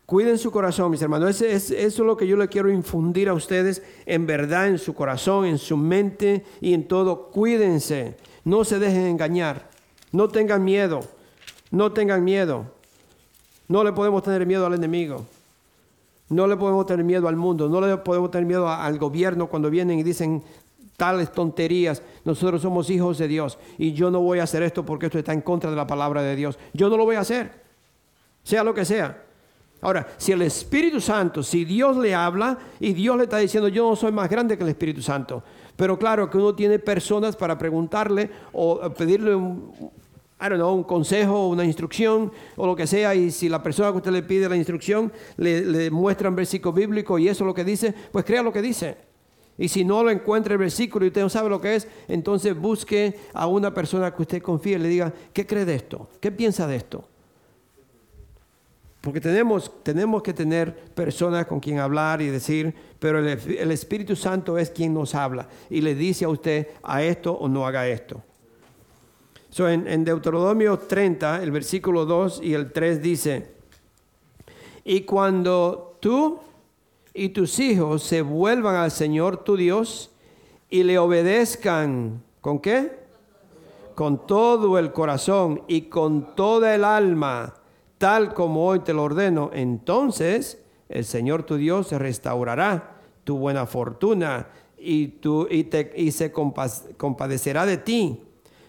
Cuiden 0.05 0.36
su 0.36 0.51
corazón, 0.51 0.90
mis 0.90 1.01
hermanos. 1.01 1.30
Ese- 1.30 1.53
es- 1.55 1.70
eso 1.70 2.03
es 2.03 2.07
lo 2.07 2.18
que 2.18 2.26
yo 2.26 2.36
le 2.36 2.47
quiero 2.49 2.70
infundir 2.70 3.30
a 3.30 3.34
ustedes 3.34 3.82
en 4.05 4.26
verdad, 4.26 4.68
en 4.68 4.78
su 4.78 4.95
corazón, 4.95 5.47
en 5.47 5.57
su 5.57 5.74
mente 5.78 6.45
y 6.61 6.74
en 6.74 6.86
todo. 6.86 7.30
Cuídense. 7.30 8.18
No 8.45 8.62
se 8.64 8.78
dejen 8.78 9.07
engañar. 9.07 9.70
No 10.11 10.28
tengan 10.28 10.64
miedo. 10.64 11.01
No 11.70 11.93
tengan 11.93 12.22
miedo. 12.24 12.66
No 13.68 13.82
le 13.84 13.93
podemos 13.93 14.22
tener 14.22 14.45
miedo 14.45 14.66
al 14.66 14.74
enemigo. 14.74 15.24
No 16.33 16.47
le 16.47 16.57
podemos 16.57 16.87
tener 16.87 17.05
miedo 17.05 17.28
al 17.28 17.37
mundo. 17.37 17.68
No 17.68 17.80
le 17.80 17.97
podemos 17.99 18.30
tener 18.30 18.47
miedo 18.47 18.68
al 18.68 18.99
gobierno 18.99 19.49
cuando 19.49 19.70
vienen 19.70 19.99
y 19.99 20.03
dicen 20.03 20.43
tales 20.97 21.30
tonterías. 21.33 22.03
Nosotros 22.24 22.62
somos 22.62 22.91
hijos 22.91 23.18
de 23.18 23.28
Dios 23.28 23.59
y 23.78 23.93
yo 23.93 24.11
no 24.11 24.20
voy 24.20 24.39
a 24.39 24.45
hacer 24.45 24.62
esto 24.62 24.85
porque 24.85 25.07
esto 25.07 25.18
está 25.18 25.33
en 25.33 25.43
contra 25.43 25.70
de 25.70 25.76
la 25.76 25.87
palabra 25.87 26.22
de 26.22 26.37
Dios. 26.37 26.59
Yo 26.72 26.89
no 26.89 26.97
lo 26.97 27.05
voy 27.05 27.16
a 27.16 27.20
hacer 27.20 27.62
sea 28.43 28.64
lo 28.64 28.74
que 28.74 28.85
sea. 28.85 29.24
Ahora, 29.80 30.07
si 30.16 30.33
el 30.33 30.43
Espíritu 30.43 31.01
Santo, 31.01 31.43
si 31.43 31.64
Dios 31.64 31.97
le 31.97 32.14
habla 32.14 32.57
y 32.78 32.93
Dios 32.93 33.16
le 33.16 33.24
está 33.24 33.39
diciendo, 33.39 33.68
yo 33.68 33.89
no 33.89 33.97
soy 33.97 34.12
más 34.12 34.30
grande 34.30 34.57
que 34.57 34.62
el 34.62 34.70
Espíritu 34.70 35.03
Santo, 35.03 35.43
pero 35.74 35.99
claro 35.99 36.30
que 36.30 36.39
uno 36.39 36.55
tiene 36.55 36.78
personas 36.78 37.35
para 37.35 37.59
preguntarle 37.59 38.30
o 38.53 38.78
pedirle 38.91 39.35
un, 39.35 39.72
I 40.43 40.49
don't 40.49 40.57
know, 40.57 40.74
un 40.74 40.82
consejo, 40.82 41.49
una 41.49 41.64
instrucción 41.64 42.32
o 42.57 42.66
lo 42.66 42.74
que 42.74 42.88
sea, 42.88 43.14
y 43.14 43.30
si 43.30 43.49
la 43.49 43.62
persona 43.62 43.93
que 43.93 43.99
usted 43.99 44.11
le 44.11 44.24
pide 44.24 44.49
la 44.49 44.57
instrucción 44.57 45.12
le, 45.36 45.64
le 45.64 45.90
muestra 45.90 46.28
un 46.28 46.34
versículo 46.34 46.72
bíblico 46.72 47.16
y 47.18 47.28
eso 47.28 47.45
es 47.45 47.47
lo 47.47 47.55
que 47.55 47.64
dice, 47.64 47.95
pues 48.11 48.24
crea 48.24 48.43
lo 48.43 48.53
que 48.53 48.61
dice. 48.61 48.97
Y 49.57 49.68
si 49.68 49.84
no 49.84 50.03
lo 50.03 50.11
encuentra 50.11 50.55
el 50.55 50.59
versículo 50.59 51.05
y 51.05 51.09
usted 51.09 51.20
no 51.20 51.28
sabe 51.28 51.49
lo 51.49 51.61
que 51.61 51.76
es, 51.76 51.86
entonces 52.09 52.59
busque 52.59 53.16
a 53.32 53.47
una 53.47 53.72
persona 53.72 54.12
que 54.12 54.22
usted 54.22 54.43
confíe 54.43 54.74
y 54.74 54.78
le 54.78 54.88
diga, 54.88 55.12
¿qué 55.32 55.47
cree 55.47 55.64
de 55.64 55.76
esto? 55.76 56.09
¿Qué 56.20 56.32
piensa 56.32 56.66
de 56.66 56.76
esto? 56.76 57.09
Porque 59.03 59.20
tenemos, 59.20 59.70
tenemos 59.82 60.22
que 60.22 60.32
tener 60.32 60.74
personas 60.95 61.47
con 61.47 61.61
quien 61.61 61.78
hablar 61.78 62.22
y 62.22 62.28
decir, 62.28 62.74
pero 62.99 63.18
el, 63.18 63.26
el 63.28 63.70
Espíritu 63.70 64.16
Santo 64.16 64.59
es 64.59 64.70
quien 64.70 64.95
nos 64.95 65.14
habla 65.14 65.49
y 65.70 65.80
le 65.80 65.95
dice 65.95 66.24
a 66.24 66.28
usted 66.28 66.68
a 66.82 67.03
esto 67.03 67.32
o 67.32 67.49
no 67.49 67.66
haga 67.66 67.86
esto. 67.86 68.22
So, 69.53 69.68
en, 69.68 69.86
en 69.86 70.03
Deuteronomio 70.03 70.78
30, 70.78 71.42
el 71.42 71.50
versículo 71.50 72.07
2 72.07 72.40
y 72.42 72.55
el 72.55 72.72
3 72.72 73.03
dice, 73.03 73.53
y 74.82 75.03
cuando 75.03 75.98
tú 76.00 76.38
y 77.12 77.28
tus 77.28 77.59
hijos 77.59 78.03
se 78.03 78.22
vuelvan 78.22 78.76
al 78.76 78.90
Señor 78.90 79.44
tu 79.44 79.59
Dios 79.59 80.11
y 80.70 80.84
le 80.84 80.98
obedezcan, 80.98 82.22
¿con 82.40 82.61
qué? 82.61 82.92
Con 83.94 84.26
todo 84.26 84.78
el 84.78 84.90
corazón 84.92 85.64
y 85.68 85.82
con 85.82 86.34
toda 86.34 86.74
el 86.74 86.82
alma, 86.82 87.55
tal 87.98 88.32
como 88.32 88.66
hoy 88.66 88.80
te 88.80 88.94
lo 88.94 89.03
ordeno, 89.03 89.50
entonces 89.53 90.64
el 90.88 91.05
Señor 91.05 91.42
tu 91.42 91.57
Dios 91.57 91.92
restaurará 91.92 93.00
tu 93.24 93.36
buena 93.36 93.66
fortuna 93.66 94.48
y, 94.78 95.09
tu, 95.09 95.46
y, 95.50 95.64
te- 95.64 95.92
y 95.94 96.11
se 96.11 96.32
compa- 96.32 96.96
compadecerá 96.96 97.66
de 97.66 97.76
ti. 97.76 98.18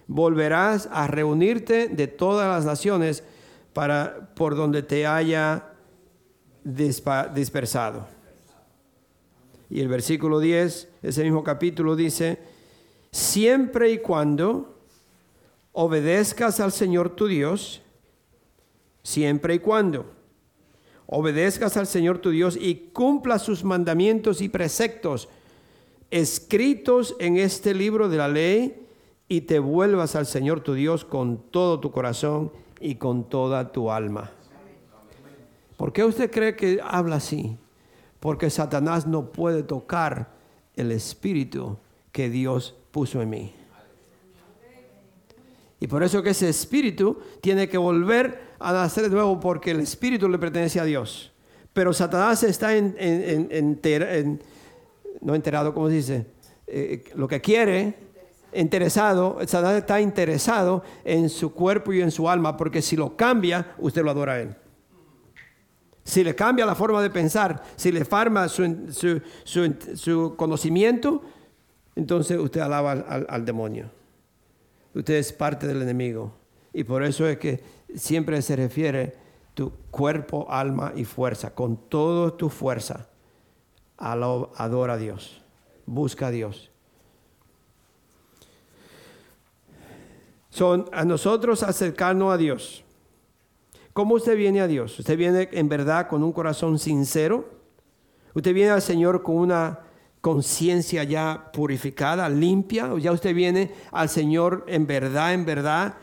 Volverás 0.08 0.90
a 0.92 1.08
reunirte 1.08 1.88
de 1.88 2.08
todas 2.08 2.48
las 2.48 2.66
naciones 2.66 3.24
para, 3.74 4.34
por 4.36 4.56
donde 4.56 4.84
te 4.84 5.08
haya 5.08 5.70
dispersado. 6.64 8.08
Y 9.70 9.82
el 9.82 9.88
versículo 9.88 10.40
10, 10.40 10.88
ese 11.02 11.24
mismo 11.24 11.44
capítulo 11.44 11.96
dice, 11.96 12.40
siempre 13.12 13.92
y 13.92 13.98
cuando 14.00 14.78
obedezcas 15.72 16.60
al 16.60 16.72
Señor 16.72 17.10
tu 17.16 17.28
Dios, 17.28 17.82
siempre 19.02 19.56
y 19.56 19.60
cuando 19.60 20.06
obedezcas 21.08 21.78
al 21.78 21.88
Señor 21.88 22.20
tu 22.20 22.30
Dios 22.30 22.58
y 22.60 22.90
cumplas 22.94 23.42
sus 23.42 23.64
mandamientos 23.64 24.42
y 24.42 24.50
preceptos 24.50 25.30
escritos 26.14 27.16
en 27.20 27.38
este 27.38 27.74
libro 27.74 28.08
de 28.08 28.18
la 28.18 28.28
ley 28.28 28.83
y 29.28 29.42
te 29.42 29.60
vuelvas 29.60 30.16
al 30.16 30.26
Señor 30.26 30.62
tu 30.62 30.74
Dios 30.74 31.06
con 31.06 31.38
todo 31.52 31.80
tu 31.80 31.92
corazón 31.92 32.52
y 32.80 32.96
con 32.96 33.30
toda 33.30 33.72
tu 33.72 33.92
alma. 33.92 34.32
¿Por 35.78 35.92
qué 35.92 36.04
usted 36.04 36.30
cree 36.32 36.56
que 36.56 36.80
habla 36.84 37.18
así? 37.18 37.58
Porque 38.20 38.50
Satanás 38.50 39.08
no 39.08 39.32
puede 39.32 39.64
tocar 39.64 40.32
el 40.76 40.92
espíritu 40.92 41.78
que 42.12 42.30
Dios 42.30 42.76
puso 42.92 43.22
en 43.22 43.30
mí. 43.30 43.56
Y 45.80 45.88
por 45.88 46.04
eso 46.04 46.24
que 46.24 46.30
ese 46.30 46.48
espíritu 46.48 47.18
tiene 47.42 47.68
que 47.68 47.78
volver 47.78 48.54
a 48.60 48.72
nacer 48.72 49.04
de 49.04 49.10
nuevo 49.10 49.40
porque 49.40 49.72
el 49.72 49.82
espíritu 49.82 50.30
le 50.30 50.38
pertenece 50.38 50.80
a 50.80 50.86
Dios. 50.86 51.34
Pero 51.74 51.92
Satanás 51.92 52.44
está 52.44 52.74
en, 52.74 54.40
no 55.20 55.36
enterado, 55.36 55.74
¿cómo 55.74 55.90
se 55.90 55.96
dice? 55.96 56.26
Eh, 56.68 57.04
lo 57.16 57.28
que 57.28 57.42
quiere, 57.42 57.96
interesado, 58.56 59.40
está 59.42 60.00
interesado 60.02 60.84
en 61.04 61.30
su 61.30 61.54
cuerpo 61.54 61.94
y 61.94 62.02
en 62.02 62.12
su 62.12 62.30
alma 62.30 62.56
porque 62.58 62.82
si 62.82 62.96
lo 62.96 63.16
cambia, 63.16 63.74
usted 63.78 64.04
lo 64.04 64.12
adora 64.12 64.34
a 64.34 64.40
él. 64.42 64.56
Si 66.04 66.24
le 66.24 66.36
cambia 66.36 66.66
la 66.66 66.76
forma 66.76 67.02
de 67.02 67.10
pensar, 67.10 67.64
si 67.78 67.92
le 67.92 68.04
farma 68.04 68.50
su, 68.50 68.92
su- 68.92 69.22
su- 69.96 70.36
conocimiento, 70.36 71.22
entonces 71.96 72.38
usted 72.40 72.60
alaba 72.60 72.92
al- 72.92 73.06
al- 73.08 73.26
al 73.30 73.46
demonio. 73.46 73.90
Usted 74.94 75.14
es 75.16 75.32
parte 75.32 75.66
del 75.66 75.82
enemigo. 75.82 76.34
Y 76.74 76.84
por 76.84 77.04
eso 77.04 77.28
es 77.28 77.38
que 77.38 77.64
siempre 77.96 78.42
se 78.42 78.56
refiere 78.56 79.16
tu 79.54 79.72
cuerpo, 79.92 80.46
alma 80.50 80.92
y 80.96 81.06
fuerza. 81.06 81.54
Con 81.56 81.78
toda 81.90 82.36
tu 82.36 82.50
fuerza, 82.50 83.08
adora 83.98 84.94
a 84.94 84.98
Dios. 84.98 85.42
Busca 85.86 86.28
a 86.28 86.32
Dios. 86.32 86.70
Son 90.54 90.86
a 90.92 91.04
nosotros 91.04 91.64
acercarnos 91.64 92.32
a 92.32 92.38
Dios. 92.38 92.84
¿Cómo 93.92 94.14
usted 94.14 94.38
viene 94.38 94.62
a 94.62 94.68
Dios? 94.68 95.00
¿Usted 95.00 95.18
viene 95.18 95.50
en 95.52 95.68
verdad 95.68 96.08
con 96.08 96.22
un 96.22 96.32
corazón 96.32 96.78
sincero? 96.78 97.50
¿Usted 98.36 98.54
viene 98.54 98.70
al 98.70 98.84
Señor 98.84 99.24
con 99.24 99.38
una 99.38 99.80
conciencia 100.22 101.04
ya 101.06 101.50
purificada, 101.52 102.30
limpia? 102.30 102.94
¿O 102.94 103.00
ya 103.00 103.12
usted 103.12 103.34
viene 103.34 103.72
al 103.92 104.10
Señor 104.10 104.64
en 104.68 104.86
verdad, 104.86 105.34
en 105.34 105.44
verdad, 105.44 105.96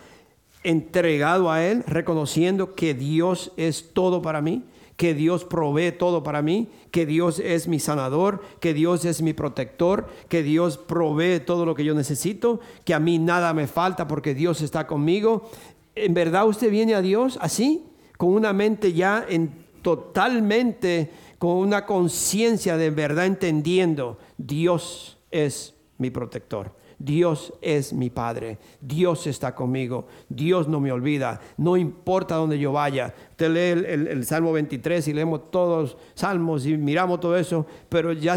entregado 0.65 1.53
a 1.53 1.65
Él, 1.65 1.85
reconociendo 1.87 2.75
que 2.75 2.93
Dios 2.93 3.53
es 3.57 3.95
todo 3.95 4.21
para 4.21 4.43
mí? 4.43 4.65
Que 5.01 5.15
Dios 5.15 5.47
provee 5.47 5.93
todo 5.93 6.23
para 6.23 6.43
mí, 6.43 6.69
que 6.91 7.07
Dios 7.07 7.39
es 7.39 7.69
mi 7.69 7.81
sanador, 7.81 8.43
que 8.61 8.75
Dios 8.75 9.07
es 9.07 9.23
mi 9.23 9.33
protector, 9.33 10.07
que 10.29 10.43
Dios 10.43 10.77
provee 10.77 11.41
todo 11.41 11.65
lo 11.65 11.75
que 11.75 11.87
yo 11.87 11.95
necesito, 11.95 12.61
que 12.85 12.93
a 12.93 13.01
mí 13.01 13.19
nada 13.19 13.55
me 13.55 13.67
falta 13.67 14.07
porque 14.07 14.35
Dios 14.35 14.61
está 14.61 14.87
conmigo. 14.87 15.49
¿En 15.95 16.13
verdad 16.13 16.47
usted 16.47 16.71
viene 16.71 16.95
a 16.95 17.01
Dios 17.01 17.39
así? 17.41 17.87
Con 18.19 18.35
una 18.35 18.53
mente 18.53 18.93
ya 18.93 19.25
en 19.27 19.65
totalmente, 19.81 21.11
con 21.39 21.53
una 21.53 21.87
conciencia 21.87 22.77
de 22.77 22.91
verdad 22.91 23.25
entendiendo, 23.25 24.19
Dios 24.37 25.17
es 25.31 25.73
mi 25.97 26.11
protector. 26.11 26.75
Dios 27.03 27.55
es 27.63 27.95
mi 27.95 28.11
Padre, 28.11 28.59
Dios 28.83 29.27
está 29.27 29.55
conmigo, 29.55 30.07
Dios 30.29 30.69
no 30.69 30.81
me 30.81 30.93
olvida, 30.93 31.41
no 31.57 31.79
importa 31.79 32.35
dónde 32.37 32.59
yo 32.59 32.73
vaya. 32.73 33.15
Usted 33.31 33.51
lee 33.51 33.89
el, 33.91 34.07
el- 34.07 34.25
Salmo 34.27 34.53
23 34.53 35.09
y 35.09 35.15
leemos 35.15 35.51
todos 35.51 35.93
los 35.95 35.97
salmos 36.15 36.67
y 36.67 36.77
miramos 36.77 37.19
todo 37.19 37.39
eso, 37.39 37.67
pero 37.89 38.13
ya 38.13 38.37